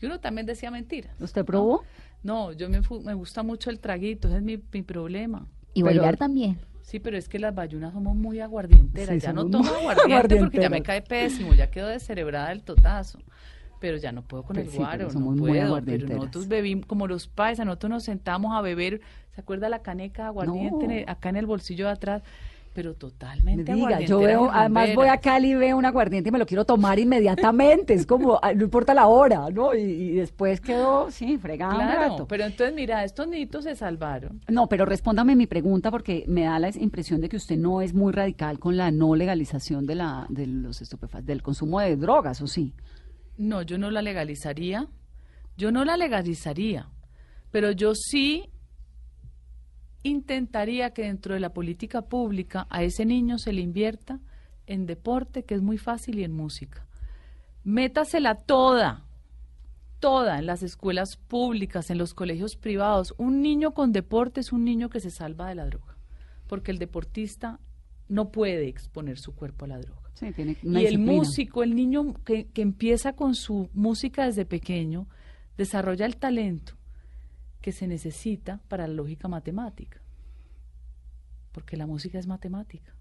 Y 0.00 0.06
uno 0.06 0.20
también 0.20 0.46
decía 0.46 0.70
mentiras. 0.70 1.20
¿Usted 1.20 1.44
probó? 1.44 1.82
No, 2.22 2.52
yo 2.52 2.68
me, 2.68 2.80
me 3.04 3.14
gusta 3.14 3.42
mucho 3.42 3.70
el 3.70 3.78
traguito, 3.80 4.28
ese 4.28 4.38
es 4.38 4.42
mi, 4.42 4.58
mi 4.72 4.82
problema. 4.82 5.46
Y 5.74 5.82
Pero- 5.82 5.96
bailar 6.00 6.16
también. 6.16 6.58
Sí, 6.82 7.00
pero 7.00 7.16
es 7.18 7.28
que 7.28 7.40
las 7.40 7.52
bayunas 7.52 7.92
somos 7.92 8.14
muy 8.14 8.38
aguardienteras. 8.38 9.14
Sí, 9.16 9.20
ya 9.20 9.32
no 9.32 9.44
tomo 9.50 9.68
aguardiente 9.74 10.36
porque 10.36 10.60
ya 10.60 10.70
me 10.70 10.82
cae 10.82 11.02
pésimo, 11.02 11.52
ya 11.52 11.68
quedo 11.68 11.88
descerebrada 11.88 12.50
del 12.50 12.62
totazo. 12.62 13.18
Pero 13.80 13.96
ya 13.98 14.12
no 14.12 14.22
puedo 14.22 14.44
con 14.44 14.54
Pues 14.54 14.66
el 14.66 14.72
sí, 14.72 14.78
guaro, 14.78 15.08
no 15.10 15.34
puedo. 15.36 15.82
Pero 15.84 16.06
nosotros 16.08 16.46
bebimos, 16.46 16.86
como 16.86 17.08
los 17.08 17.26
paisas, 17.26 17.66
nosotros 17.66 17.90
nos 17.90 18.04
sentamos 18.04 18.54
a 18.54 18.60
beber, 18.60 19.00
¿se 19.34 19.40
acuerda 19.40 19.68
la 19.68 19.82
caneca 19.82 20.22
de 20.22 20.28
aguardiente 20.28 21.04
No. 21.06 21.12
acá 21.12 21.28
en 21.28 21.36
el 21.36 21.46
bolsillo 21.46 21.86
de 21.86 21.92
atrás? 21.92 22.22
Pero 22.76 22.90
Me 22.90 22.96
totalmente 22.96 23.72
diga, 23.72 24.00
yo 24.00 24.18
veo, 24.18 24.50
además 24.52 24.94
voy 24.94 25.08
a. 25.08 25.16
Cali, 25.16 25.54
veo 25.54 25.78
un 25.78 25.86
aguardiente 25.86 26.28
y 26.28 26.32
me 26.32 26.38
lo 26.38 26.44
quiero 26.44 26.66
tomar 26.66 26.98
inmediatamente. 26.98 27.94
Es 27.94 28.04
como, 28.04 28.38
ah, 28.42 28.52
no 28.52 28.64
importa 28.64 28.92
la 28.92 29.06
hora, 29.06 29.48
¿no? 29.50 29.74
Y, 29.74 29.80
y 29.80 30.10
después 30.16 30.60
quedó, 30.60 31.10
sí, 31.10 31.38
fregado 31.38 31.76
Claro, 31.76 32.26
pero 32.28 32.44
entonces 32.44 32.74
mira, 32.74 33.02
estos 33.02 33.28
niñitos 33.28 33.64
se 33.64 33.74
salvaron. 33.76 34.42
No, 34.48 34.68
pero 34.68 34.84
respóndame 34.84 35.34
mi 35.34 35.46
pregunta 35.46 35.90
porque 35.90 36.26
me 36.28 36.42
da 36.44 36.58
la 36.58 36.68
impresión 36.68 37.22
de 37.22 37.30
que 37.30 37.38
usted 37.38 37.56
no 37.56 37.80
es 37.80 37.94
muy 37.94 38.12
radical 38.12 38.58
con 38.58 38.76
la 38.76 38.90
no 38.90 39.14
legalización 39.14 39.86
de 39.86 39.94
la 39.94 40.26
de 40.28 40.46
los 40.46 40.82
estupefacientes, 40.82 41.28
del 41.28 41.42
consumo 41.42 41.80
de 41.80 41.96
drogas, 41.96 42.42
¿o 42.42 42.46
sí? 42.46 42.74
No, 43.38 43.62
yo 43.62 43.78
no 43.78 43.90
la 43.90 44.02
legalizaría. 44.02 44.86
Yo 45.56 45.72
no 45.72 45.86
la 45.86 45.96
legalizaría. 45.96 46.90
Pero 47.50 47.70
yo 47.72 47.94
sí 47.94 48.50
intentaría 50.06 50.90
que 50.90 51.02
dentro 51.02 51.34
de 51.34 51.40
la 51.40 51.52
política 51.52 52.02
pública 52.02 52.66
a 52.70 52.82
ese 52.82 53.04
niño 53.04 53.38
se 53.38 53.52
le 53.52 53.60
invierta 53.60 54.20
en 54.66 54.86
deporte, 54.86 55.44
que 55.44 55.54
es 55.54 55.62
muy 55.62 55.78
fácil, 55.78 56.18
y 56.18 56.24
en 56.24 56.32
música. 56.32 56.86
Métasela 57.64 58.34
toda, 58.34 59.04
toda 60.00 60.38
en 60.38 60.46
las 60.46 60.62
escuelas 60.62 61.16
públicas, 61.16 61.90
en 61.90 61.98
los 61.98 62.14
colegios 62.14 62.56
privados. 62.56 63.14
Un 63.18 63.42
niño 63.42 63.72
con 63.72 63.92
deporte 63.92 64.40
es 64.40 64.52
un 64.52 64.64
niño 64.64 64.88
que 64.88 65.00
se 65.00 65.10
salva 65.10 65.48
de 65.48 65.54
la 65.54 65.66
droga, 65.66 65.96
porque 66.46 66.70
el 66.70 66.78
deportista 66.78 67.60
no 68.08 68.30
puede 68.30 68.68
exponer 68.68 69.18
su 69.18 69.34
cuerpo 69.34 69.64
a 69.64 69.68
la 69.68 69.78
droga. 69.78 70.10
Sí, 70.14 70.32
tiene 70.32 70.56
una 70.62 70.80
Y 70.80 70.86
el 70.86 70.98
músico, 70.98 71.62
el 71.62 71.74
niño 71.74 72.14
que, 72.24 72.46
que 72.46 72.62
empieza 72.62 73.12
con 73.14 73.34
su 73.34 73.68
música 73.74 74.24
desde 74.24 74.46
pequeño, 74.46 75.06
desarrolla 75.56 76.06
el 76.06 76.16
talento 76.16 76.76
que 77.66 77.72
se 77.72 77.88
necesita 77.88 78.60
para 78.68 78.86
la 78.86 78.94
lógica 78.94 79.26
matemática. 79.26 80.00
Porque 81.50 81.76
la 81.76 81.84
música 81.84 82.16
es 82.16 82.28
matemática. 82.28 82.94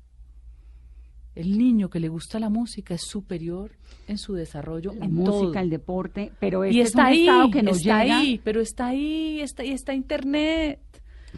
El 1.35 1.55
niño 1.55 1.87
que 1.87 1.99
le 1.99 2.09
gusta 2.09 2.39
la 2.39 2.49
música 2.49 2.95
es 2.95 3.03
superior 3.03 3.73
en 4.07 4.17
su 4.17 4.33
desarrollo 4.33 4.91
la 4.95 5.05
en 5.05 5.13
música, 5.13 5.51
todo. 5.51 5.59
el 5.59 5.69
deporte, 5.69 6.31
pero 6.39 6.63
este 6.63 6.77
y 6.77 6.81
es 6.81 6.87
está 6.87 7.01
un 7.01 7.07
ahí, 7.09 7.51
que 7.51 7.61
no 7.61 7.71
está 7.73 8.01
llega. 8.03 8.17
ahí, 8.17 8.41
pero 8.43 8.59
está 8.59 8.87
ahí, 8.87 9.39
está, 9.39 9.63
y 9.63 9.69
está 9.69 9.93
internet. 9.93 10.79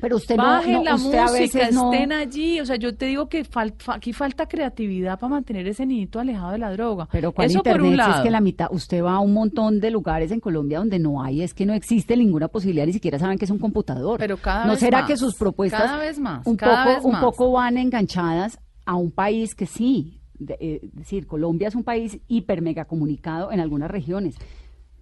Pero 0.02 0.18
usted 0.18 0.36
no, 0.38 0.44
Bajen 0.44 0.74
no, 0.74 0.84
la 0.84 0.96
usted 0.96 1.18
a 1.18 1.24
música, 1.24 1.40
veces 1.60 1.74
no. 1.74 1.92
estén 1.92 2.12
allí. 2.12 2.60
O 2.60 2.66
sea, 2.66 2.76
yo 2.76 2.96
te 2.96 3.06
digo 3.06 3.28
que 3.30 3.44
fal- 3.46 3.74
fa- 3.78 3.96
aquí 3.96 4.14
falta 4.14 4.48
creatividad 4.48 5.20
para 5.20 5.30
mantener 5.32 5.68
ese 5.68 5.86
niñito 5.86 6.20
alejado 6.20 6.52
de 6.52 6.58
la 6.60 6.72
droga. 6.72 7.08
Pero 7.12 7.32
¿cuál 7.32 7.48
Eso 7.48 7.60
internet? 7.60 7.80
por 7.82 7.86
un 7.88 7.92
Si 7.94 7.98
lado. 7.98 8.16
Es 8.16 8.22
que 8.22 8.32
la 8.32 8.42
mitad, 8.42 8.68
usted 8.72 9.04
va 9.04 9.14
a 9.16 9.20
un 9.20 9.34
montón 9.34 9.80
de 9.80 9.92
lugares 9.92 10.32
en 10.32 10.40
Colombia 10.40 10.80
donde 10.80 11.00
no 11.00 11.22
hay, 11.24 11.42
es 11.42 11.54
que 11.54 11.66
no 11.66 11.74
existe 11.74 12.16
ninguna 12.18 12.48
posibilidad, 12.48 12.86
ni 12.86 12.94
siquiera 12.94 13.18
saben 13.20 13.38
que 13.38 13.46
es 13.46 13.52
un 13.52 13.60
computador. 13.60 14.20
Pero 14.20 14.38
cada 14.38 14.66
¿No 14.66 14.72
vez 14.72 14.80
será 14.80 15.00
más, 15.02 15.08
que 15.10 15.18
sus 15.18 15.36
propuestas 15.36 15.82
cada 15.82 15.98
vez 16.00 16.20
más, 16.20 16.46
un 16.46 16.56
cada 16.58 16.84
poco, 16.86 16.96
vez 16.96 17.06
un 17.06 17.20
poco 17.20 17.52
van 17.54 17.78
enganchadas 17.78 18.60
a 18.86 18.96
un 18.96 19.12
país 19.12 19.56
que 19.56 19.66
sí, 19.66 20.22
de- 20.40 20.58
eh, 20.60 20.80
decir, 20.94 21.26
Colombia 21.28 21.68
es 21.68 21.76
un 21.76 21.84
país 21.84 22.20
hiper 22.28 22.62
mega 22.62 22.86
comunicado 22.86 23.52
en 23.52 23.60
algunas 23.60 23.90
regiones. 23.90 24.36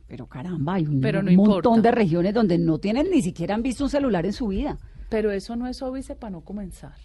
Pero 0.07 0.27
caramba, 0.27 0.75
hay 0.75 0.85
un 0.85 1.01
Pero 1.01 1.23
no 1.23 1.31
montón 1.31 1.55
importa. 1.55 1.81
de 1.81 1.91
regiones 1.91 2.33
donde 2.33 2.57
no 2.57 2.77
tienen 2.77 3.09
ni 3.09 3.21
siquiera 3.21 3.55
han 3.55 3.63
visto 3.63 3.83
un 3.83 3.89
celular 3.89 4.25
en 4.25 4.33
su 4.33 4.47
vida. 4.47 4.77
Pero 5.09 5.31
eso 5.31 5.55
no 5.55 5.67
es 5.67 5.81
óbice 5.81 6.15
para 6.15 6.31
no 6.31 6.41
comenzar. 6.41 6.95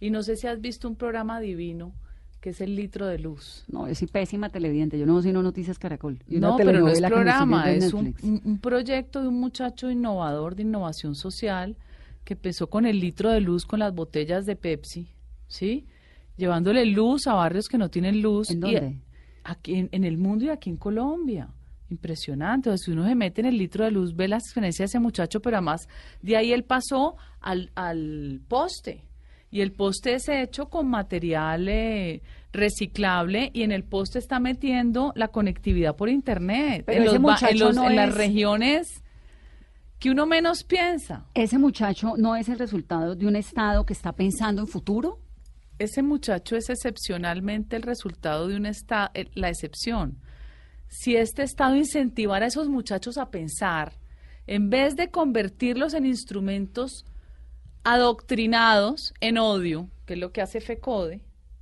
Y 0.00 0.10
no 0.10 0.22
sé 0.22 0.36
si 0.36 0.46
has 0.46 0.60
visto 0.60 0.88
un 0.88 0.96
programa 0.96 1.40
divino 1.40 1.92
que 2.40 2.50
es 2.50 2.60
el 2.60 2.76
litro 2.76 3.06
de 3.06 3.18
luz. 3.18 3.64
No, 3.66 3.88
es 3.88 4.04
pésima 4.12 4.48
televidente. 4.48 4.98
Yo 4.98 5.06
no 5.06 5.20
sino 5.22 5.42
Noticias 5.42 5.78
Caracol. 5.78 6.20
no, 6.28 6.56
pero 6.56 6.72
no 6.72 6.88
es 6.88 7.00
programa, 7.00 7.70
es 7.72 7.92
un, 7.92 8.14
un, 8.22 8.58
proyecto 8.58 9.22
de 9.22 9.28
un 9.28 9.40
muchacho 9.40 9.90
innovador 9.90 10.54
de 10.54 10.62
innovación 10.62 11.16
social 11.16 11.76
que 12.24 12.34
empezó 12.34 12.68
con 12.68 12.86
el 12.86 13.00
litro 13.00 13.30
de 13.30 13.40
luz 13.40 13.66
con 13.66 13.80
las 13.80 13.92
botellas 13.92 14.46
de 14.46 14.54
Pepsi, 14.54 15.08
¿sí? 15.48 15.86
Llevándole 16.36 16.86
luz 16.86 17.26
a 17.26 17.34
barrios 17.34 17.68
que 17.68 17.78
no 17.78 17.90
tienen 17.90 18.22
luz. 18.22 18.50
¿En 18.50 18.60
dónde? 18.60 18.98
aquí 19.48 19.88
en, 19.90 20.04
el 20.04 20.18
mundo 20.18 20.44
y 20.44 20.48
aquí 20.50 20.70
en 20.70 20.76
Colombia. 20.76 21.48
Impresionante. 21.90 22.70
O 22.70 22.76
sea, 22.76 22.84
si 22.84 22.90
uno 22.92 23.06
se 23.06 23.14
mete 23.14 23.40
en 23.40 23.46
el 23.46 23.58
litro 23.58 23.84
de 23.84 23.90
luz, 23.90 24.14
ve 24.14 24.28
la 24.28 24.36
experiencia 24.36 24.82
de 24.82 24.86
ese 24.86 25.00
muchacho, 25.00 25.40
pero 25.40 25.56
además 25.56 25.88
de 26.22 26.36
ahí 26.36 26.52
él 26.52 26.64
pasó 26.64 27.16
al, 27.40 27.70
al 27.74 28.40
poste. 28.48 29.04
Y 29.50 29.62
el 29.62 29.72
poste 29.72 30.14
es 30.14 30.28
hecho 30.28 30.68
con 30.68 30.88
material 30.88 31.68
eh, 31.68 32.20
reciclable 32.52 33.50
y 33.54 33.62
en 33.62 33.72
el 33.72 33.82
poste 33.82 34.18
está 34.18 34.40
metiendo 34.40 35.12
la 35.16 35.28
conectividad 35.28 35.96
por 35.96 36.10
internet. 36.10 36.84
Pero 36.84 37.02
en, 37.02 37.08
ese 37.08 37.18
muchacho 37.18 37.72
no 37.72 37.88
en 37.88 37.96
las 37.96 38.14
regiones 38.14 39.02
que 39.98 40.10
uno 40.10 40.26
menos 40.26 40.64
piensa. 40.64 41.24
¿Ese 41.32 41.58
muchacho 41.58 42.14
no 42.18 42.36
es 42.36 42.50
el 42.50 42.58
resultado 42.58 43.14
de 43.14 43.26
un 43.26 43.36
Estado 43.36 43.86
que 43.86 43.94
está 43.94 44.12
pensando 44.12 44.60
en 44.60 44.68
futuro? 44.68 45.18
ese 45.78 46.02
muchacho 46.02 46.56
es 46.56 46.68
excepcionalmente 46.70 47.76
el 47.76 47.82
resultado 47.82 48.48
de 48.48 48.56
un 48.56 48.66
estado, 48.66 49.10
eh, 49.14 49.28
la 49.34 49.48
excepción. 49.48 50.18
Si 50.88 51.16
este 51.16 51.42
Estado 51.42 51.76
incentivara 51.76 52.46
a 52.46 52.48
esos 52.48 52.68
muchachos 52.68 53.18
a 53.18 53.30
pensar, 53.30 53.92
en 54.46 54.70
vez 54.70 54.96
de 54.96 55.10
convertirlos 55.10 55.94
en 55.94 56.06
instrumentos 56.06 57.04
adoctrinados 57.84 59.14
en 59.20 59.38
odio, 59.38 59.88
que 60.06 60.14
es 60.14 60.18
lo 60.18 60.32
que 60.32 60.42
hace 60.42 60.60
FECODE, 60.60 61.20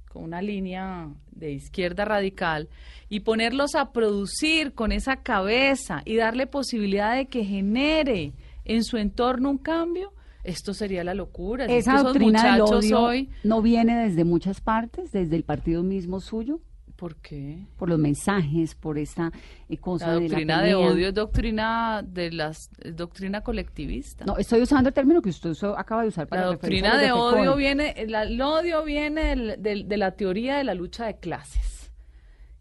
con 0.08 0.24
una 0.24 0.40
línea 0.40 1.08
de 1.32 1.52
izquierda 1.52 2.04
radical, 2.04 2.68
y 3.08 3.20
ponerlos 3.20 3.74
a 3.74 3.92
producir 3.92 4.72
con 4.72 4.92
esa 4.92 5.16
cabeza 5.16 6.02
y 6.04 6.16
darle 6.16 6.46
posibilidad 6.46 7.14
de 7.14 7.26
que 7.26 7.44
genere 7.44 8.32
en 8.64 8.82
su 8.82 8.96
entorno 8.96 9.50
un 9.50 9.58
cambio, 9.58 10.12
esto 10.44 10.74
sería 10.74 11.02
la 11.04 11.14
locura. 11.14 11.66
Esa 11.66 12.02
doctrina 12.02 12.52
del 12.52 12.62
odio 12.62 13.00
hoy... 13.00 13.30
no 13.42 13.62
viene 13.62 13.96
desde 13.96 14.24
muchas 14.24 14.60
partes, 14.60 15.10
desde 15.10 15.36
el 15.36 15.42
partido 15.42 15.82
mismo 15.82 16.20
suyo. 16.20 16.60
¿Por 16.96 17.16
qué? 17.16 17.66
Por 17.76 17.90
los 17.90 17.98
mensajes, 17.98 18.74
por 18.74 18.98
esta 18.98 19.30
eh, 19.68 19.76
cosa 19.76 20.09
la 20.09 20.14
doctrina 20.14 20.62
de, 20.62 20.74
odio 20.74 21.12
doctrina 21.12 22.02
de 22.02 22.32
las 22.32 22.70
doctrina 22.94 23.42
colectivista. 23.42 24.24
No, 24.24 24.38
estoy 24.38 24.62
usando 24.62 24.88
el 24.88 24.94
término 24.94 25.20
que 25.20 25.28
usted 25.28 25.52
acaba 25.76 26.02
de 26.02 26.09
usar 26.09 26.26
para 26.26 26.42
la 26.42 26.46
doctrina 26.48 26.98
de 26.98 27.12
odio 27.12 27.54
viene 27.54 27.94
el 27.96 28.40
odio 28.40 28.82
viene 28.85 29.56
de 29.59 29.96
la 29.96 30.12
teoría 30.12 30.56
de 30.56 30.64
la 30.64 30.74
lucha 30.74 31.06
de 31.06 31.18
clases 31.18 31.76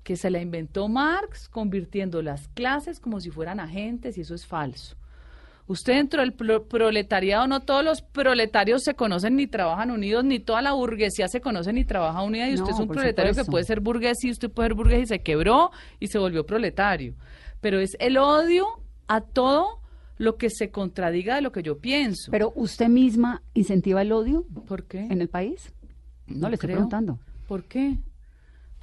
que 0.05 0.15
se 0.15 0.29
la 0.29 0.39
inventó 0.39 0.87
Marx 0.87 1.49
convirtiendo 1.49 2.21
las 2.21 2.47
clases 2.49 2.99
como 2.99 3.19
si 3.19 3.31
fueran 3.31 3.59
agentes 3.59 4.19
y 4.19 4.21
eso 4.21 4.35
es 4.35 4.45
falso. 4.45 4.95
Usted 5.67 5.93
dentro 5.93 6.21
del 6.21 6.33
proletariado, 6.33 7.47
no 7.47 7.61
todos 7.61 7.83
los 7.83 8.03
proletarios 8.03 8.83
se 8.83 8.93
conocen 8.93 9.35
ni 9.35 9.47
trabajan 9.47 9.89
unidos, 9.89 10.23
ni 10.23 10.39
toda 10.39 10.61
la 10.61 10.73
burguesía 10.73 11.27
se 11.27 11.41
conoce 11.41 11.73
ni 11.73 11.83
trabaja 11.83 12.21
unida, 12.21 12.47
y 12.49 12.53
usted 12.53 12.71
es 12.71 12.79
un 12.79 12.87
proletario 12.87 13.33
que 13.33 13.45
puede 13.45 13.63
ser 13.63 13.79
burgués 13.79 14.23
y 14.23 14.29
usted 14.29 14.51
puede 14.51 14.69
ser 14.69 14.75
burgués 14.75 15.03
y 15.03 15.05
se 15.07 15.19
quebró 15.19 15.71
y 15.99 16.07
se 16.07 16.19
volvió 16.19 16.45
proletario. 16.45 17.15
Pero 17.61 17.79
es 17.79 17.97
el 17.99 18.17
odio 18.17 18.67
a 19.07 19.21
todo 19.21 19.79
lo 20.17 20.37
que 20.37 20.49
se 20.51 20.69
contradiga 20.69 21.35
de 21.35 21.41
lo 21.41 21.51
que 21.51 21.63
yo 21.63 21.79
pienso. 21.79 22.29
Pero 22.31 22.53
usted 22.55 22.87
misma 22.87 23.41
incentiva 23.55 24.03
el 24.03 24.11
odio. 24.11 24.45
¿Por 24.67 24.83
qué? 24.83 24.99
En 24.99 25.19
el 25.19 25.29
país. 25.29 25.73
No, 26.27 26.47
le 26.49 26.55
estoy 26.55 26.69
preguntando. 26.69 27.19
¿Por 27.47 27.63
qué? 27.65 27.97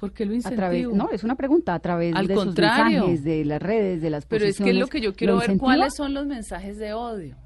Porque 0.03 0.25
lo 0.25 0.33
incentivo? 0.33 0.93
no, 0.93 1.11
es 1.11 1.23
una 1.23 1.37
pregunta 1.37 1.73
a 1.73 1.79
través 1.79 2.13
de 2.13 2.35
sus 2.35 2.47
mensajes, 2.47 3.23
de 3.23 3.45
las 3.45 3.61
redes, 3.61 4.01
de 4.01 4.09
las 4.09 4.25
Pero 4.25 4.43
es 4.43 4.57
que 4.57 4.73
lo 4.73 4.87
que 4.87 4.99
yo 4.99 5.13
quiero 5.13 5.37
ver, 5.37 5.57
¿cuáles 5.57 5.93
son 5.95 6.13
los 6.13 6.25
mensajes 6.25 6.77
de 6.77 6.91
odio? 6.91 7.37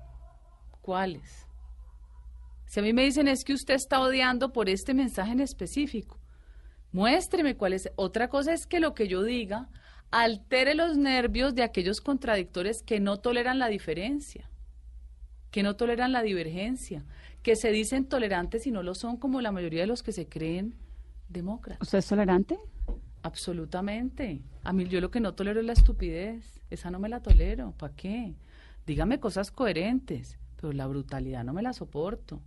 ¿Cuáles? 0.81 1.45
Si 2.65 2.79
a 2.79 2.83
mí 2.83 2.93
me 2.93 3.03
dicen 3.03 3.27
es 3.27 3.43
que 3.43 3.53
usted 3.53 3.75
está 3.75 4.01
odiando 4.01 4.53
por 4.53 4.69
este 4.69 4.95
mensaje 4.95 5.33
en 5.33 5.41
específico, 5.41 6.17
muéstreme 6.91 7.55
cuál 7.55 7.73
es. 7.73 7.91
Otra 7.95 8.27
cosa 8.27 8.53
es 8.53 8.65
que 8.65 8.79
lo 8.79 8.95
que 8.95 9.07
yo 9.07 9.21
diga 9.21 9.69
altere 10.09 10.73
los 10.73 10.97
nervios 10.97 11.53
de 11.53 11.61
aquellos 11.61 12.01
contradictores 12.01 12.81
que 12.81 12.99
no 12.99 13.17
toleran 13.17 13.59
la 13.59 13.67
diferencia, 13.67 14.49
que 15.51 15.61
no 15.61 15.75
toleran 15.75 16.11
la 16.11 16.23
divergencia, 16.23 17.05
que 17.43 17.55
se 17.55 17.69
dicen 17.69 18.05
tolerantes 18.05 18.65
y 18.65 18.71
no 18.71 18.81
lo 18.81 18.95
son 18.95 19.17
como 19.17 19.41
la 19.41 19.51
mayoría 19.51 19.81
de 19.81 19.87
los 19.87 20.01
que 20.01 20.11
se 20.11 20.27
creen 20.27 20.86
demócrata. 21.29 21.79
¿Usted 21.81 21.99
es 21.99 22.07
tolerante? 22.07 22.57
Absolutamente. 23.23 24.41
A 24.63 24.73
mí 24.73 24.85
yo 24.85 25.01
lo 25.01 25.11
que 25.11 25.19
no 25.19 25.33
tolero 25.33 25.59
es 25.59 25.65
la 25.65 25.73
estupidez. 25.73 26.61
Esa 26.69 26.91
no 26.91 26.99
me 26.99 27.09
la 27.09 27.21
tolero. 27.21 27.73
¿Para 27.77 27.95
qué? 27.95 28.35
Dígame 28.85 29.19
cosas 29.19 29.51
coherentes, 29.51 30.37
pero 30.55 30.71
la 30.71 30.87
brutalidad 30.87 31.43
no 31.43 31.53
me 31.53 31.61
la 31.61 31.73
soporto. 31.73 32.41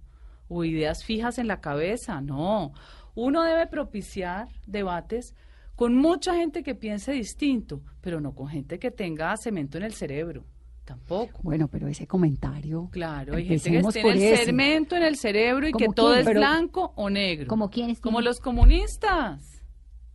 O 0.49 0.65
ideas 0.65 1.05
fijas 1.05 1.39
en 1.39 1.47
la 1.47 1.61
cabeza, 1.61 2.21
no. 2.21 2.73
Uno 3.15 3.43
debe 3.43 3.67
propiciar 3.67 4.49
debates 4.67 5.35
con 5.77 5.95
mucha 5.95 6.35
gente 6.35 6.63
que 6.63 6.75
piense 6.75 7.13
distinto, 7.13 7.83
pero 8.01 8.21
no 8.21 8.35
con 8.35 8.49
gente 8.49 8.79
que 8.79 8.91
tenga 8.91 9.37
cemento 9.37 9.79
en 9.79 9.85
el 9.85 9.95
cerebro. 9.95 10.45
Tampoco. 10.91 11.39
Bueno, 11.45 11.69
pero 11.69 11.87
ese 11.87 12.09
comentario. 12.09 12.89
Claro, 12.91 13.37
hay 13.37 13.47
gente 13.47 13.71
que 13.71 13.81
tiene 13.93 14.31
el 14.33 14.39
cemento 14.39 14.97
en 14.97 15.05
el 15.05 15.15
cerebro 15.15 15.69
y 15.69 15.73
que 15.73 15.87
todo 15.95 16.17
es 16.17 16.27
blanco 16.27 16.93
o 16.97 17.09
negro. 17.09 17.47
¿Como 17.47 17.71
quiénes? 17.71 18.01
Como 18.01 18.21
los 18.21 18.41
comunistas. 18.41 19.63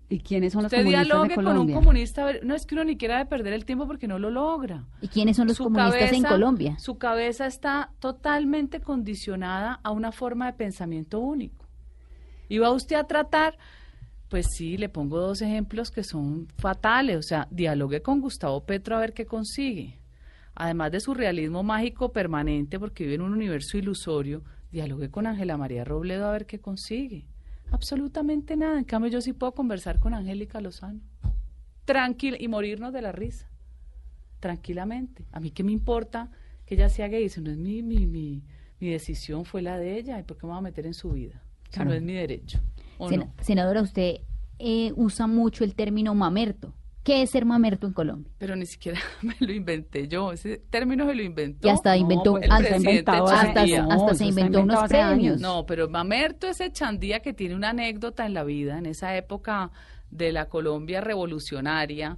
¿Y 0.09 0.19
quiénes 0.19 0.51
son 0.51 0.63
los 0.63 0.73
Usted 0.73 0.83
comunistas 0.83 1.07
dialogue 1.07 1.35
con 1.35 1.57
un 1.57 1.71
comunista. 1.71 2.29
No 2.43 2.55
es 2.55 2.65
que 2.65 2.75
uno 2.75 2.83
ni 2.83 2.97
quiera 2.97 3.19
de 3.19 3.25
perder 3.25 3.53
el 3.53 3.63
tiempo 3.63 3.87
porque 3.87 4.05
no 4.05 4.19
lo 4.19 4.29
logra. 4.29 4.83
¿Y 5.01 5.07
quiénes 5.07 5.37
son 5.37 5.47
los 5.47 5.57
comunistas 5.57 6.11
en 6.11 6.23
Colombia? 6.23 6.77
Su 6.77 6.97
cabeza 6.97 7.45
está 7.45 7.93
totalmente 7.99 8.81
condicionada 8.81 9.79
a 9.81 9.91
una 9.91 10.11
forma 10.11 10.47
de 10.47 10.57
pensamiento 10.57 11.21
único. 11.21 11.65
Y 12.49 12.57
va 12.57 12.71
usted 12.71 12.97
a 12.97 13.05
tratar, 13.05 13.57
pues 14.27 14.47
sí, 14.53 14.75
le 14.75 14.89
pongo 14.89 15.21
dos 15.21 15.41
ejemplos 15.41 15.89
que 15.89 16.03
son 16.03 16.49
fatales. 16.57 17.15
O 17.15 17.23
sea, 17.23 17.47
dialogue 17.49 18.01
con 18.01 18.19
Gustavo 18.19 18.65
Petro 18.65 18.97
a 18.97 18.99
ver 18.99 19.13
qué 19.13 19.25
consigue 19.25 20.01
además 20.55 20.91
de 20.91 20.99
su 20.99 21.13
realismo 21.13 21.63
mágico 21.63 22.11
permanente, 22.11 22.79
porque 22.79 23.03
vive 23.03 23.15
en 23.15 23.21
un 23.21 23.33
universo 23.33 23.77
ilusorio, 23.77 24.43
dialogue 24.71 25.11
con 25.11 25.27
Ángela 25.27 25.57
María 25.57 25.83
Robledo 25.83 26.27
a 26.27 26.31
ver 26.31 26.45
qué 26.45 26.59
consigue. 26.59 27.27
Absolutamente 27.71 28.55
nada. 28.55 28.77
En 28.77 28.85
cambio, 28.85 29.11
yo 29.11 29.21
sí 29.21 29.33
puedo 29.33 29.53
conversar 29.53 29.99
con 29.99 30.13
Angélica 30.13 30.61
Lozano. 30.61 31.01
Tranquila 31.83 32.37
y 32.39 32.47
morirnos 32.47 32.93
de 32.93 33.01
la 33.01 33.11
risa. 33.11 33.49
Tranquilamente. 34.39 35.25
A 35.31 35.39
mí 35.39 35.51
qué 35.51 35.63
me 35.63 35.71
importa 35.71 36.31
que 36.65 36.75
ella 36.75 36.89
sea 36.89 37.07
gay. 37.07 37.27
Si 37.29 37.41
no 37.41 37.51
es 37.51 37.57
mi, 37.57 37.83
mi, 37.83 38.05
mi, 38.05 38.43
mi 38.79 38.89
decisión, 38.89 39.45
fue 39.45 39.61
la 39.61 39.77
de 39.77 39.97
ella. 39.97 40.19
¿Y 40.19 40.23
por 40.23 40.37
qué 40.37 40.45
me 40.45 40.53
voy 40.53 40.59
a 40.59 40.61
meter 40.61 40.85
en 40.85 40.93
su 40.93 41.11
vida? 41.11 41.41
No 41.83 41.93
es 41.93 42.01
mi 42.01 42.13
derecho. 42.13 42.59
Senadora, 43.41 43.81
usted 43.81 44.21
eh, 44.59 44.93
usa 44.95 45.27
mucho 45.27 45.63
el 45.63 45.75
término 45.75 46.15
mamerto. 46.15 46.73
¿Qué 47.05 47.21
es 47.21 47.29
ser 47.29 47.45
mamerto 47.45 47.85
en 47.85 47.93
Colombia? 47.93 48.33
Pero 48.39 48.55
ni 48.55 48.65
siquiera 48.65 48.99
me 49.21 49.35
lo 49.39 49.53
inventé 49.53 50.07
yo, 50.07 50.31
ese 50.31 50.57
término 50.71 51.05
se 51.05 51.13
lo 51.13 51.21
inventó. 51.21 51.67
Y 51.67 51.69
hasta 51.69 51.95
inventó, 51.95 52.31
pues, 52.31 52.49
hasta, 52.49 53.61
hasta, 53.61 54.13
se 54.15 54.25
inventó 54.25 54.61
unos 54.61 54.89
premios. 54.89 55.39
No, 55.39 55.67
pero 55.67 55.87
mamerto 55.87 56.47
es 56.47 56.57
Chandía 56.71 57.19
que 57.19 57.31
tiene 57.31 57.53
una 57.53 57.69
anécdota 57.69 58.25
en 58.25 58.33
la 58.33 58.43
vida, 58.43 58.79
en 58.79 58.87
esa 58.87 59.15
época 59.15 59.69
de 60.09 60.31
la 60.31 60.49
Colombia 60.49 60.99
revolucionaria, 60.99 62.17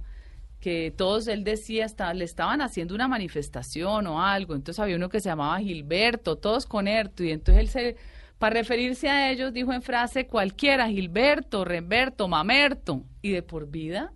que 0.58 0.90
todos 0.96 1.28
él 1.28 1.44
decía 1.44 1.84
estaba, 1.84 2.14
le 2.14 2.24
estaban 2.24 2.62
haciendo 2.62 2.94
una 2.94 3.08
manifestación 3.08 4.06
o 4.06 4.22
algo, 4.22 4.54
entonces 4.54 4.80
había 4.80 4.96
uno 4.96 5.10
que 5.10 5.20
se 5.20 5.28
llamaba 5.28 5.60
Gilberto, 5.60 6.36
todos 6.36 6.64
con 6.64 6.88
Erto, 6.88 7.22
y 7.22 7.32
entonces 7.32 7.60
él 7.60 7.68
se, 7.68 7.96
para 8.38 8.54
referirse 8.54 9.10
a 9.10 9.30
ellos 9.30 9.52
dijo 9.52 9.70
en 9.74 9.82
frase 9.82 10.26
cualquiera, 10.26 10.88
Gilberto, 10.88 11.66
Remberto, 11.66 12.26
Mamerto, 12.26 13.04
y 13.20 13.32
de 13.32 13.42
por 13.42 13.68
vida 13.68 14.14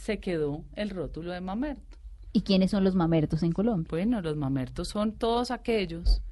se 0.00 0.18
quedó 0.18 0.64
el 0.76 0.90
rótulo 0.90 1.32
de 1.32 1.40
mamerto. 1.40 1.98
¿Y 2.32 2.40
quiénes 2.40 2.70
son 2.70 2.84
los 2.84 2.94
mamertos 2.94 3.42
en 3.42 3.52
Colombia? 3.52 3.88
Bueno, 3.90 4.22
los 4.22 4.36
mamertos 4.36 4.88
son 4.88 5.12
todos 5.12 5.50
aquellos 5.50 6.22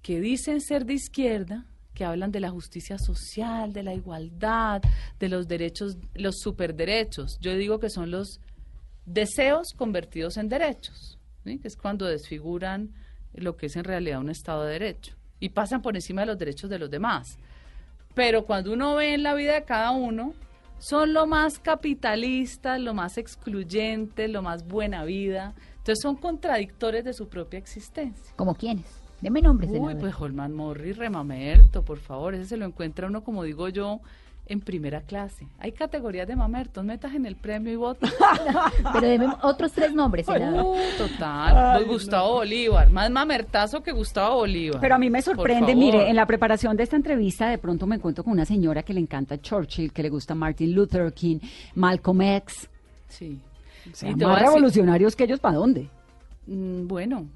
que 0.00 0.20
dicen 0.20 0.60
ser 0.60 0.86
de 0.86 0.94
izquierda, 0.94 1.66
que 1.92 2.04
hablan 2.04 2.32
de 2.32 2.40
la 2.40 2.50
justicia 2.50 2.98
social, 2.98 3.74
de 3.74 3.82
la 3.82 3.94
igualdad, 3.94 4.80
de 5.20 5.28
los 5.28 5.46
derechos, 5.48 5.98
los 6.14 6.38
superderechos. 6.38 7.38
Yo 7.40 7.54
digo 7.56 7.78
que 7.78 7.90
son 7.90 8.10
los 8.10 8.40
deseos 9.04 9.74
convertidos 9.76 10.38
en 10.38 10.48
derechos, 10.48 11.18
que 11.44 11.60
es 11.62 11.76
cuando 11.76 12.06
desfiguran 12.06 12.94
lo 13.34 13.56
que 13.56 13.66
es 13.66 13.76
en 13.76 13.84
realidad 13.84 14.20
un 14.20 14.30
Estado 14.30 14.64
de 14.64 14.72
Derecho 14.72 15.14
y 15.40 15.50
pasan 15.50 15.82
por 15.82 15.94
encima 15.94 16.22
de 16.22 16.28
los 16.28 16.38
derechos 16.38 16.70
de 16.70 16.78
los 16.78 16.90
demás. 16.90 17.36
Pero 18.14 18.46
cuando 18.46 18.72
uno 18.72 18.94
ve 18.94 19.12
en 19.12 19.22
la 19.22 19.34
vida 19.34 19.54
de 19.54 19.64
cada 19.64 19.90
uno, 19.90 20.34
son 20.82 21.12
lo 21.12 21.28
más 21.28 21.60
capitalistas, 21.60 22.80
lo 22.80 22.92
más 22.92 23.16
excluyentes, 23.16 24.28
lo 24.28 24.42
más 24.42 24.66
buena 24.66 25.04
vida. 25.04 25.54
Entonces 25.76 26.02
son 26.02 26.16
contradictores 26.16 27.04
de 27.04 27.12
su 27.12 27.28
propia 27.28 27.60
existencia. 27.60 28.34
¿Como 28.34 28.56
quiénes? 28.56 28.84
Deme 29.20 29.40
nombres, 29.42 29.70
Uy, 29.72 29.94
pues 29.94 30.12
Holman 30.18 30.52
Morris, 30.52 30.96
Remamerto, 30.96 31.84
por 31.84 31.98
favor, 31.98 32.34
ese 32.34 32.46
se 32.46 32.56
lo 32.56 32.66
encuentra 32.66 33.06
uno, 33.06 33.22
como 33.22 33.44
digo 33.44 33.68
yo, 33.68 34.00
en 34.52 34.60
primera 34.60 35.00
clase. 35.00 35.46
Hay 35.58 35.72
categorías 35.72 36.28
de 36.28 36.36
mamertos, 36.36 36.84
metas 36.84 37.14
en 37.14 37.26
el 37.26 37.36
premio 37.36 37.72
y 37.72 37.76
vota. 37.76 38.08
Pero 38.92 39.08
deme 39.08 39.26
otros 39.42 39.72
tres 39.72 39.92
nombres. 39.94 40.28
Uh, 40.28 40.74
total. 40.98 41.76
Pues 41.78 41.88
Gustavo 41.88 42.34
Bolívar, 42.34 42.90
más 42.90 43.10
mamertazo 43.10 43.82
que 43.82 43.92
Gustavo 43.92 44.36
Bolívar. 44.36 44.80
Pero 44.80 44.94
a 44.94 44.98
mí 44.98 45.10
me 45.10 45.22
sorprende, 45.22 45.74
mire, 45.74 46.08
en 46.08 46.16
la 46.16 46.26
preparación 46.26 46.76
de 46.76 46.82
esta 46.84 46.96
entrevista 46.96 47.48
de 47.48 47.58
pronto 47.58 47.86
me 47.86 47.96
encuentro 47.96 48.22
con 48.24 48.32
una 48.34 48.44
señora 48.44 48.82
que 48.82 48.92
le 48.94 49.00
encanta 49.00 49.40
Churchill, 49.40 49.92
que 49.92 50.02
le 50.02 50.10
gusta 50.10 50.34
Martin 50.34 50.74
Luther 50.74 51.12
King, 51.12 51.38
Malcolm 51.74 52.20
X. 52.22 52.68
Sí. 53.08 53.40
O 53.90 53.94
sea, 53.96 54.14
más 54.16 54.40
revolucionarios 54.42 55.16
que 55.16 55.24
ellos, 55.24 55.40
¿para 55.40 55.56
dónde? 55.56 55.88
Mm, 56.46 56.86
Bueno, 56.86 57.26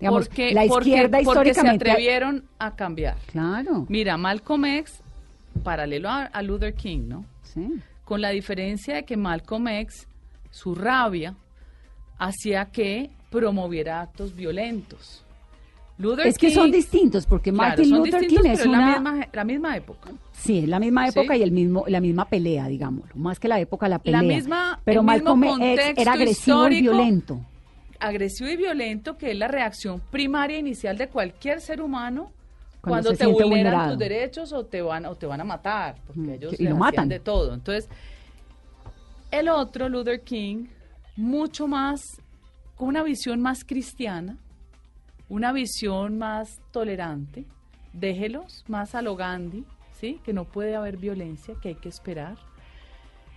Digamos, 0.00 0.26
porque, 0.28 0.52
la 0.52 0.64
porque- 0.66 0.88
izquierda 0.90 1.18
porque 1.24 1.44
se 1.44 1.50
históricamente... 1.60 1.90
atrevieron 1.90 2.44
a 2.58 2.74
cambiar. 2.74 3.16
Claro, 3.30 3.86
Mira, 3.88 4.16
Malcolm 4.16 4.64
X, 4.64 5.00
paralelo 5.64 6.08
a, 6.08 6.26
a 6.26 6.42
Luther 6.42 6.74
King, 6.74 7.08
¿no? 7.08 7.24
sí. 7.42 7.68
Con 8.04 8.20
la 8.20 8.28
diferencia 8.30 8.96
de 8.96 9.04
que 9.04 9.16
Malcolm 9.16 9.66
X, 9.66 10.06
su 10.50 10.74
rabia, 10.74 11.34
hacía 12.18 12.66
que 12.66 13.10
promoviera 13.30 14.02
actos 14.02 14.36
violentos. 14.36 15.24
Luther 15.96 16.26
Es 16.26 16.36
que 16.36 16.50
son 16.50 16.70
distintos, 16.70 17.24
porque 17.24 17.50
claro, 17.52 17.68
Martin 17.68 17.88
son 17.88 17.98
Luther 18.00 18.26
King 18.26 18.38
es 18.44 18.66
una... 18.66 18.78
la 18.80 19.00
misma, 19.00 19.28
la 19.32 19.44
misma 19.44 19.76
época. 19.76 20.10
Sí, 20.32 20.58
es 20.58 20.68
la 20.68 20.80
misma 20.80 21.08
época 21.08 21.34
Sí. 21.34 21.40
y 21.40 21.42
el 21.44 21.52
mismo, 21.52 21.84
la 21.86 22.00
misma 22.00 22.24
pelea, 22.28 22.66
digámoslo. 22.68 23.14
Más 23.16 23.38
que 23.40 23.48
la 23.48 23.58
época, 23.60 23.88
la 23.88 23.98
pelea. 24.00 24.20
La 24.22 24.28
misma- 24.28 24.80
Pero 24.84 25.00
el 25.00 25.06
mismo 25.06 25.36
Malcolm 25.36 25.62
X 25.62 25.92
era 25.96 26.12
agresivo 26.12 26.68
y 26.68 26.80
violento. 26.82 27.40
Agresivo 28.00 28.50
y 28.50 28.56
violento, 28.56 29.16
que 29.16 29.30
es 29.30 29.38
la 29.38 29.48
reacción 29.48 30.02
primaria 30.10 30.58
inicial 30.58 30.98
de 30.98 31.08
cualquier 31.08 31.60
ser 31.60 31.80
humano 31.80 32.32
Cuando 32.84 33.10
cuando, 33.10 33.18
te 33.18 33.26
vulneran 33.26 33.48
vulnerado. 33.50 33.90
tus 33.90 33.98
derechos 33.98 34.52
o 34.52 34.64
te 34.66 34.82
van 34.82 35.06
o 35.06 35.14
te 35.14 35.26
van 35.26 35.40
a 35.40 35.44
matar, 35.44 35.96
porque 36.06 36.20
Mm, 36.20 36.30
ellos 36.30 36.60
y 36.60 36.64
lo 36.64 36.76
matan. 36.76 37.08
de 37.08 37.20
todo. 37.20 37.54
Entonces, 37.54 37.88
el 39.30 39.48
otro 39.48 39.88
Luther 39.88 40.20
King 40.22 40.66
mucho 41.16 41.66
más 41.66 42.00
con 42.76 42.88
una 42.88 43.02
visión 43.02 43.40
más 43.40 43.64
cristiana, 43.64 44.36
una 45.28 45.52
visión 45.52 46.18
más 46.18 46.60
tolerante. 46.70 47.44
Déjelos 47.92 48.64
más 48.68 48.94
a 48.94 49.02
lo 49.02 49.14
Gandhi, 49.16 49.64
¿sí? 49.92 50.20
Que 50.24 50.32
no 50.32 50.44
puede 50.44 50.74
haber 50.74 50.96
violencia, 50.96 51.54
que 51.62 51.68
hay 51.70 51.74
que 51.76 51.88
esperar. 51.88 52.36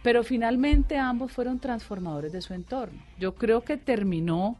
Pero 0.03 0.23
finalmente 0.23 0.97
ambos 0.97 1.31
fueron 1.31 1.59
transformadores 1.59 2.31
de 2.31 2.41
su 2.41 2.53
entorno. 2.53 2.99
Yo 3.19 3.35
creo 3.35 3.61
que 3.61 3.77
terminó 3.77 4.57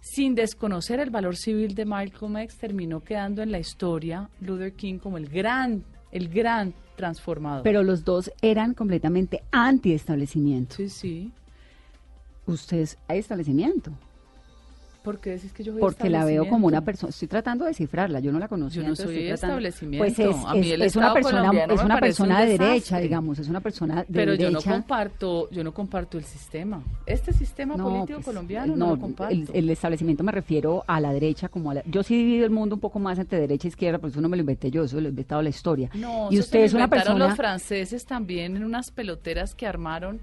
sin 0.00 0.34
desconocer 0.34 1.00
el 1.00 1.10
valor 1.10 1.36
civil 1.36 1.74
de 1.74 1.84
Malcolm 1.84 2.38
X, 2.38 2.56
terminó 2.56 3.00
quedando 3.00 3.42
en 3.42 3.52
la 3.52 3.58
historia 3.58 4.28
Luther 4.40 4.72
King 4.72 4.98
como 4.98 5.18
el 5.18 5.28
gran, 5.28 5.84
el 6.10 6.28
gran 6.28 6.74
transformador. 6.96 7.62
Pero 7.62 7.82
los 7.82 8.04
dos 8.04 8.30
eran 8.42 8.74
completamente 8.74 9.42
anti-establecimiento. 9.50 10.76
sí, 10.76 10.88
sí. 10.88 11.32
Usted 12.46 12.78
es 12.78 12.98
establecimiento. 13.08 13.92
¿Por 15.02 15.18
qué 15.18 15.30
decís 15.30 15.52
que 15.52 15.64
yo 15.64 15.72
soy 15.72 15.80
Porque 15.80 16.10
la 16.10 16.24
veo 16.24 16.46
como 16.48 16.66
una 16.66 16.82
persona. 16.84 17.10
Estoy 17.10 17.28
tratando 17.28 17.64
de 17.64 17.70
descifrarla. 17.70 18.20
Yo 18.20 18.32
no 18.32 18.38
la 18.38 18.48
conocía. 18.48 18.82
Yo 18.82 18.88
no 18.88 18.96
soy 18.96 19.28
establecimiento. 19.28 20.04
Pues 20.04 20.18
es, 20.18 20.36
A 20.46 20.52
mí 20.54 20.60
es- 20.60 20.72
el 20.72 20.82
es 20.82 20.96
una 20.96 21.14
persona, 21.14 21.50
es 21.68 21.82
una 21.82 21.98
persona 22.00 22.40
un 22.42 22.46
de 22.48 22.58
derecha, 22.58 22.98
digamos. 22.98 23.38
Es 23.38 23.48
una 23.48 23.60
persona 23.60 24.04
de 24.04 24.06
Pero 24.12 24.34
yo 24.34 24.50
no 24.50 24.58
derecha. 24.58 24.72
comparto, 24.72 25.48
yo 25.50 25.64
no 25.64 25.72
comparto 25.72 26.18
el 26.18 26.24
sistema. 26.24 26.82
Este 27.06 27.32
sistema 27.32 27.76
político 27.76 28.16
pues, 28.18 28.26
colombiano 28.26 28.76
no, 28.76 28.90
lo 28.90 29.00
comparto. 29.00 29.32
El, 29.34 29.48
el 29.52 29.70
establecimiento 29.70 30.22
me 30.22 30.32
refiero 30.32 30.84
a 30.86 31.00
la 31.00 31.12
derecha 31.12 31.48
como 31.48 31.70
a 31.70 31.74
la... 31.74 31.82
Yo 31.86 32.02
sí 32.02 32.16
divido 32.16 32.44
el 32.44 32.50
mundo 32.50 32.74
un 32.74 32.80
poco 32.80 32.98
más 32.98 33.18
entre 33.18 33.40
derecha 33.40 33.68
e 33.68 33.70
izquierda, 33.70 33.98
por 33.98 34.10
eso 34.10 34.20
no 34.20 34.28
me 34.28 34.36
lo 34.36 34.42
inventé 34.42 34.70
yo, 34.70 34.84
eso 34.84 35.00
lo 35.00 35.06
he 35.06 35.10
inventado 35.10 35.40
la 35.42 35.48
historia. 35.48 35.90
No, 35.94 36.28
y 36.30 36.34
eso 36.34 36.44
usted 36.44 36.60
es 36.64 36.74
una 36.74 36.84
inventaron 36.84 37.14
persona... 37.14 37.26
los 37.28 37.36
franceses 37.36 38.04
también 38.04 38.56
en 38.56 38.64
unas 38.64 38.90
peloteras 38.90 39.54
que 39.54 39.66
armaron 39.66 40.20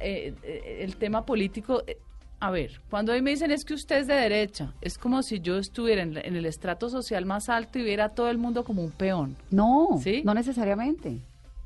eh, 0.00 0.32
eh, 0.42 0.78
el 0.80 0.96
tema 0.96 1.26
político. 1.26 1.82
eh, 1.86 1.98
a 2.40 2.50
ver, 2.50 2.80
cuando 2.90 3.12
hoy 3.12 3.20
me 3.22 3.30
dicen 3.30 3.50
es 3.50 3.64
que 3.64 3.74
usted 3.74 3.98
es 3.98 4.06
de 4.06 4.14
derecha, 4.14 4.72
es 4.80 4.96
como 4.98 5.22
si 5.22 5.40
yo 5.40 5.56
estuviera 5.58 6.02
en, 6.02 6.14
la- 6.14 6.20
en 6.20 6.36
el 6.36 6.46
estrato 6.46 6.88
social 6.88 7.26
más 7.26 7.48
alto 7.48 7.78
y 7.78 7.82
viera 7.82 8.04
a 8.06 8.08
todo 8.10 8.30
el 8.30 8.38
mundo 8.38 8.62
como 8.64 8.82
un 8.84 8.92
peón. 8.92 9.36
No, 9.50 9.98
¿Sí? 10.02 10.22
no 10.24 10.34
necesariamente. 10.34 11.18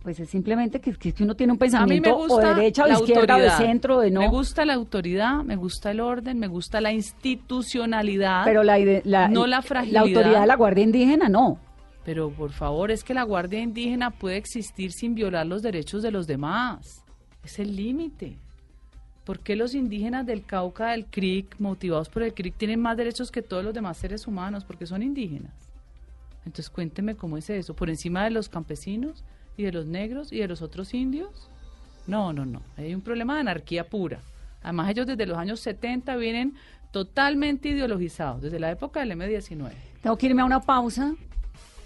Pues 0.02 0.18
es 0.18 0.30
simplemente 0.30 0.80
que, 0.80 0.94
que 0.94 1.14
uno 1.22 1.36
tiene 1.36 1.52
un 1.52 1.56
A 1.56 1.60
mí 1.60 1.70
pensamiento 1.70 2.10
me 2.10 2.16
gusta 2.16 2.34
o 2.34 2.38
de 2.40 2.54
derecha 2.56 2.82
o 2.82 2.86
de 2.86 2.92
la 2.92 2.98
izquierda 2.98 3.36
o 3.36 3.40
de 3.40 3.50
centro, 3.50 4.00
de 4.00 4.10
no. 4.10 4.20
Me 4.20 4.28
gusta 4.28 4.64
la 4.64 4.74
autoridad, 4.74 5.44
me 5.44 5.54
gusta 5.54 5.92
el 5.92 6.00
orden, 6.00 6.38
me 6.40 6.48
gusta 6.48 6.80
la 6.80 6.90
institucionalidad. 6.92 8.42
pero 8.44 8.62
la, 8.64 8.78
la, 9.04 9.28
no 9.28 9.46
la 9.46 9.56
La 9.58 9.62
fragilidad. 9.62 10.02
autoridad 10.02 10.40
de 10.40 10.46
la 10.46 10.56
Guardia 10.56 10.84
Indígena 10.84 11.28
no. 11.28 11.58
Pero 12.04 12.30
por 12.30 12.50
favor, 12.50 12.90
es 12.90 13.04
que 13.04 13.14
la 13.14 13.22
Guardia 13.22 13.60
Indígena 13.60 14.10
puede 14.10 14.36
existir 14.38 14.90
sin 14.90 15.14
violar 15.14 15.46
los 15.46 15.62
derechos 15.62 16.02
de 16.02 16.10
los 16.10 16.26
demás. 16.26 17.04
Es 17.44 17.60
el 17.60 17.76
límite. 17.76 18.38
¿Por 19.24 19.38
qué 19.38 19.54
los 19.54 19.74
indígenas 19.74 20.26
del 20.26 20.44
Cauca, 20.44 20.90
del 20.90 21.06
CRIC, 21.06 21.60
motivados 21.60 22.08
por 22.08 22.22
el 22.22 22.34
CRIC, 22.34 22.56
tienen 22.56 22.80
más 22.80 22.96
derechos 22.96 23.30
que 23.30 23.42
todos 23.42 23.64
los 23.64 23.72
demás 23.72 23.96
seres 23.96 24.26
humanos? 24.26 24.64
Porque 24.64 24.86
son 24.86 25.02
indígenas. 25.02 25.52
Entonces 26.44 26.70
cuénteme 26.70 27.14
cómo 27.14 27.38
es 27.38 27.48
eso. 27.50 27.74
¿Por 27.74 27.88
encima 27.88 28.24
de 28.24 28.30
los 28.30 28.48
campesinos 28.48 29.24
y 29.56 29.62
de 29.62 29.72
los 29.72 29.86
negros 29.86 30.32
y 30.32 30.38
de 30.38 30.48
los 30.48 30.60
otros 30.60 30.92
indios? 30.92 31.48
No, 32.06 32.32
no, 32.32 32.44
no. 32.44 32.62
Hay 32.76 32.94
un 32.94 33.00
problema 33.00 33.34
de 33.34 33.40
anarquía 33.40 33.88
pura. 33.88 34.18
Además, 34.62 34.90
ellos 34.90 35.06
desde 35.06 35.26
los 35.26 35.38
años 35.38 35.60
70 35.60 36.16
vienen 36.16 36.54
totalmente 36.90 37.68
ideologizados, 37.68 38.42
desde 38.42 38.58
la 38.58 38.70
época 38.70 39.00
del 39.00 39.12
M19. 39.12 39.72
Tengo 40.02 40.16
que 40.16 40.26
irme 40.26 40.42
a 40.42 40.44
una 40.44 40.60
pausa 40.60 41.14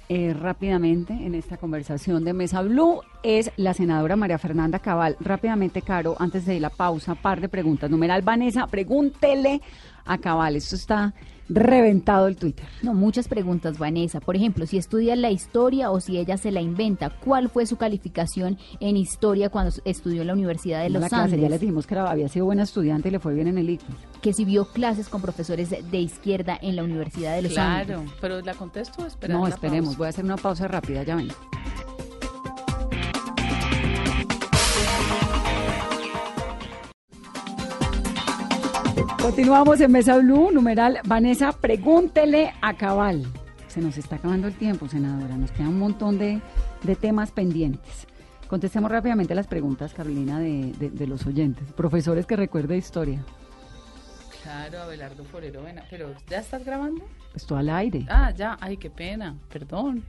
eh, 0.09 0.35
rápidamente 0.35 1.13
en 1.13 1.35
esta 1.35 1.57
conversación 1.57 2.25
de 2.25 2.33
Mesa 2.33 2.63
Blue. 2.63 3.01
Es 3.23 3.51
la 3.57 3.75
senadora 3.75 4.17
María 4.17 4.39
Fernanda 4.39 4.79
Cabal. 4.79 5.17
Rápidamente, 5.21 5.83
Caro, 5.83 6.17
antes 6.19 6.47
de 6.47 6.61
la 6.61 6.71
pausa, 6.71 7.15
par 7.15 7.41
de 7.41 7.49
preguntas. 7.49 7.91
Numeral 7.91 8.23
Vanessa, 8.23 8.67
pregúntele 8.67 9.61
a 10.05 10.19
Cabal. 10.19 10.57
Esto 10.57 10.77
está 10.77 11.13
reventado 11.49 12.27
el 12.27 12.37
Twitter. 12.37 12.67
No, 12.83 12.93
muchas 12.95 13.29
preguntas, 13.29 13.79
Vanessa. 13.79 14.21
Por 14.21 14.37
ejemplo, 14.37 14.67
si 14.67 14.79
estudia 14.79 15.15
la 15.17 15.31
historia 15.31 15.91
o 15.91 16.01
si 16.01 16.19
ella 16.19 16.37
se 16.37 16.51
la 16.51 16.61
inventa, 16.61 17.11
¿cuál 17.11 17.49
fue 17.49 17.67
su 17.67 17.77
calificación 17.77 18.59
en 18.81 18.97
historia 18.97 19.49
cuando 19.51 19.73
estudió 19.85 20.23
en 20.23 20.27
la 20.29 20.33
Universidad 20.33 20.83
de 20.83 20.91
Los 20.91 21.03
la 21.03 21.09
clase, 21.09 21.31
ya 21.31 21.35
Andes? 21.37 21.51
les 21.51 21.61
dijimos 21.61 21.87
que 21.87 21.95
era- 21.95 22.11
había 22.11 22.29
sido 22.29 22.47
buena 22.47 22.63
estudiante 22.65 23.09
y 23.09 23.13
le 23.13 23.19
fue 23.21 23.35
bien 23.35 23.47
en 23.49 23.59
el 23.59 23.71
ICFES. 23.71 23.95
Que 24.23 24.33
si 24.33 24.45
vio 24.45 24.67
clases 24.73 25.09
con 25.09 25.23
profesores 25.23 25.71
de, 25.71 25.99
izquierda 26.01 26.59
en 26.61 26.77
la 26.77 26.83
Universidad 26.85 27.35
de 27.37 27.43
Los 27.43 27.57
Andes. 27.59 27.87
Claro, 27.87 28.05
pero 28.21 28.41
la 28.41 28.55
contesto 28.55 29.03
o 29.05 29.07
esperar 29.07 29.37
No, 29.37 29.47
esperemos. 29.47 29.87
pausa? 29.91 29.99
Voy 29.99 30.07
a 30.07 30.11
hacer 30.11 30.25
una 30.25 30.37
pausa 30.37 30.69
rápida, 30.69 31.03
ya 31.05 31.17
ven. 31.17 31.29
Continuamos 39.27 39.81
en 39.81 39.91
Mesa 39.91 40.17
Blue, 40.19 40.53
numeral 40.53 41.01
Vanessa, 41.05 41.51
pregúntele 41.51 42.53
a 42.63 42.75
Cabal. 42.77 43.27
Se 43.67 43.81
nos 43.81 43.99
está 43.99 44.15
acabando 44.17 44.47
el 44.47 44.55
tiempo, 44.55 44.87
senadora. 44.87 45.37
Nos 45.37 45.51
queda 45.51 45.69
un 45.69 45.81
montón 45.81 46.17
de, 46.17 46.41
de 46.85 46.95
temas 46.95 47.33
pendientes. 47.33 48.07
Contestemos 48.47 48.89
rápidamente 48.89 49.35
las 49.35 49.49
preguntas, 49.49 49.93
Carolina, 49.95 50.39
de, 50.39 50.73
de- 50.79 50.91
de 50.91 51.07
los 51.09 51.27
oyentes. 51.27 51.73
Profesores 51.73 52.25
que 52.25 52.37
recuerde 52.37 52.77
historia. 52.77 53.25
Claro, 54.47 54.83
Abelardo 54.83 55.25
Forero, 55.25 55.65
ven, 55.65 55.81
pero 55.91 56.15
¿ya 56.31 56.39
estás 56.39 56.65
grabando? 56.65 57.03
Esto 57.35 57.57
al 57.57 57.69
aire. 57.69 58.07
Ah, 58.09 58.31
ya, 58.31 58.57
ay, 58.61 58.77
qué 58.77 58.89
pena, 58.91 59.35
perdón. 59.53 60.05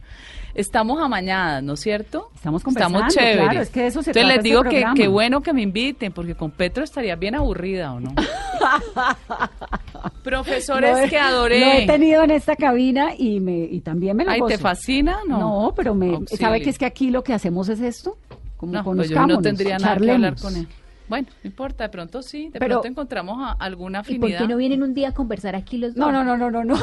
Estamos 0.54 1.02
amañadas, 1.02 1.64
¿no 1.64 1.74
es 1.74 1.80
cierto? 1.80 2.30
Estamos 2.36 2.62
conversando, 2.64 3.00
Estamos 3.00 3.16
chéveres. 3.16 3.42
claro, 3.44 3.62
es 3.62 3.70
que 3.72 3.88
eso 3.88 4.04
se 4.04 4.12
Entonces 4.12 4.14
trata 4.14 4.28
les 4.28 4.38
este 4.38 4.50
digo 4.50 4.62
que 4.94 5.02
qué 5.02 5.08
bueno 5.08 5.42
que 5.42 5.54
me 5.54 5.64
inviten, 5.64 6.12
porque 6.12 6.36
con 6.36 6.52
Petro 6.52 6.84
estaría 6.84 7.16
bien 7.16 7.34
aburrida, 7.34 7.94
¿o 7.94 8.00
no? 8.00 8.14
Profesores 10.24 10.98
he- 11.06 11.10
que 11.10 11.18
adoré. 11.18 11.60
Lo 11.60 11.66
he 11.72 11.88
tenido 11.88 12.24
en 12.24 12.30
esta 12.32 12.56
cabina 12.56 13.14
y 13.18 13.40
me 13.40 13.58
y 13.58 13.82
también 13.82 14.16
me 14.16 14.24
lo 14.26 14.32
Ay, 14.32 14.42
¿te 14.48 14.60
fascina? 14.60 15.18
No. 15.28 15.40
No, 15.40 15.74
pero 15.76 15.96
me 15.96 16.14
Auxilio. 16.14 16.46
sabe 16.46 16.62
que 16.62 16.70
es 16.70 16.78
que 16.78 16.86
aquí 16.86 17.10
lo 17.10 17.24
que 17.24 17.34
hacemos 17.34 17.70
es 17.70 17.80
esto, 17.82 18.18
como 18.56 18.74
No, 18.74 18.84
pues 18.84 19.10
yo 19.10 19.26
no 19.26 19.42
tendría 19.42 19.80
nada 19.80 19.98
que 19.98 20.12
hablar 20.12 20.36
con 20.40 20.56
él. 20.56 20.68
Bueno, 21.10 21.28
no 21.44 21.48
importa, 21.48 21.86
de 21.86 21.90
pronto 21.90 22.22
sí, 22.22 22.50
de 22.50 22.60
Pero- 22.60 22.76
pronto 22.82 22.88
encontramos 22.90 23.38
a- 23.42 23.52
alguna 23.54 24.00
¿Y 24.00 24.02
afinidad. 24.02 24.38
por 24.40 24.48
qué 24.48 24.52
no 24.54 24.58
vienen 24.58 24.84
un 24.84 24.94
día 24.94 25.10
a 25.10 25.14
conversar 25.14 25.56
aquí 25.56 25.78
los 25.78 25.96
dos? 25.96 26.06
No, 26.06 26.12
no, 26.12 26.24
no, 26.24 26.36
no, 26.38 26.52
no, 26.52 26.64
no. 26.66 26.78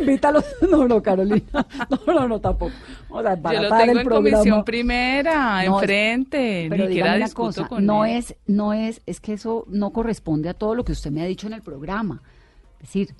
Invítalos. 0.00 0.44
No, 0.70 0.86
no, 0.88 1.02
Carolina. 1.02 1.44
No, 2.06 2.12
no, 2.12 2.28
no, 2.28 2.40
tampoco. 2.40 2.72
Vamos 3.08 3.26
a 3.26 3.52
Yo 3.52 3.62
lo 3.62 3.68
tengo 3.70 3.82
el 3.92 3.98
en 3.98 4.04
programa. 4.04 4.30
comisiera 4.38 4.64
primera, 4.64 5.64
No, 5.64 5.80
enfrente, 5.80 6.66
Pero 6.68 6.84
ni 6.84 6.88
siquiera 6.88 7.16
discuto 7.16 7.46
cosa, 7.46 7.68
con 7.68 7.86
no 7.86 8.04
él. 8.04 8.16
es, 8.18 8.34
no 8.46 8.72
es, 8.72 9.00
es 9.06 9.20
que 9.20 9.32
eso 9.34 9.64
no 9.68 9.90
corresponde 9.90 10.48
a 10.48 10.54
todo 10.54 10.74
lo 10.74 10.84
que 10.84 10.92
usted 10.92 11.10
me 11.10 11.22
ha 11.22 11.26
dicho 11.26 11.46
en 11.46 11.52
el 11.54 11.62
programa. 11.62 12.20
Es 12.80 12.88
decir, 12.88 13.14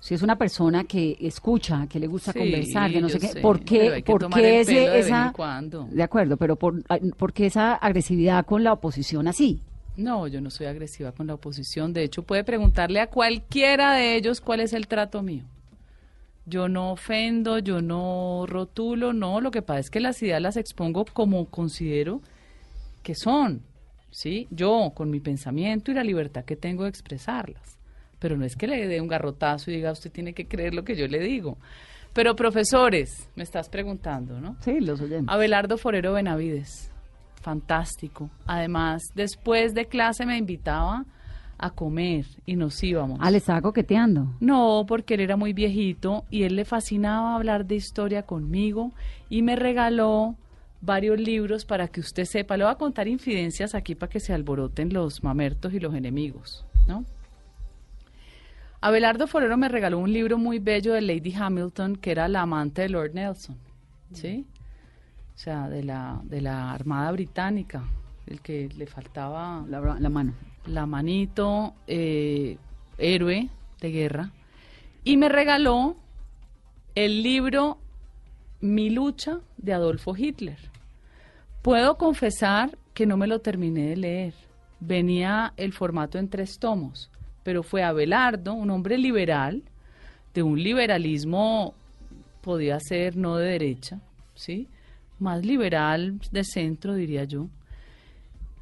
si 0.00 0.14
es 0.14 0.22
una 0.22 0.36
persona 0.36 0.84
que 0.84 1.16
escucha, 1.20 1.86
que 1.88 1.98
le 2.00 2.06
gusta 2.06 2.32
Sí, 2.32 2.38
conversar, 2.38 2.90
que 2.90 3.00
no 3.00 3.08
sé 3.08 3.18
qué, 3.18 3.26
sé, 3.28 3.40
¿por 3.40 3.60
qué, 3.60 4.02
por 4.06 4.28
qué 4.30 4.60
ese, 4.60 4.74
de 4.74 4.88
vez 4.90 5.06
esa, 5.06 5.32
de 5.90 6.02
acuerdo, 6.02 6.36
pero 6.36 6.56
por, 6.56 6.82
¿por 7.16 7.32
qué 7.32 7.46
esa 7.46 7.74
agresividad 7.74 8.44
con 8.46 8.62
la 8.64 8.72
oposición 8.72 9.28
así? 9.28 9.60
No, 9.98 10.28
yo 10.28 10.40
no 10.40 10.48
soy 10.50 10.66
agresiva 10.66 11.10
con 11.10 11.26
la 11.26 11.34
oposición. 11.34 11.92
De 11.92 12.04
hecho, 12.04 12.22
puede 12.22 12.44
preguntarle 12.44 13.00
a 13.00 13.08
cualquiera 13.08 13.94
de 13.94 14.14
ellos 14.14 14.40
cuál 14.40 14.60
es 14.60 14.72
el 14.72 14.86
trato 14.86 15.22
mío. 15.22 15.42
Yo 16.46 16.68
no 16.68 16.92
ofendo, 16.92 17.58
yo 17.58 17.82
no 17.82 18.46
rotulo, 18.46 19.12
no. 19.12 19.40
Lo 19.40 19.50
que 19.50 19.60
pasa 19.60 19.80
es 19.80 19.90
que 19.90 19.98
las 19.98 20.22
ideas 20.22 20.40
las 20.40 20.56
expongo 20.56 21.04
como 21.04 21.46
considero 21.46 22.22
que 23.02 23.16
son, 23.16 23.62
¿sí? 24.12 24.46
Yo, 24.52 24.92
con 24.94 25.10
mi 25.10 25.18
pensamiento 25.18 25.90
y 25.90 25.94
la 25.94 26.04
libertad 26.04 26.44
que 26.44 26.54
tengo 26.54 26.84
de 26.84 26.90
expresarlas. 26.90 27.76
Pero 28.20 28.36
no 28.36 28.44
es 28.44 28.54
que 28.54 28.68
le 28.68 28.86
dé 28.86 29.00
un 29.00 29.08
garrotazo 29.08 29.70
y 29.72 29.74
diga, 29.74 29.90
usted 29.90 30.12
tiene 30.12 30.32
que 30.32 30.46
creer 30.46 30.74
lo 30.74 30.84
que 30.84 30.94
yo 30.94 31.08
le 31.08 31.18
digo. 31.18 31.58
Pero 32.12 32.36
profesores, 32.36 33.28
me 33.34 33.42
estás 33.42 33.68
preguntando, 33.68 34.40
¿no? 34.40 34.56
Sí, 34.60 34.78
los 34.80 35.00
oyentes. 35.00 35.26
Abelardo 35.28 35.76
Forero 35.76 36.12
Benavides, 36.12 36.87
fantástico. 37.48 38.28
Además, 38.44 39.10
después 39.14 39.72
de 39.72 39.86
clase 39.86 40.26
me 40.26 40.36
invitaba 40.36 41.06
a 41.56 41.70
comer 41.70 42.26
y 42.44 42.56
nos 42.56 42.82
íbamos. 42.84 43.18
Ah, 43.22 43.30
le 43.30 43.38
estaba 43.38 43.62
coqueteando. 43.62 44.34
No, 44.38 44.84
porque 44.86 45.14
él 45.14 45.20
era 45.20 45.38
muy 45.38 45.54
viejito 45.54 46.26
y 46.28 46.42
él 46.42 46.56
le 46.56 46.66
fascinaba 46.66 47.34
hablar 47.34 47.64
de 47.64 47.76
historia 47.76 48.24
conmigo 48.24 48.92
y 49.30 49.40
me 49.40 49.56
regaló 49.56 50.36
varios 50.82 51.18
libros 51.18 51.64
para 51.64 51.88
que 51.88 52.00
usted 52.00 52.26
sepa. 52.26 52.58
Le 52.58 52.64
voy 52.64 52.72
a 52.74 52.76
contar 52.76 53.08
infidencias 53.08 53.74
aquí 53.74 53.94
para 53.94 54.10
que 54.10 54.20
se 54.20 54.34
alboroten 54.34 54.92
los 54.92 55.24
mamertos 55.24 55.72
y 55.72 55.80
los 55.80 55.94
enemigos, 55.94 56.66
¿no? 56.86 57.06
Abelardo 58.82 59.26
Forero 59.26 59.56
me 59.56 59.70
regaló 59.70 59.98
un 59.98 60.12
libro 60.12 60.36
muy 60.36 60.58
bello 60.58 60.92
de 60.92 61.00
Lady 61.00 61.34
Hamilton, 61.34 61.96
que 61.96 62.10
era 62.10 62.28
la 62.28 62.42
amante 62.42 62.82
de 62.82 62.90
Lord 62.90 63.14
Nelson, 63.14 63.56
¿sí? 64.12 64.46
O 65.38 65.40
sea, 65.40 65.68
de 65.68 65.84
la, 65.84 66.20
de 66.24 66.40
la 66.40 66.72
Armada 66.72 67.12
Británica, 67.12 67.84
el 68.26 68.40
que 68.40 68.68
le 68.76 68.88
faltaba 68.88 69.64
La, 69.68 70.10
mano. 70.10 70.34
la 70.66 70.84
manito, 70.84 71.74
eh, 71.86 72.56
héroe 72.98 73.48
de 73.80 73.90
guerra, 73.92 74.32
y 75.04 75.16
me 75.16 75.28
regaló 75.28 75.94
el 76.96 77.22
libro 77.22 77.78
Mi 78.60 78.90
lucha 78.90 79.38
de 79.58 79.74
Adolfo 79.74 80.16
Hitler. 80.16 80.58
Puedo 81.62 81.98
confesar 81.98 82.76
que 82.92 83.06
no 83.06 83.16
me 83.16 83.28
lo 83.28 83.38
terminé 83.38 83.90
de 83.90 83.96
leer. 83.96 84.34
Venía 84.80 85.54
el 85.56 85.72
formato 85.72 86.18
en 86.18 86.28
tres 86.30 86.58
tomos, 86.58 87.12
pero 87.44 87.62
fue 87.62 87.84
Abelardo, 87.84 88.54
un 88.54 88.70
hombre 88.70 88.98
liberal, 88.98 89.62
de 90.34 90.42
un 90.42 90.60
liberalismo, 90.60 91.74
podía 92.40 92.80
ser 92.80 93.16
no 93.16 93.36
de 93.36 93.50
derecha, 93.50 94.00
¿sí? 94.34 94.66
Más 95.18 95.44
liberal 95.44 96.20
de 96.30 96.44
centro, 96.44 96.94
diría 96.94 97.24
yo. 97.24 97.48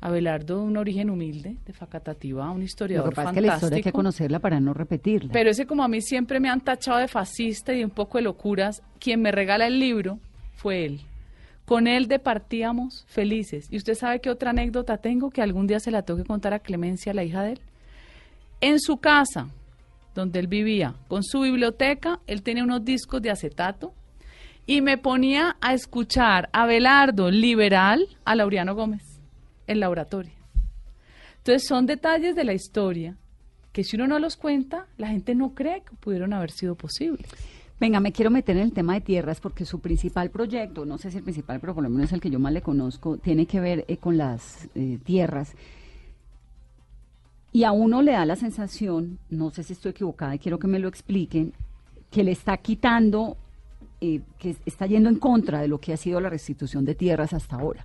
Abelardo, 0.00 0.62
un 0.62 0.76
origen 0.76 1.11
humilde, 1.11 1.57
de 1.66 1.72
Facatativá, 1.72 2.50
un 2.50 2.59
Lo 2.59 2.64
historiador 2.64 3.11
que 3.11 3.16
pasa 3.16 3.30
es 3.30 3.34
que 3.34 3.40
la 3.40 3.54
historia 3.54 3.76
hay 3.76 3.82
que 3.82 3.90
fantástico. 3.90 3.96
conocerla 3.98 4.38
para 4.38 4.61
no 4.61 4.74
repetirla. 4.74 5.32
Pero 5.32 5.50
ese 5.50 5.66
como 5.66 5.82
a 5.82 5.88
mí 5.88 6.00
siempre 6.02 6.38
me 6.38 6.48
han 6.48 6.61
tachado 6.61 6.98
de 6.98 7.09
fascista 7.09 7.72
y 7.74 7.82
un 7.82 7.90
poco 7.90 8.18
de 8.18 8.24
locuras, 8.24 8.82
quien 9.00 9.22
me 9.22 9.32
regala 9.32 9.66
el 9.66 9.80
libro 9.80 10.18
fue 10.54 10.84
él. 10.84 11.00
Con 11.64 11.88
él 11.88 12.07
departíamos 12.07 13.04
felices. 13.09 13.66
¿Y 13.70 13.78
usted 13.78 13.94
sabe 13.94 14.20
qué 14.20 14.30
otra 14.30 14.50
anécdota 14.50 14.98
tengo 14.98 15.30
que 15.30 15.42
algún 15.42 15.66
día 15.66 15.80
se 15.80 15.90
la 15.90 16.02
tengo 16.02 16.18
que 16.18 16.26
contar 16.26 16.54
a 16.54 16.61
Clemencia, 16.61 17.12
la 17.12 17.24
hija 17.24 17.42
de 17.42 17.52
él? 17.52 17.61
En 18.61 18.78
su 18.78 18.98
casa, 18.98 19.48
donde 20.14 20.38
él 20.38 20.46
vivía, 20.46 20.94
con 21.09 21.24
su 21.24 21.40
biblioteca, 21.40 22.20
él 22.26 22.42
tenía 22.42 22.62
unos 22.62 22.84
discos 22.84 23.20
de 23.20 23.30
acetato 23.30 23.92
y 24.67 24.81
me 24.81 24.99
ponía 24.99 25.57
a 25.61 25.73
escuchar 25.73 26.51
a 26.53 26.67
Belardo 26.67 27.31
liberal 27.31 28.07
a 28.25 28.35
Laureano 28.35 28.75
Gómez 28.75 29.21
en 29.67 29.81
la 29.81 29.89
oratoria. 29.89 30.33
Entonces 31.39 31.67
son 31.69 31.87
detalles 31.87 32.35
de 32.35 32.45
la 32.45 32.53
historia 32.53 33.17
que 33.73 33.85
si 33.85 33.95
uno 33.95 34.09
no 34.09 34.19
los 34.19 34.37
cuenta, 34.37 34.87
la 34.97 35.09
gente 35.09 35.35
no 35.35 35.55
cree 35.55 35.83
que 35.83 35.95
pudieron 35.97 36.33
haber 36.33 36.51
sido 36.51 36.75
posibles. 36.75 37.29
Venga, 37.79 38.01
me 38.01 38.11
quiero 38.11 38.31
meter 38.31 38.57
en 38.57 38.62
el 38.62 38.73
tema 38.73 38.95
de 38.95 39.03
tierras 39.03 39.39
porque 39.39 39.67
su 39.67 39.81
principal 39.81 40.31
proyecto, 40.31 40.87
no 40.87 40.97
sé 40.97 41.11
si 41.11 41.19
el 41.19 41.23
principal, 41.23 41.61
pero 41.61 41.75
por 41.75 41.85
lo 41.85 41.91
menos 41.91 42.11
el 42.12 42.21
que 42.21 42.31
yo 42.31 42.39
más 42.39 42.53
le 42.53 42.62
conozco, 42.62 43.19
tiene 43.19 43.47
que 43.47 43.61
ver 43.61 43.85
eh, 43.87 43.99
con 43.99 44.17
las 44.17 44.69
eh, 44.75 44.99
tierras. 45.05 45.55
Y 47.53 47.64
a 47.64 47.73
uno 47.73 48.01
le 48.01 48.12
da 48.12 48.25
la 48.25 48.37
sensación, 48.37 49.19
no 49.29 49.51
sé 49.51 49.62
si 49.62 49.75
estoy 49.75 49.91
equivocada 49.91 50.35
y 50.35 50.39
quiero 50.39 50.59
que 50.59 50.67
me 50.67 50.79
lo 50.79 50.89
expliquen, 50.89 51.53
que 52.11 52.25
le 52.25 52.33
está 52.33 52.57
quitando, 52.57 53.37
eh, 54.01 54.20
que 54.38 54.57
está 54.66 54.86
yendo 54.86 55.09
en 55.09 55.16
contra 55.16 55.61
de 55.61 55.68
lo 55.68 55.78
que 55.80 55.92
ha 55.92 55.97
sido 55.97 56.20
la 56.20 56.28
restitución 56.28 56.84
de 56.84 56.94
tierras 56.94 57.32
hasta 57.32 57.57
ahora. 57.57 57.84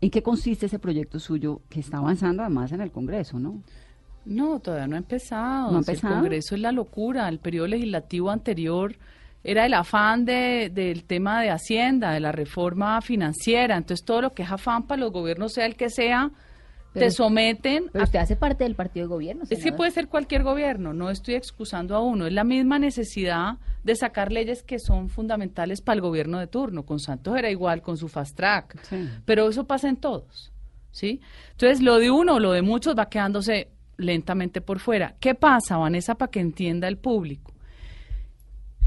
¿En 0.00 0.10
qué 0.10 0.22
consiste 0.22 0.66
ese 0.66 0.78
proyecto 0.78 1.18
suyo 1.18 1.60
que 1.68 1.80
está 1.80 1.98
avanzando 1.98 2.42
además 2.42 2.70
en 2.72 2.80
el 2.80 2.92
Congreso, 2.92 3.38
no? 3.40 3.60
No, 4.24 4.60
todavía 4.60 4.86
no 4.86 4.94
ha 4.94 4.98
empezado. 4.98 5.72
¿No 5.72 5.78
ha 5.78 5.82
Si 5.82 5.90
empezado? 5.90 6.14
El 6.14 6.20
Congreso 6.20 6.54
es 6.54 6.60
la 6.60 6.72
locura. 6.72 7.28
El 7.28 7.38
periodo 7.40 7.66
legislativo 7.66 8.30
anterior 8.30 8.96
era 9.42 9.66
el 9.66 9.74
afán 9.74 10.24
de, 10.24 10.70
del 10.72 11.04
tema 11.04 11.40
de 11.40 11.50
Hacienda, 11.50 12.12
de 12.12 12.20
la 12.20 12.32
reforma 12.32 13.00
financiera. 13.00 13.76
Entonces, 13.76 14.04
todo 14.04 14.22
lo 14.22 14.34
que 14.34 14.42
es 14.42 14.50
afán 14.50 14.86
para 14.86 15.00
los 15.00 15.12
gobiernos, 15.12 15.54
sea 15.54 15.66
el 15.66 15.76
que 15.76 15.90
sea, 15.90 16.30
Pero- 16.92 17.06
te 17.06 17.10
someten 17.12 17.90
Pero 17.92 18.02
a 18.02 18.04
usted 18.06 18.18
hace 18.18 18.34
parte 18.36 18.64
del 18.64 18.74
partido 18.74 19.06
de 19.06 19.08
gobierno. 19.10 19.44
Es 19.48 19.62
que 19.62 19.72
puede 19.72 19.90
ser 19.90 20.08
cualquier 20.08 20.42
gobierno, 20.42 20.92
no 20.94 21.10
estoy 21.10 21.34
excusando 21.34 21.94
a 21.94 22.00
uno, 22.00 22.26
es 22.26 22.32
la 22.32 22.44
misma 22.44 22.78
necesidad 22.78 23.58
de 23.84 23.94
sacar 23.94 24.32
leyes 24.32 24.62
que 24.62 24.78
son 24.78 25.08
fundamentales 25.08 25.80
para 25.82 25.96
el 25.96 26.00
gobierno 26.00 26.38
de 26.38 26.46
turno. 26.46 26.84
Con 26.84 26.98
Santos 26.98 27.36
era 27.36 27.50
igual, 27.50 27.82
con 27.82 27.96
su 27.98 28.08
fast 28.08 28.36
track, 28.36 28.82
Sí. 28.84 29.08
pero 29.24 29.48
eso 29.48 29.64
pasa 29.64 29.88
en 29.88 29.96
todos, 29.96 30.50
¿sí? 30.90 31.20
Entonces, 31.52 31.82
lo 31.82 31.98
de 31.98 32.10
uno 32.10 32.34
o 32.36 32.40
lo 32.40 32.52
de 32.52 32.62
muchos 32.62 32.94
va 32.98 33.08
quedándose 33.08 33.68
lentamente 33.98 34.60
por 34.60 34.78
fuera. 34.78 35.14
¿Qué 35.20 35.34
pasa, 35.34 35.76
Vanessa, 35.76 36.14
para 36.14 36.30
que 36.30 36.40
entienda 36.40 36.88
el 36.88 36.96
público? 36.98 37.52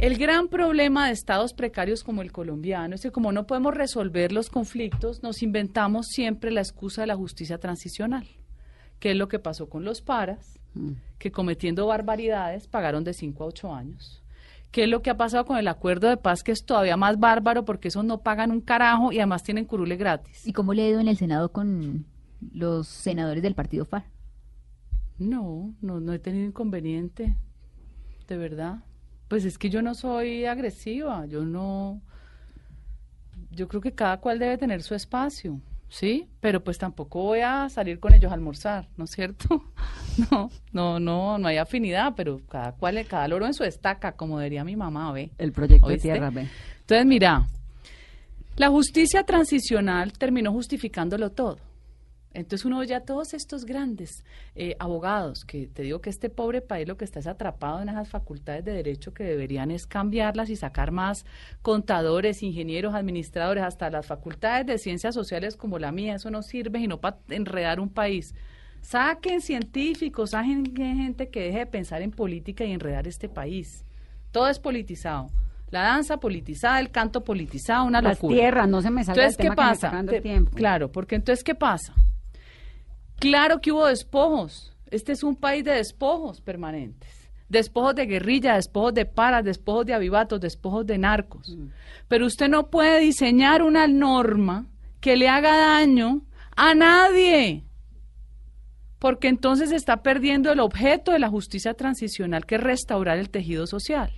El 0.02 0.18
gran 0.18 0.48
problema 0.48 1.06
de 1.06 1.14
estados 1.14 1.54
precarios 1.54 2.04
como 2.04 2.24
el 2.24 2.32
colombiano 2.32 2.96
es 2.96 3.02
que 3.02 3.12
como 3.12 3.32
no 3.32 3.46
podemos 3.46 3.76
resolver 3.76 4.32
los 4.32 4.50
conflictos, 4.50 5.22
nos 5.22 5.44
inventamos 5.44 6.08
siempre 6.08 6.50
la 6.50 6.62
excusa 6.62 7.02
de 7.02 7.08
la 7.08 7.16
justicia 7.16 7.60
transicional, 7.60 8.28
que 9.00 9.12
es 9.12 9.16
lo 9.16 9.28
que 9.28 9.38
pasó 9.38 9.70
con 9.70 9.86
los 9.86 10.02
paras, 10.02 10.58
Mm. 10.74 10.94
que 11.20 11.32
cometiendo 11.32 11.86
barbaridades 11.86 12.68
pagaron 12.68 13.04
de 13.04 13.14
5 13.14 13.44
a 13.44 13.48
8 13.48 13.74
años. 13.76 14.24
¿Qué 14.72 14.84
es 14.86 14.90
lo 14.90 15.02
que 15.02 15.10
ha 15.10 15.18
pasado 15.18 15.46
con 15.46 15.58
el 15.58 15.68
acuerdo 15.68 16.08
de 16.08 16.16
paz, 16.16 16.44
que 16.44 16.54
es 16.54 16.64
todavía 16.64 16.96
más 16.96 17.20
bárbaro 17.20 17.66
porque 17.66 17.90
esos 17.90 18.06
no 18.06 18.22
pagan 18.22 18.52
un 18.52 18.62
carajo 18.62 19.12
y 19.12 19.18
además 19.18 19.44
tienen 19.44 19.66
curule 19.66 19.98
gratis? 19.98 20.48
¿Y 20.48 20.54
cómo 20.54 20.74
le 20.74 20.84
ha 20.84 20.88
ido 20.88 21.02
en 21.02 21.10
el 21.10 21.18
Senado 21.18 21.52
con 21.52 22.06
los 22.54 22.88
senadores 22.88 23.44
del 23.44 23.54
partido 23.54 23.84
FAR? 23.84 24.06
No, 25.20 25.76
no, 25.82 26.00
no 26.00 26.14
he 26.14 26.20
tenido 26.20 26.46
inconveniente, 26.46 27.36
de 28.30 28.38
verdad. 28.38 28.78
Pues 29.32 29.46
es 29.46 29.58
que 29.58 29.70
yo 29.70 29.82
no 29.82 29.96
soy 29.96 30.44
agresiva, 30.44 31.26
yo 31.26 31.46
no... 31.46 32.02
Yo 33.50 33.70
creo 33.70 33.80
que 33.80 33.94
cada 33.94 34.18
cual 34.18 34.40
debe 34.40 34.58
tener 34.58 34.84
su 34.84 34.94
espacio, 34.94 35.62
¿sí? 35.88 36.28
Pero 36.42 36.62
pues 36.62 36.78
tampoco 36.78 37.22
voy 37.24 37.40
a 37.40 37.70
salir 37.70 38.02
con 38.02 38.14
ellos 38.14 38.30
a 38.30 38.34
almorzar, 38.34 38.90
¿no 38.98 39.06
es 39.06 39.12
cierto? 39.12 39.64
No, 40.30 40.52
no, 40.74 41.00
no, 41.00 41.38
no 41.38 41.48
hay 41.48 41.56
afinidad, 41.56 42.12
pero 42.14 42.42
cada 42.50 42.74
cual, 42.74 43.06
cada 43.08 43.30
loro 43.30 43.46
en 43.46 43.54
su 43.54 43.64
estaca, 43.64 44.12
como 44.18 44.38
diría 44.38 44.66
mi 44.66 44.76
mamá, 44.76 45.14
¿ve? 45.14 45.32
El 45.38 45.54
proyecto 45.54 45.88
¿Oíste? 45.88 46.10
de 46.10 46.14
tierras, 46.16 46.34
ve. 46.34 46.50
Entonces, 46.82 47.06
mira, 47.06 47.48
la 48.58 48.68
justicia 48.68 49.24
transicional 49.24 50.12
terminó 50.12 50.52
justificándolo 50.52 51.30
todo. 51.30 51.58
Entonces 52.34 52.66
uno 52.66 52.80
oye 52.80 52.96
a 52.96 53.04
todos 53.04 53.34
estos 53.34 53.66
grandes 53.66 54.24
eh, 54.56 54.76
abogados, 54.80 55.44
que 55.44 55.68
te 55.68 55.84
digo 55.84 56.00
que 56.00 56.10
este 56.10 56.30
pobre 56.30 56.62
país 56.62 56.88
lo 56.88 56.96
que 56.98 57.04
está 57.04 57.20
es 57.20 57.28
atrapado 57.28 57.82
en 57.82 57.90
esas 57.90 58.08
facultades 58.08 58.64
de 58.64 58.72
derecho 58.72 59.14
que 59.14 59.24
deberían 59.24 59.70
es 59.70 59.86
cambiarlas 59.86 60.50
y 60.50 60.56
sacar 60.56 60.92
más 60.92 61.26
contadores, 61.62 62.42
ingenieros, 62.42 62.96
administradores, 62.96 63.64
hasta 63.64 63.90
las 63.90 64.06
facultades 64.06 64.66
de 64.66 64.78
ciencias 64.78 65.14
sociales 65.14 65.58
como 65.58 65.78
la 65.78 65.92
mía, 65.92 66.16
eso 66.16 66.32
no 66.32 66.42
sirve 66.42 66.80
sino 66.80 67.00
para 67.02 67.18
enredar 67.30 67.80
un 67.80 67.90
país. 67.90 68.34
Saquen 68.82 69.42
científicos, 69.42 70.32
saquen 70.32 70.76
gente 70.76 71.30
que 71.30 71.42
deje 71.42 71.60
de 71.60 71.66
pensar 71.68 72.02
en 72.02 72.12
política 72.12 72.64
y 72.64 72.72
enredar 72.72 73.08
este 73.08 73.30
país. 73.30 73.86
Todo 74.32 74.48
es 74.48 74.58
politizado. 74.58 75.28
La 75.70 75.84
danza 75.84 76.18
politizada, 76.18 76.80
el 76.80 76.92
canto 76.92 77.24
politizado, 77.24 77.86
una 77.86 78.02
Las 78.02 78.16
locura. 78.18 78.36
tierras, 78.36 78.68
no 78.68 78.82
se 78.82 78.90
me 78.90 79.04
salga 79.04 79.24
Entonces, 79.24 79.38
¿qué 79.38 79.44
tema 79.44 79.56
que 79.56 79.62
me 79.62 79.72
está 79.72 79.92
pasa? 79.92 80.06
Te- 80.06 80.22
tiempo. 80.22 80.52
Claro, 80.56 80.92
porque 80.92 81.16
entonces, 81.16 81.44
¿qué 81.44 81.56
pasa? 81.56 81.94
Claro 83.22 83.62
que 83.62 83.72
hubo 83.72 83.86
despojos. 83.86 84.74
Este 84.90 85.12
es 85.12 85.22
un 85.22 85.36
país 85.36 85.64
de 85.64 85.74
despojos 85.74 86.42
permanentes. 86.42 87.30
Despojos 87.50 87.94
de 87.94 88.08
guerrilla, 88.08 88.56
despojos 88.56 88.96
de 88.96 89.06
paras, 89.06 89.46
despojos 89.46 89.86
de 89.86 89.94
avivatos, 89.94 90.42
despojos 90.42 90.88
de 90.88 90.98
narcos. 90.98 91.56
Pero 92.08 92.26
usted 92.26 92.50
no 92.50 92.72
puede 92.72 93.00
diseñar 93.00 93.62
una 93.62 93.86
norma 93.86 94.66
que 95.02 95.16
le 95.18 95.30
haga 95.30 95.56
daño 95.56 96.24
a 96.56 96.74
nadie. 96.74 97.64
Porque 98.98 99.28
entonces 99.28 99.72
está 99.72 100.02
perdiendo 100.02 100.52
el 100.52 100.60
objeto 100.60 101.12
de 101.12 101.20
la 101.20 101.30
justicia 101.30 101.76
transicional, 101.76 102.48
que 102.48 102.56
es 102.56 102.62
restaurar 102.62 103.20
el 103.20 103.30
tejido 103.30 103.68
social. 103.68 104.12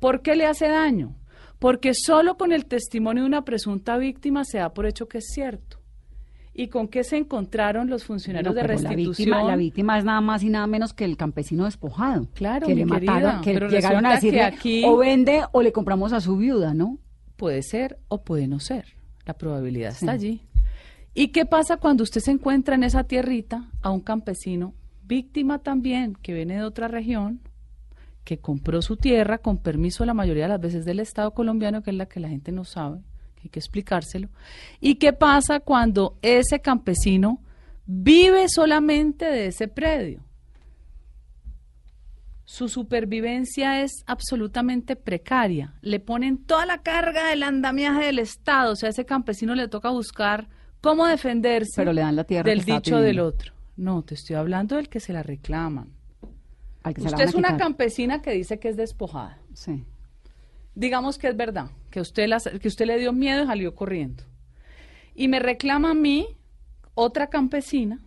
¿Por 0.00 0.20
qué 0.20 0.36
le 0.36 0.44
hace 0.44 0.68
daño? 0.68 1.16
Porque 1.58 1.92
solo 1.94 2.36
con 2.36 2.52
el 2.52 2.66
testimonio 2.66 3.22
de 3.22 3.28
una 3.28 3.44
presunta 3.46 3.96
víctima 3.96 4.44
se 4.44 4.58
da 4.58 4.74
por 4.74 4.84
hecho 4.84 5.08
que 5.08 5.18
es 5.18 5.30
cierto. 5.32 5.81
¿Y 6.54 6.68
con 6.68 6.88
qué 6.88 7.02
se 7.02 7.16
encontraron 7.16 7.88
los 7.88 8.04
funcionarios 8.04 8.54
No, 8.54 8.60
de 8.60 8.66
restitución? 8.66 9.30
La 9.30 9.36
víctima, 9.36 9.42
la 9.42 9.56
víctima 9.56 9.98
es 9.98 10.04
nada 10.04 10.20
más 10.20 10.42
y 10.42 10.50
nada 10.50 10.66
menos 10.66 10.92
que 10.92 11.04
el 11.06 11.16
campesino 11.16 11.64
despojado. 11.64 12.28
Claro, 12.34 12.66
que 12.66 12.74
mi 12.74 12.84
le 12.84 12.90
querida, 12.90 13.12
mataron, 13.12 13.40
que 13.42 13.52
pero 13.54 13.68
llegaron 13.68 14.04
a 14.04 14.08
que 14.10 14.14
decirle 14.16 14.42
aquí- 14.42 14.82
o 14.84 14.96
vende 14.98 15.42
o 15.52 15.62
le 15.62 15.72
compramos 15.72 16.12
a 16.12 16.20
su 16.20 16.36
viuda, 16.36 16.74
¿no? 16.74 16.98
Puede 17.36 17.62
ser 17.62 17.98
o 18.08 18.22
puede 18.22 18.48
no 18.48 18.60
ser. 18.60 18.84
La 19.24 19.32
probabilidad 19.34 19.92
Sí. 19.92 20.04
está 20.04 20.12
allí. 20.12 20.42
¿Y 21.14 21.28
qué 21.28 21.46
pasa 21.46 21.78
cuando 21.78 22.02
usted 22.02 22.20
se 22.20 22.30
encuentra 22.32 22.74
en 22.74 22.84
esa 22.84 23.04
tierrita 23.04 23.70
a 23.80 23.90
un 23.90 24.00
campesino, 24.00 24.74
víctima 25.04 25.58
también, 25.60 26.14
que 26.20 26.34
viene 26.34 26.56
de 26.56 26.64
otra 26.64 26.88
región, 26.88 27.40
que 28.24 28.38
compró 28.38 28.82
su 28.82 28.96
tierra 28.96 29.38
con 29.38 29.58
permiso 29.58 30.04
la 30.04 30.14
mayoría 30.14 30.44
de 30.44 30.48
las 30.50 30.60
veces 30.60 30.84
del 30.84 31.00
Estado 31.00 31.32
colombiano, 31.32 31.82
que 31.82 31.90
es 31.90 31.96
la 31.96 32.06
que 32.06 32.20
la 32.20 32.28
gente 32.28 32.52
no 32.52 32.64
sabe, 32.64 33.00
hay 33.44 33.50
que 33.50 33.58
explicárselo? 33.58 34.28
¿Y 34.80 34.96
qué 34.96 35.12
pasa 35.12 35.60
cuando 35.60 36.18
ese 36.22 36.60
campesino 36.60 37.40
vive 37.86 38.48
solamente 38.48 39.26
de 39.26 39.46
ese 39.46 39.68
predio? 39.68 40.22
su 42.52 42.68
supervivencia 42.68 43.80
es 43.80 44.04
absolutamente 44.06 44.94
precaria. 44.94 45.72
Le 45.80 46.00
ponen 46.00 46.36
toda 46.36 46.66
la 46.66 46.82
carga 46.82 47.28
del 47.28 47.44
andamiaje 47.44 48.04
del 48.04 48.18
Estado. 48.18 48.72
O 48.72 48.76
sea, 48.76 48.88
a 48.88 48.90
ese 48.90 49.06
campesino 49.06 49.54
le 49.54 49.68
toca 49.68 49.88
buscar 49.88 50.48
cómo 50.82 51.06
defenderse 51.06 51.72
Pero 51.76 51.94
le 51.94 52.02
dan 52.02 52.14
la 52.14 52.24
tierra 52.24 52.50
del 52.50 52.62
dicho 52.62 52.98
del 52.98 53.20
otro. 53.20 53.54
No, 53.76 54.02
te 54.02 54.14
estoy 54.14 54.36
hablando 54.36 54.76
del 54.76 54.90
que 54.90 55.00
se 55.00 55.14
la 55.14 55.22
reclaman. 55.22 55.94
Al 56.82 56.92
que 56.92 57.00
se 57.00 57.06
la 57.08 57.16
Usted 57.16 57.28
es 57.30 57.34
una 57.34 57.56
campesina 57.56 58.20
que 58.20 58.32
dice 58.32 58.58
que 58.58 58.68
es 58.68 58.76
despojada. 58.76 59.38
Sí. 59.54 59.86
Digamos 60.74 61.16
que 61.16 61.28
es 61.28 61.36
verdad, 61.38 61.70
que 61.92 62.00
usted, 62.00 62.26
las- 62.26 62.48
que 62.60 62.66
usted 62.66 62.86
le 62.86 62.98
dio 62.98 63.12
miedo 63.12 63.44
y 63.44 63.46
salió 63.46 63.76
corriendo. 63.76 64.24
Y 65.14 65.28
me 65.28 65.38
reclama 65.38 65.90
a 65.90 65.94
mí 65.94 66.26
otra 66.94 67.28
campesina 67.28 68.00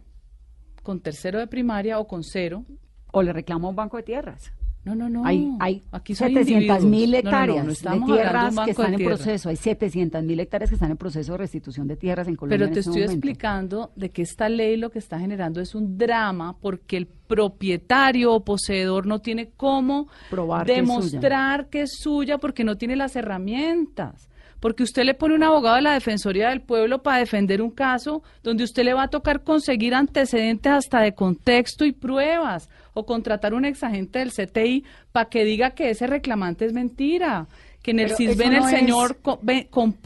con 0.84 1.00
tercero 1.00 1.40
de 1.40 1.48
primaria 1.48 2.00
o 2.00 2.08
con 2.08 2.24
cero. 2.24 2.66
O 3.14 3.24
le 3.24 3.32
reclama 3.32 3.70
un 3.70 3.76
banco 3.78 3.96
de 3.96 4.04
tierras. 4.04 4.52
No, 4.86 4.94
no, 4.94 5.10
no. 5.10 5.26
Hay, 5.26 5.52
hay 5.60 5.82
Aquí 5.92 6.14
son 6.14 6.28
700 6.32 6.86
mil 6.86 7.16
individuos. 7.16 7.24
No, 7.24 7.32
no, 7.32 7.66
hectáreas 7.66 7.68
de 7.68 8.06
tierras 8.06 8.56
que 8.66 8.72
están 8.72 8.94
en 8.94 8.98
tierra. 8.98 9.16
proceso. 9.16 9.50
Hay 9.50 9.56
700 9.56 10.24
mil 10.24 10.40
hectáreas 10.40 10.70
que 10.70 10.76
están 10.76 10.92
en 10.92 10.98
proceso 10.98 11.32
de 11.32 11.38
restitución 11.40 11.88
de 11.88 11.96
tierras 11.98 12.28
en 12.28 12.36
Colombia. 12.36 12.58
Pero 12.58 12.68
en 12.68 12.74
te 12.74 12.80
este 12.82 12.92
estoy 12.92 13.02
momento. 13.02 13.14
explicando 13.14 13.92
de 13.96 14.10
que 14.12 14.22
esta 14.22 14.48
ley 14.48 14.78
lo 14.78 14.92
que 14.92 15.00
está 15.00 15.20
generando 15.20 15.60
es 15.60 15.74
un 15.74 15.98
drama 15.98 16.56
porque 16.62 16.98
el 16.98 17.08
propietario 17.08 18.32
o 18.34 18.44
poseedor 18.46 19.08
no 19.08 19.20
tiene 19.20 19.50
cómo 19.58 20.08
Probar 20.30 20.66
que 20.68 20.74
es 20.74 20.78
demostrar 20.78 21.68
que 21.70 21.82
es 21.82 21.98
suya 22.00 22.38
porque 22.38 22.64
no 22.64 22.78
tiene 22.78 22.96
las 22.96 23.16
herramientas. 23.16 24.30
Porque 24.66 24.82
usted 24.82 25.04
le 25.04 25.14
pone 25.14 25.36
un 25.36 25.44
abogado 25.44 25.76
de 25.76 25.84
la 25.84 25.94
Defensoría 25.94 26.50
del 26.50 26.60
Pueblo 26.62 27.04
para 27.04 27.20
defender 27.20 27.62
un 27.62 27.70
caso 27.70 28.24
donde 28.42 28.64
usted 28.64 28.84
le 28.84 28.96
va 28.96 29.04
a 29.04 29.08
tocar 29.10 29.44
conseguir 29.44 29.94
antecedentes 29.94 30.72
hasta 30.72 31.02
de 31.02 31.14
contexto 31.14 31.86
y 31.86 31.92
pruebas 31.92 32.68
o 32.96 33.06
contratar 33.06 33.54
un 33.54 33.64
exagente 33.66 34.18
del 34.18 34.32
CTI 34.32 34.84
para 35.12 35.30
que 35.30 35.46
diga 35.46 35.76
que 35.76 35.92
ese 35.92 36.08
reclamante 36.08 36.66
es 36.66 36.74
mentira, 36.74 37.48
que 37.84 37.92
en 37.92 38.00
el 38.00 38.16
CISBEN 38.16 38.54
eso 38.54 38.68
el 38.68 38.74
es- 38.74 38.80
señor 38.80 39.18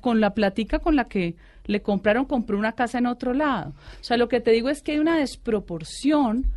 con 0.02 0.20
la 0.20 0.34
platica 0.34 0.80
con 0.80 0.98
la 0.98 1.06
que 1.06 1.38
le 1.66 1.82
compraron, 1.82 2.26
compró 2.26 2.58
una 2.58 2.74
casa 2.74 2.98
en 2.98 3.06
otro 3.06 3.34
lado. 3.34 3.70
O 4.02 4.04
sea, 4.04 4.18
lo 4.18 4.28
que 4.28 4.42
te 4.42 4.52
digo 4.52 4.68
es 4.68 4.82
que 4.84 4.92
hay 4.92 5.00
una 5.00 5.18
desproporción. 5.20 6.48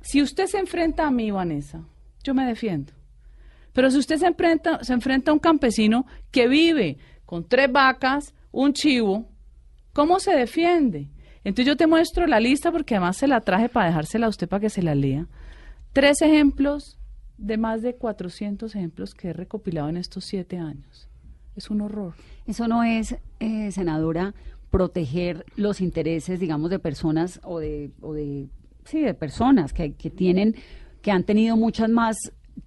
Si 0.00 0.20
usted 0.20 0.46
se 0.46 0.58
enfrenta 0.58 1.06
a 1.06 1.12
mí, 1.12 1.30
Vanessa, 1.30 1.84
yo 2.24 2.34
me 2.34 2.44
defiendo. 2.44 2.92
Pero 3.72 3.88
si 3.90 3.98
usted 3.98 4.16
se 4.18 4.26
enfrenta, 4.26 4.82
se 4.82 4.92
enfrenta 4.92 5.30
a 5.30 5.34
un 5.34 5.40
campesino 5.40 6.06
que 6.32 6.48
vive 6.48 6.98
con 7.26 7.48
tres 7.48 7.70
vacas, 7.70 8.34
un 8.50 8.72
chivo, 8.72 9.28
¿cómo 9.92 10.20
se 10.20 10.32
defiende? 10.32 11.08
Entonces 11.44 11.66
yo 11.66 11.76
te 11.76 11.86
muestro 11.86 12.26
la 12.26 12.40
lista 12.40 12.70
porque 12.70 12.94
además 12.94 13.16
se 13.16 13.26
la 13.26 13.40
traje 13.40 13.68
para 13.68 13.86
dejársela 13.86 14.26
a 14.26 14.28
usted 14.28 14.48
para 14.48 14.60
que 14.60 14.70
se 14.70 14.82
la 14.82 14.94
lea. 14.94 15.26
Tres 15.92 16.22
ejemplos 16.22 16.98
de 17.36 17.56
más 17.56 17.82
de 17.82 17.96
400 17.96 18.74
ejemplos 18.74 19.14
que 19.14 19.28
he 19.28 19.32
recopilado 19.32 19.88
en 19.88 19.96
estos 19.96 20.24
siete 20.24 20.58
años. 20.58 21.08
Es 21.56 21.70
un 21.70 21.80
horror. 21.80 22.14
Eso 22.46 22.68
no 22.68 22.84
es, 22.84 23.16
eh, 23.40 23.70
senadora, 23.72 24.34
proteger 24.70 25.44
los 25.56 25.80
intereses, 25.80 26.40
digamos, 26.40 26.70
de 26.70 26.78
personas 26.78 27.40
o 27.42 27.58
de, 27.58 27.90
o 28.00 28.14
de 28.14 28.48
sí, 28.84 29.00
de 29.00 29.14
personas 29.14 29.72
que, 29.72 29.92
que 29.94 30.10
tienen, 30.10 30.54
que 31.02 31.10
han 31.10 31.24
tenido 31.24 31.56
muchas 31.56 31.90
más, 31.90 32.16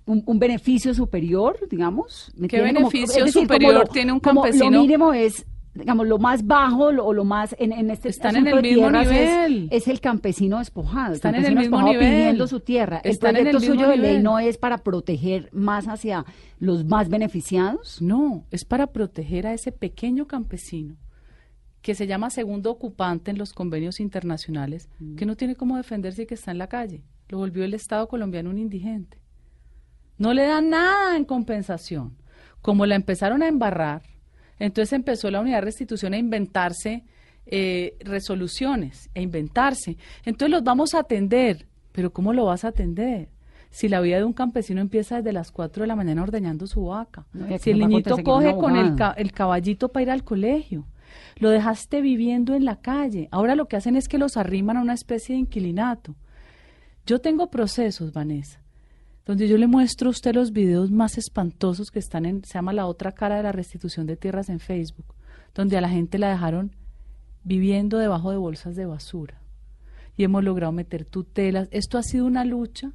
un, 0.06 0.24
un 0.26 0.40
beneficio 0.40 0.94
superior, 0.94 1.58
digamos. 1.70 2.32
¿me 2.38 2.48
¿Qué? 2.48 2.58
Como- 2.62 2.74
beneficio 2.74 3.26
decir, 3.26 3.42
superior 3.44 3.74
lo- 3.74 3.84
tiene 3.86 4.12
un 4.12 4.20
como 4.20 4.42
campesino? 4.44 4.72
Lo 4.72 4.82
mínimo 4.82 5.14
es 5.14 5.46
digamos, 5.74 6.08
lo 6.08 6.18
más 6.20 6.48
bajo 6.48 6.86
o 6.86 7.12
lo 7.12 7.26
más 7.26 7.54
en, 7.60 7.74
en 7.74 7.90
este 7.92 8.08
Están 8.08 8.38
en 8.38 8.48
el 8.48 8.62
mismo 8.62 8.88
es- 8.98 9.10
nivel. 9.10 9.68
Es, 9.72 9.90
el 9.90 10.00
campesino 10.00 10.60
despojado. 10.60 11.10
El 11.10 11.16
Están 11.16 11.36
en 11.36 11.44
el 11.44 11.56
mismo 11.58 11.82
nivel. 11.82 12.00
pidiendo 12.00 12.48
su 12.48 12.62
tierra. 12.62 13.02
Están 13.04 13.36
el 13.36 13.42
en 13.42 13.48
el 13.48 13.52
proyecto 13.52 13.74
mismo 13.74 13.86
suyo 13.86 14.02
de 14.02 14.14
ley 14.14 14.24
no 14.24 14.40
es 14.40 14.58
para 14.58 14.78
proteger 14.78 15.50
más 15.52 15.90
hacia 15.90 16.24
los 16.60 16.86
más 16.86 17.10
beneficiados. 17.10 18.02
No, 18.02 18.46
es 18.52 18.64
para 18.64 18.88
proteger 18.88 19.48
a 19.48 19.54
ese 19.54 19.74
pequeño 19.74 20.28
campesino 20.28 20.96
que 21.82 21.94
se 21.94 22.08
llama 22.08 22.30
segundo 22.30 22.72
ocupante 22.72 23.30
en 23.32 23.38
los 23.38 23.52
convenios 23.52 24.00
internacionales, 24.00 24.88
que 25.18 25.26
no 25.26 25.36
tiene 25.36 25.56
cómo 25.58 25.76
defenderse 25.76 26.22
y 26.24 26.26
que 26.26 26.36
está 26.36 26.52
en 26.52 26.58
la 26.58 26.68
calle. 26.68 27.04
Lo 27.28 27.38
volvió 27.40 27.66
el 27.66 27.74
Estado 27.74 28.08
colombiano 28.08 28.50
un 28.50 28.58
indigente. 28.60 29.18
No 30.18 30.34
le 30.34 30.46
dan 30.46 30.70
nada 30.70 31.18
en 31.18 31.26
compensación. 31.26 32.18
Como 32.62 32.86
la 32.86 32.96
empezaron 32.96 33.44
a 33.44 33.48
embarrar, 33.48 34.02
entonces 34.60 34.94
empezó 34.94 35.30
la 35.30 35.42
unidad 35.42 35.58
de 35.58 35.66
restitución 35.66 36.14
a 36.14 36.18
inventarse 36.18 37.04
eh, 37.48 37.96
resoluciones, 38.00 39.10
a 39.16 39.20
inventarse. 39.20 39.98
Entonces 40.24 40.50
los 40.50 40.64
vamos 40.64 40.96
a 40.96 41.00
atender, 41.00 41.68
pero 41.92 42.12
¿cómo 42.12 42.34
lo 42.34 42.46
vas 42.46 42.66
a 42.66 42.70
atender? 42.70 43.30
Si 43.70 43.88
la 43.88 44.02
vida 44.02 44.18
de 44.18 44.24
un 44.24 44.34
campesino 44.34 44.82
empieza 44.82 45.18
desde 45.18 45.32
las 45.32 45.52
4 45.52 45.84
de 45.84 45.88
la 45.88 45.96
mañana 45.96 46.24
ordeñando 46.24 46.66
su 46.66 46.86
vaca, 46.86 47.28
No, 47.34 47.46
si 47.60 47.70
el 47.70 47.80
niñito 47.80 48.18
coge 48.24 48.56
con 48.56 48.76
el, 48.78 48.96
el 49.18 49.32
caballito 49.32 49.90
para 49.90 50.04
ir 50.04 50.10
al 50.12 50.24
colegio, 50.24 50.88
lo 51.38 51.50
dejaste 51.50 52.02
viviendo 52.02 52.56
en 52.56 52.66
la 52.66 52.78
calle. 52.78 53.28
Ahora 53.32 53.54
lo 53.54 53.68
que 53.68 53.76
hacen 53.76 53.96
es 53.96 54.08
que 54.08 54.18
los 54.18 54.38
arriman 54.38 54.78
a 54.78 54.82
una 54.82 54.94
especie 54.94 55.36
de 55.36 55.42
inquilinato. 55.42 56.16
Yo 57.06 57.20
tengo 57.20 57.52
procesos, 57.52 58.12
Vanessa, 58.12 58.60
donde 59.26 59.48
yo 59.48 59.58
le 59.58 59.68
muestro 59.68 60.08
a 60.08 60.12
usted 60.12 60.36
los 60.36 60.52
videos 60.52 60.92
más 60.92 61.18
espantosos 61.18 61.90
que 61.90 62.00
están 62.00 62.26
en, 62.26 62.44
se 62.44 62.54
llama 62.54 62.74
la 62.74 62.86
otra 62.86 63.12
cara 63.12 63.38
de 63.38 63.44
la 63.44 63.52
restitución 63.52 64.06
de 64.06 64.18
tierras 64.18 64.50
en 64.50 64.60
Facebook, 64.60 65.16
donde 65.54 65.78
a 65.78 65.82
la 65.82 65.90
gente 65.90 66.20
la 66.20 66.30
dejaron 66.30 66.76
viviendo 67.44 67.98
debajo 67.98 68.32
de 68.32 68.38
bolsas 68.38 68.76
de 68.76 68.86
basura. 68.86 69.42
Y 70.16 70.24
hemos 70.24 70.44
logrado 70.44 70.72
meter 70.72 71.06
tutelas. 71.06 71.68
Esto 71.72 71.98
ha 71.98 72.04
sido 72.04 72.26
una 72.26 72.46
lucha. 72.46 72.92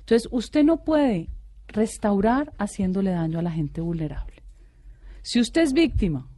Entonces, 0.00 0.28
usted 0.30 0.64
no 0.64 0.84
puede 0.84 1.28
restaurar 1.68 2.52
haciéndole 2.58 3.10
daño 3.10 3.38
a 3.38 3.42
la 3.42 3.50
gente 3.50 3.80
vulnerable. 3.80 4.42
Si 5.22 5.40
usted 5.40 5.62
es 5.62 5.72
víctima 5.72 6.28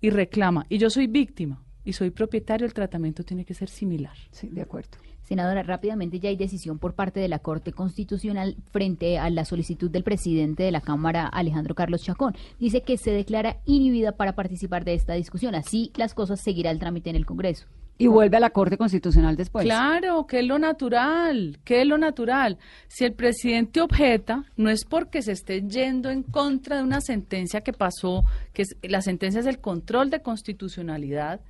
y 0.00 0.10
reclama, 0.10 0.66
y 0.68 0.78
yo 0.78 0.90
soy 0.90 1.06
víctima 1.06 1.62
y 1.84 1.92
soy 1.92 2.10
propietario, 2.10 2.66
el 2.66 2.74
tratamiento 2.74 3.24
tiene 3.24 3.44
que 3.44 3.54
ser 3.54 3.68
similar. 3.68 4.16
Sí, 4.30 4.48
de 4.48 4.62
acuerdo. 4.62 4.98
Senadora, 5.28 5.62
rápidamente 5.62 6.20
ya 6.20 6.30
hay 6.30 6.36
decisión 6.36 6.78
por 6.78 6.94
parte 6.94 7.20
de 7.20 7.28
la 7.28 7.38
Corte 7.38 7.72
Constitucional 7.72 8.56
frente 8.70 9.18
a 9.18 9.28
la 9.28 9.44
solicitud 9.44 9.90
del 9.90 10.02
presidente 10.02 10.62
de 10.62 10.72
la 10.72 10.80
Cámara, 10.80 11.26
Alejandro 11.26 11.74
Carlos 11.74 12.02
Chacón. 12.02 12.34
Dice 12.58 12.80
que 12.80 12.96
se 12.96 13.10
declara 13.10 13.58
inhibida 13.66 14.12
para 14.12 14.34
participar 14.34 14.86
de 14.86 14.94
esta 14.94 15.12
discusión. 15.12 15.54
Así 15.54 15.92
las 15.96 16.14
cosas 16.14 16.40
seguirá 16.40 16.70
el 16.70 16.78
trámite 16.78 17.10
en 17.10 17.16
el 17.16 17.26
Congreso. 17.26 17.66
Y 17.98 18.06
vuelve 18.06 18.38
a 18.38 18.40
la 18.40 18.48
Corte 18.48 18.78
Constitucional 18.78 19.36
después. 19.36 19.66
Claro, 19.66 20.26
que 20.26 20.38
es 20.38 20.46
lo 20.46 20.58
natural, 20.58 21.58
que 21.62 21.82
es 21.82 21.86
lo 21.86 21.98
natural. 21.98 22.56
Si 22.86 23.04
el 23.04 23.12
presidente 23.12 23.82
objeta, 23.82 24.46
no 24.56 24.70
es 24.70 24.86
porque 24.86 25.20
se 25.20 25.32
esté 25.32 25.60
yendo 25.60 26.08
en 26.08 26.22
contra 26.22 26.78
de 26.78 26.84
una 26.84 27.02
sentencia 27.02 27.60
que 27.60 27.74
pasó, 27.74 28.24
que 28.54 28.62
es, 28.62 28.76
la 28.82 29.02
sentencia 29.02 29.40
es 29.40 29.46
el 29.46 29.58
control 29.58 30.08
de 30.08 30.22
constitucionalidad 30.22 31.40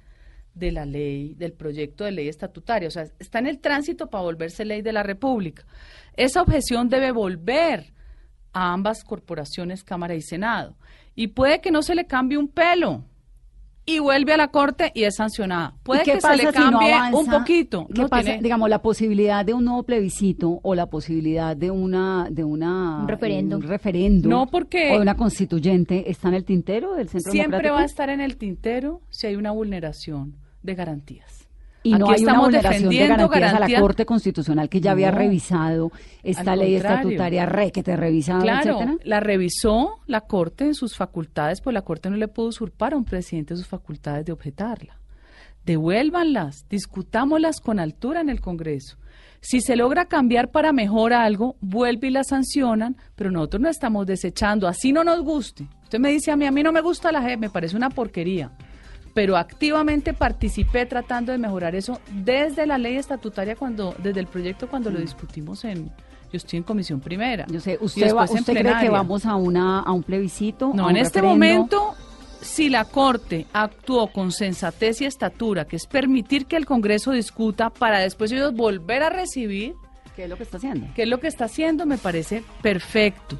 de 0.54 0.72
la 0.72 0.84
ley, 0.84 1.34
del 1.34 1.52
proyecto 1.52 2.04
de 2.04 2.12
ley 2.12 2.28
estatutaria. 2.28 2.88
O 2.88 2.90
sea, 2.90 3.06
está 3.18 3.38
en 3.38 3.46
el 3.46 3.58
tránsito 3.58 4.08
para 4.08 4.24
volverse 4.24 4.64
ley 4.64 4.82
de 4.82 4.92
la 4.92 5.02
República. 5.02 5.64
Esa 6.14 6.42
objeción 6.42 6.88
debe 6.88 7.12
volver 7.12 7.92
a 8.52 8.72
ambas 8.72 9.04
corporaciones, 9.04 9.84
Cámara 9.84 10.14
y 10.14 10.22
Senado. 10.22 10.76
Y 11.14 11.28
puede 11.28 11.60
que 11.60 11.70
no 11.70 11.82
se 11.82 11.94
le 11.94 12.06
cambie 12.06 12.38
un 12.38 12.48
pelo. 12.48 13.04
Y 13.90 14.00
vuelve 14.00 14.34
a 14.34 14.36
la 14.36 14.48
Corte 14.48 14.92
y 14.94 15.04
es 15.04 15.16
sancionada. 15.16 15.74
Puede 15.82 16.02
¿Y 16.02 16.04
qué 16.04 16.12
que 16.12 16.20
se 16.20 16.30
le 16.36 16.38
si 16.38 16.44
no 16.46 16.52
cambie 16.52 16.94
un 17.12 17.26
poquito. 17.26 17.86
¿Qué 17.86 18.02
no 18.02 18.08
pasa? 18.08 18.22
tiene- 18.24 18.42
Digamos, 18.42 18.68
la 18.68 18.82
posibilidad 18.82 19.44
de 19.44 19.54
un 19.54 19.64
nuevo 19.64 19.82
plebiscito 19.84 20.60
o 20.62 20.74
la 20.74 20.86
posibilidad 20.86 21.56
de 21.56 21.70
una 21.70 22.28
de 22.30 22.44
una 22.44 22.98
Un 23.02 23.08
referendo. 23.08 23.56
un 23.56 23.62
referendo 23.62 24.28
No, 24.28 24.46
porque- 24.46 24.90
o 24.92 24.96
de 24.96 25.00
una 25.02 25.16
constituyente 25.16 26.10
está 26.10 26.28
en 26.28 26.34
el 26.34 26.44
tintero 26.44 26.94
del 26.94 27.08
centro 27.08 27.32
siempre 27.32 27.58
democrático? 27.58 27.74
va 27.76 27.80
a 27.82 27.86
estar 27.86 28.10
en 28.10 28.20
el 28.20 28.36
tintero 28.36 29.00
si 29.08 29.26
hay 29.26 29.36
una 29.36 29.52
vulneración 29.52 30.36
de 30.62 30.74
garantías. 30.74 31.37
Y 31.82 31.92
no 31.94 32.10
hay 32.10 32.22
una 32.24 32.40
vulneración 32.40 32.90
de 32.90 33.06
garantías 33.06 33.54
a 33.54 33.60
la 33.60 33.80
Corte 33.80 34.04
Constitucional 34.04 34.68
que 34.68 34.80
ya 34.80 34.90
había 34.92 35.10
No. 35.12 35.18
revisado 35.18 35.92
esta 36.22 36.56
ley 36.56 36.74
contrario. 36.74 36.98
estatutaria 36.98 37.46
re 37.46 37.70
que 37.72 37.82
te 37.82 37.96
revisado, 37.96 38.42
Claro, 38.42 38.70
etcétera. 38.70 38.96
la 39.04 39.20
revisó 39.20 40.00
la 40.06 40.22
Corte 40.22 40.64
en 40.64 40.74
sus 40.74 40.96
facultades, 40.96 41.60
pues 41.60 41.72
la 41.74 41.82
Corte 41.82 42.10
no 42.10 42.16
le 42.16 42.28
pudo 42.28 42.48
usurpar 42.48 42.94
a 42.94 42.96
un 42.96 43.04
presidente 43.04 43.56
sus 43.56 43.66
facultades 43.66 44.24
de 44.26 44.32
objetarla. 44.32 44.98
devuélvanlas, 45.64 46.64
discutámoslas 46.70 47.60
con 47.60 47.78
altura 47.78 48.20
en 48.22 48.30
el 48.30 48.40
Congreso. 48.40 48.96
Si 49.40 49.60
se 49.60 49.76
logra 49.76 50.06
cambiar 50.06 50.50
para 50.50 50.72
mejor 50.72 51.12
algo, 51.12 51.56
vuelve 51.60 52.08
y 52.08 52.10
la 52.10 52.24
sancionan, 52.24 52.96
pero 53.14 53.30
nosotros 53.30 53.60
no 53.62 53.68
estamos 53.68 54.06
desechando, 54.06 54.66
así 54.66 54.92
no 54.92 55.04
nos 55.04 55.20
guste. 55.22 55.68
Usted 55.82 55.98
me 56.00 56.10
dice 56.10 56.30
a 56.30 56.36
mí, 56.36 56.46
a 56.46 56.50
mí 56.50 56.62
no 56.62 56.72
me 56.72 56.80
gusta 56.80 57.12
la 57.12 57.20
JEP, 57.22 57.38
me 57.38 57.50
parece 57.50 57.76
una 57.76 57.90
porquería, 57.90 58.50
pero 59.18 59.36
activamente 59.36 60.14
participé 60.14 60.86
tratando 60.86 61.32
de 61.32 61.38
mejorar 61.38 61.74
eso 61.74 62.00
desde 62.08 62.68
la 62.68 62.78
ley 62.78 62.94
estatutaria, 62.94 63.56
cuando 63.56 63.92
desde 64.00 64.20
el 64.20 64.28
proyecto 64.28 64.68
cuando 64.68 64.92
lo 64.92 65.00
mm. 65.00 65.02
discutimos 65.02 65.64
en, 65.64 65.86
yo 65.86 66.36
estoy 66.36 66.58
en 66.58 66.62
comisión 66.62 67.00
primera. 67.00 67.44
Yo 67.48 67.58
sé, 67.58 67.78
¿usted, 67.80 68.14
va, 68.14 68.26
¿usted 68.26 68.44
cree 68.44 68.78
que 68.80 68.88
vamos 68.88 69.26
a, 69.26 69.34
una, 69.34 69.80
a 69.80 69.90
un 69.90 70.04
plebiscito? 70.04 70.70
No, 70.72 70.88
en 70.88 70.98
este 70.98 71.20
momento 71.20 71.96
si 72.40 72.68
la 72.68 72.84
Corte 72.84 73.46
actuó 73.52 74.06
con 74.12 74.30
sensatez 74.30 75.00
y 75.00 75.06
estatura, 75.06 75.64
que 75.64 75.74
es 75.74 75.88
permitir 75.88 76.46
que 76.46 76.54
el 76.54 76.64
Congreso 76.64 77.10
discuta 77.10 77.70
para 77.70 77.98
después 77.98 78.30
ellos 78.30 78.54
volver 78.54 79.02
a 79.02 79.10
recibir. 79.10 79.74
¿Qué 80.14 80.22
es 80.22 80.30
lo 80.30 80.36
que 80.36 80.44
está 80.44 80.58
haciendo? 80.58 80.86
¿Qué 80.94 81.02
es 81.02 81.08
lo 81.08 81.18
que 81.18 81.26
está 81.26 81.46
haciendo? 81.46 81.86
Me 81.86 81.98
parece 81.98 82.44
perfecto. 82.62 83.36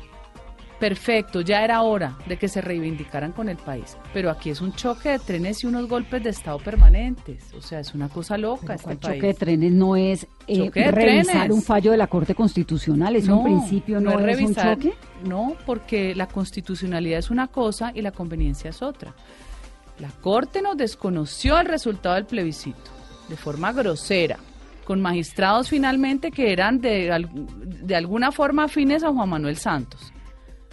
Perfecto, 0.79 1.41
ya 1.41 1.65
era 1.65 1.83
hora 1.83 2.17
de 2.27 2.37
que 2.37 2.47
se 2.47 2.61
reivindicaran 2.61 3.33
con 3.33 3.49
el 3.49 3.57
país. 3.57 3.97
Pero 4.15 4.31
aquí 4.31 4.51
es 4.51 4.61
un 4.61 4.73
choque 4.73 5.09
de 5.11 5.19
trenes 5.19 5.65
y 5.65 5.67
unos 5.67 5.89
golpes 5.89 6.23
de 6.23 6.31
Estado 6.31 6.59
permanentes. 6.59 7.53
O 7.55 7.61
sea, 7.61 7.81
es 7.81 7.95
una 7.95 8.09
cosa 8.09 8.39
loca. 8.39 8.75
Este 8.75 8.93
el 8.93 9.01
choque 9.01 9.27
de 9.27 9.35
trenes 9.35 9.73
no 9.73 9.97
es 9.97 10.29
eh, 10.47 10.71
revisar 10.73 11.51
un 11.51 11.63
fallo 11.63 11.91
de 11.91 11.97
la 11.97 12.07
Corte 12.07 12.35
Constitucional, 12.35 13.17
es 13.17 13.27
un 13.27 13.43
principio, 13.43 14.01
no, 14.01 14.13
es, 14.13 14.23
revisar, 14.25 14.77
un 14.77 14.83
choque. 14.83 14.97
No, 15.25 15.57
porque 15.67 16.15
la 16.15 16.29
constitucionalidad 16.29 17.19
es 17.19 17.31
una 17.31 17.49
cosa 17.49 17.91
y 17.93 18.01
la 18.01 18.13
conveniencia 18.13 18.71
es 18.71 18.81
otra. 18.81 19.15
La 19.99 20.11
Corte 20.11 20.63
nos 20.63 20.77
desconoció 20.77 21.59
el 21.59 21.67
resultado 21.67 22.15
del 22.15 22.27
plebiscito 22.27 22.93
de 23.29 23.37
forma 23.37 23.73
grosera, 23.73 24.39
con 24.85 25.03
magistrados 25.03 25.69
finalmente 25.69 26.31
que 26.31 26.53
eran 26.53 26.81
de, 26.81 27.27
de 27.65 27.97
alguna 27.97 28.31
forma 28.31 28.65
afines 28.65 29.03
a 29.03 29.13
Juan 29.13 29.29
Manuel 29.29 29.57
Santos 29.57 30.13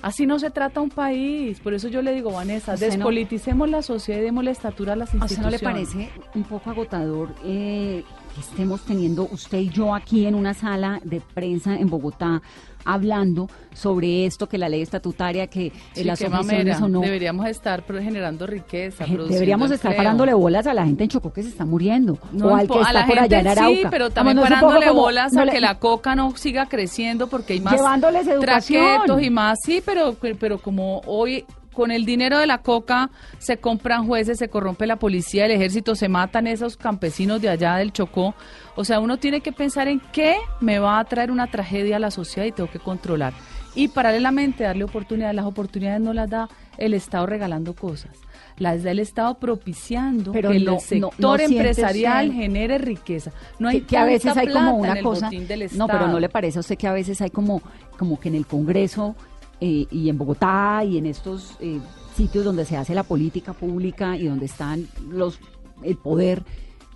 Así 0.01 0.25
no 0.25 0.39
se 0.39 0.51
trata 0.51 0.81
un 0.81 0.89
país. 0.89 1.59
Por 1.59 1.73
eso 1.73 1.87
yo 1.87 2.01
le 2.01 2.13
digo, 2.13 2.31
Vanessa, 2.31 2.75
despoliticemos 2.75 3.69
la 3.69 3.81
sociedad 3.81 4.19
y 4.19 4.23
demos 4.23 4.43
la 4.43 4.51
estatura 4.51 4.93
a 4.93 4.95
las 4.95 5.13
instituciones. 5.13 5.53
¿A 5.53 5.55
usted 5.55 5.65
no 5.65 5.71
le 5.71 5.73
parece 5.73 6.09
un 6.35 6.43
poco 6.43 6.69
agotador 6.69 7.33
eh, 7.43 8.03
que 8.36 8.41
estemos 8.41 8.81
teniendo 8.81 9.27
usted 9.31 9.59
y 9.59 9.69
yo 9.69 9.95
aquí 9.95 10.25
en 10.25 10.36
una 10.36 10.53
sala 10.53 10.99
de 11.03 11.21
prensa 11.21 11.75
en 11.75 11.89
Bogotá 11.89 12.41
hablando 12.83 13.49
sobre 13.73 14.25
esto, 14.25 14.47
que 14.47 14.57
la 14.57 14.69
ley 14.69 14.81
estatutaria, 14.81 15.47
que 15.47 15.71
sí, 15.93 16.03
las 16.03 16.21
objeciones 16.21 16.79
o 16.81 16.88
no. 16.88 17.01
Deberíamos 17.01 17.47
estar 17.47 17.83
generando 17.83 18.45
riqueza. 18.45 19.05
Deberíamos 19.05 19.71
estar 19.71 19.95
parándole 19.95 20.33
bolas 20.33 20.67
a 20.67 20.73
la 20.73 20.86
gente 20.86 21.03
en 21.03 21.09
Chocó 21.09 21.33
que 21.33 21.41
se 21.41 21.49
está 21.49 21.65
muriendo. 21.65 22.17
o 22.41 22.55
al 22.55 22.67
que 22.67 22.79
está 22.79 23.07
por 23.07 23.19
allá 23.19 23.39
en 23.39 23.47
Arauca. 23.47 23.75
Sí, 23.75 23.83
pero 23.89 24.09
también 24.11 24.38
parándole 24.38 24.91
bolas 24.91 25.36
a 25.36 25.45
que 25.45 25.59
la 25.59 25.79
coca 25.79 26.15
no 26.15 26.36
siga 26.38 26.67
creciendo 26.67 27.27
porque 27.27 27.53
hay 27.53 27.61
más 27.61 27.81
educación. 28.27 29.23
y 29.23 29.29
más. 29.29 29.59
Sí, 29.63 29.81
pero, 29.83 30.15
pero 30.39 30.59
como 30.59 31.01
hoy 31.07 31.45
con 31.76 31.91
el 31.91 32.05
dinero 32.05 32.39
de 32.39 32.47
la 32.47 32.59
coca 32.59 33.11
se 33.38 33.57
compran 33.57 34.07
jueces, 34.07 34.39
se 34.39 34.49
corrompe 34.49 34.88
la 34.88 34.95
policía, 34.95 35.45
el 35.45 35.51
ejército, 35.51 35.93
se 35.93 36.09
matan 36.09 36.47
esos 36.47 36.78
campesinos 36.78 37.41
de 37.41 37.49
allá 37.49 37.76
del 37.76 37.91
Chocó. 37.91 38.34
O 38.76 38.84
sea, 38.84 38.99
uno 38.99 39.17
tiene 39.17 39.41
que 39.41 39.51
pensar 39.51 39.88
en 39.88 39.99
qué 40.11 40.38
me 40.61 40.80
va 40.80 40.99
a 40.99 41.05
traer 41.05 41.30
una 41.30 41.47
tragedia 41.47 41.97
a 41.97 41.99
la 41.99 42.09
sociedad 42.09 42.47
y 42.47 42.51
tengo 42.51 42.71
que 42.71 42.80
controlar. 42.80 43.34
Y 43.76 43.89
paralelamente 43.89 44.63
darle 44.63 44.86
oportunidades. 44.86 45.36
Las 45.36 45.45
oportunidades 45.45 46.01
no 46.01 46.13
las 46.13 46.30
da 46.30 46.49
el 46.78 46.93
Estado 46.93 47.26
regalando 47.26 47.76
cosas. 47.76 48.11
Las 48.57 48.84
da 48.84 48.91
el 48.91 48.99
Estado 48.99 49.38
propiciando 49.38 50.32
que 50.32 50.39
el 50.39 50.80
sector 50.80 51.41
empresarial 51.41 52.32
genere 52.32 52.78
riqueza. 52.78 53.32
No 53.59 53.67
hay 53.67 53.82
que, 53.82 53.97
a 53.97 54.05
veces 54.05 54.36
hay 54.38 54.47
como 54.47 54.78
una 54.78 55.01
cosa. 55.01 55.30
No, 55.73 55.88
pero 55.88 56.07
no 56.07 56.19
le 56.19 56.30
parece 56.30 56.59
a 56.59 56.61
usted 56.61 56.78
que 56.78 56.88
a 56.88 56.93
veces 56.93 57.21
hay 57.21 57.32
como, 57.32 57.61
como 57.97 58.17
que 58.17 58.30
en 58.30 58.36
el 58.36 58.47
Congreso 58.47 59.15
eh, 59.61 59.87
y 59.89 60.09
en 60.09 60.17
Bogotá 60.17 60.83
y 60.83 60.97
en 60.97 61.05
estos 61.05 61.55
eh, 61.59 61.79
sitios 62.15 62.45
donde 62.45 62.65
se 62.65 62.77
hace 62.77 62.93
la 62.93 63.03
política 63.03 63.53
pública 63.53 64.17
y 64.17 64.27
donde 64.27 64.45
están 64.45 64.87
los 65.09 65.39
el 65.83 65.97
poder 65.97 66.43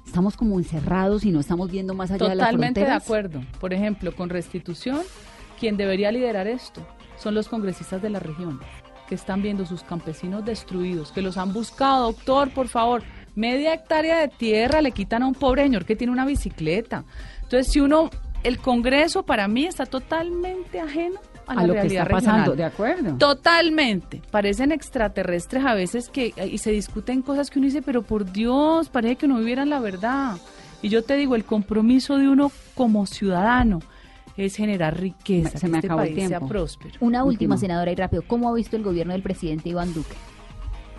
estamos 0.05 0.35
como 0.35 0.57
encerrados 0.57 1.23
y 1.23 1.31
no 1.31 1.39
estamos 1.39 1.69
viendo 1.69 1.93
más 1.93 2.11
allá 2.11 2.29
de 2.29 2.35
las 2.35 2.49
fronteras. 2.49 2.73
Totalmente 2.73 2.79
de 2.81 2.91
acuerdo. 2.91 3.41
Por 3.59 3.73
ejemplo, 3.73 4.15
con 4.15 4.29
restitución, 4.29 5.01
quien 5.59 5.77
debería 5.77 6.11
liderar 6.11 6.47
esto 6.47 6.85
son 7.17 7.35
los 7.35 7.47
congresistas 7.47 8.01
de 8.01 8.09
la 8.09 8.19
región, 8.19 8.59
que 9.07 9.15
están 9.15 9.41
viendo 9.41 9.65
sus 9.65 9.83
campesinos 9.83 10.43
destruidos, 10.45 11.11
que 11.11 11.21
los 11.21 11.37
han 11.37 11.53
buscado, 11.53 12.11
doctor, 12.11 12.49
por 12.51 12.69
favor, 12.69 13.03
media 13.35 13.73
hectárea 13.73 14.19
de 14.19 14.29
tierra 14.29 14.81
le 14.81 14.91
quitan 14.91 15.23
a 15.23 15.27
un 15.27 15.35
pobre 15.35 15.63
señor 15.63 15.85
que 15.85 15.95
tiene 15.95 16.11
una 16.11 16.25
bicicleta. 16.25 17.03
Entonces, 17.43 17.71
si 17.71 17.79
uno, 17.79 18.09
el 18.43 18.57
Congreso 18.59 19.23
para 19.23 19.47
mí 19.47 19.65
está 19.65 19.85
totalmente 19.85 20.79
ajeno 20.79 21.19
a, 21.49 21.67
lo 21.67 21.73
que 21.73 21.87
está 21.87 22.05
pasando, 22.05 22.55
de 22.55 22.63
acuerdo. 22.63 23.17
Totalmente. 23.17 24.21
Parecen 24.31 24.71
extraterrestres 24.71 25.65
a 25.65 25.73
veces 25.73 26.09
que 26.09 26.33
y 26.49 26.57
se 26.59 26.71
discuten 26.71 27.21
cosas 27.21 27.49
que 27.49 27.59
uno 27.59 27.65
dice, 27.65 27.81
pero 27.81 28.03
por 28.03 28.31
Dios, 28.31 28.89
parece 28.89 29.15
que 29.15 29.27
no 29.27 29.37
vivieran 29.39 29.69
la 29.69 29.79
verdad. 29.79 30.37
Y 30.81 30.89
yo 30.89 31.03
te 31.03 31.15
digo, 31.15 31.35
el 31.35 31.43
compromiso 31.43 32.17
de 32.17 32.29
uno 32.29 32.51
como 32.75 33.05
ciudadano 33.05 33.79
es 34.37 34.55
generar 34.55 34.99
riqueza, 34.99 35.57
se 35.57 35.65
que 35.65 35.71
me 35.71 35.77
este 35.79 35.89
país 35.89 36.27
sea 36.27 36.39
próspero. 36.39 36.95
Una 37.01 37.23
última, 37.23 37.57
senadora, 37.57 37.91
y 37.91 37.95
rápido. 37.95 38.23
¿Cómo 38.25 38.49
ha 38.49 38.53
visto 38.53 38.77
el 38.77 38.83
gobierno 38.83 39.13
del 39.13 39.21
presidente 39.21 39.69
Iván 39.69 39.93
Duque? 39.93 40.15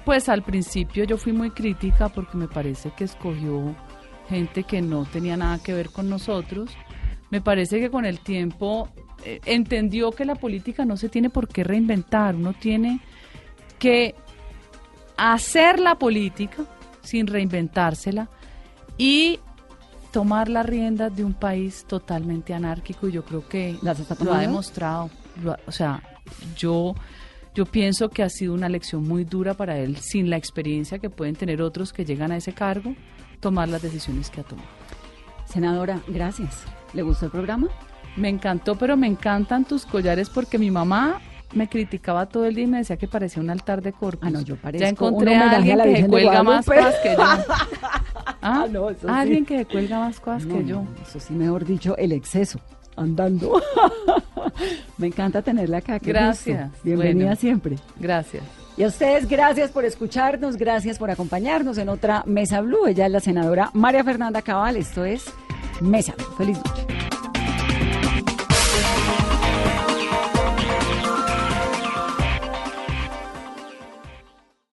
Pues 0.05 0.29
al 0.29 0.43
principio 0.43 1.05
yo 1.05 1.17
fui 1.17 1.33
muy 1.33 1.51
crítica 1.51 2.09
porque 2.09 2.37
me 2.37 2.49
parece 2.49 2.91
que 2.91 3.05
escogió 3.05 3.75
gente 4.29 4.65
que 4.65 4.83
no 4.83 5.05
tenía 5.05 5.37
nada 5.37 5.59
que 5.63 5.73
ver 5.73 5.91
con 5.91 6.09
nosotros. 6.11 6.71
Me 7.31 7.41
parece 7.41 7.81
que 7.81 7.91
con 7.91 8.05
el 8.05 8.21
tiempo 8.21 8.89
entendió 9.25 10.13
que 10.13 10.25
la 10.25 10.35
política 10.35 10.85
no 10.85 10.97
se 10.97 11.09
tiene 11.09 11.31
por 11.31 11.49
qué 11.49 11.65
reinventar, 11.65 12.35
uno 12.35 12.53
tiene 12.53 13.01
que 13.79 14.15
hacer 15.17 15.81
la 15.81 15.97
política 15.97 16.65
sin 17.03 17.27
reinventársela 17.27 18.29
y 18.97 19.39
tomar 20.11 20.49
las 20.49 20.67
riendas 20.67 21.15
de 21.15 21.25
un 21.25 21.35
país 21.35 21.85
totalmente 21.87 22.55
anárquico 22.55 23.09
y 23.09 23.13
yo 23.13 23.25
creo 23.25 23.47
que 23.47 23.77
lo 23.83 24.33
ha 24.33 24.41
demostrado. 24.41 25.11
o 25.67 25.73
sea, 25.73 26.03
yo, 26.57 26.95
yo 27.55 27.67
pienso 27.67 28.09
que 28.09 28.23
ha 28.23 28.29
sido 28.29 28.55
una 28.55 28.69
lección 28.69 29.07
muy 29.07 29.25
dura 29.25 29.55
para 29.55 29.79
él, 29.79 29.97
sin 29.97 30.31
la 30.31 30.37
experiencia 30.37 30.99
que 30.99 31.11
pueden 31.11 31.37
tener 31.37 31.63
otros 31.63 31.93
que 31.93 32.05
llegan 32.05 32.33
a 32.33 32.37
ese 32.37 32.53
cargo, 32.53 32.95
tomar 33.41 33.69
las 33.69 33.83
decisiones 33.83 34.31
que 34.31 34.41
ha 34.41 34.45
tomado. 34.45 34.69
Senadora, 35.47 36.01
gracias. 36.07 36.65
¿Le 36.93 37.03
gustó 37.03 37.27
el 37.27 37.33
programa? 37.33 37.69
Me 38.17 38.29
encantó, 38.29 38.77
pero 38.77 38.97
me 38.97 39.07
encantan 39.07 39.65
tus 39.65 39.87
collares 39.87 40.29
porque 40.29 40.59
mi 40.59 40.71
mamá 40.71 41.21
me 41.53 41.69
criticaba 41.69 42.27
todo 42.27 42.45
el 42.45 42.55
día 42.55 42.65
y 42.65 42.69
me 42.69 42.79
decía 42.79 42.97
que 42.97 43.09
parecía 43.09 43.43
un 43.43 43.51
altar 43.51 43.83
de 43.83 43.93
corpus. 43.93 44.27
Ah, 44.27 44.31
no, 44.31 44.41
yo 44.41 44.57
parezco 44.57 44.85
Ya 44.85 44.89
encontré 44.89 45.37
a 45.37 45.51
alguien 45.51 45.79
que 45.83 45.97
se 46.03 46.09
cuelga 46.09 46.43
más 46.43 46.67
cosas 46.67 46.95
que 47.03 47.13
yo. 47.17 47.23
¿Ah? 48.43 48.67
no, 48.71 48.89
Alguien 49.09 49.45
que 49.45 49.59
se 49.59 49.67
cuelga 49.67 49.99
más 50.01 50.21
cosas 50.21 50.47
que 50.47 50.65
yo. 50.65 50.85
Eso 51.03 51.21
sí, 51.21 51.35
mejor 51.35 51.65
dicho, 51.65 51.97
el 51.97 52.13
exceso, 52.13 52.61
andando. 52.97 53.61
me 54.99 55.09
encanta 55.09 55.43
tenerla 55.43 55.79
acá. 55.79 55.99
Gracias. 56.01 56.71
Bienvenida 56.85 57.35
siempre. 57.37 57.77
Gracias. 57.99 58.43
Y 58.77 58.85
a 58.85 58.87
ustedes, 58.87 59.29
gracias 59.29 59.71
por 59.73 59.85
escucharnos, 59.85 60.57
gracias 60.57 60.99
por 60.99 61.11
acompañarnos 61.11 61.77
en 61.79 61.89
otra 61.89 62.23
Mesa 62.27 62.61
Blue. 62.63 62.87
Ella 62.87 63.07
es 63.07 63.13
la 63.13 63.21
senadora 63.21 63.71
María 63.75 64.05
Fernanda 64.05 64.41
Cabal. 64.41 64.77
Esto 64.77 65.05
es 65.05 65.25
Mesa. 65.83 66.15
Feliz 66.39 66.57
noche. 66.59 67.10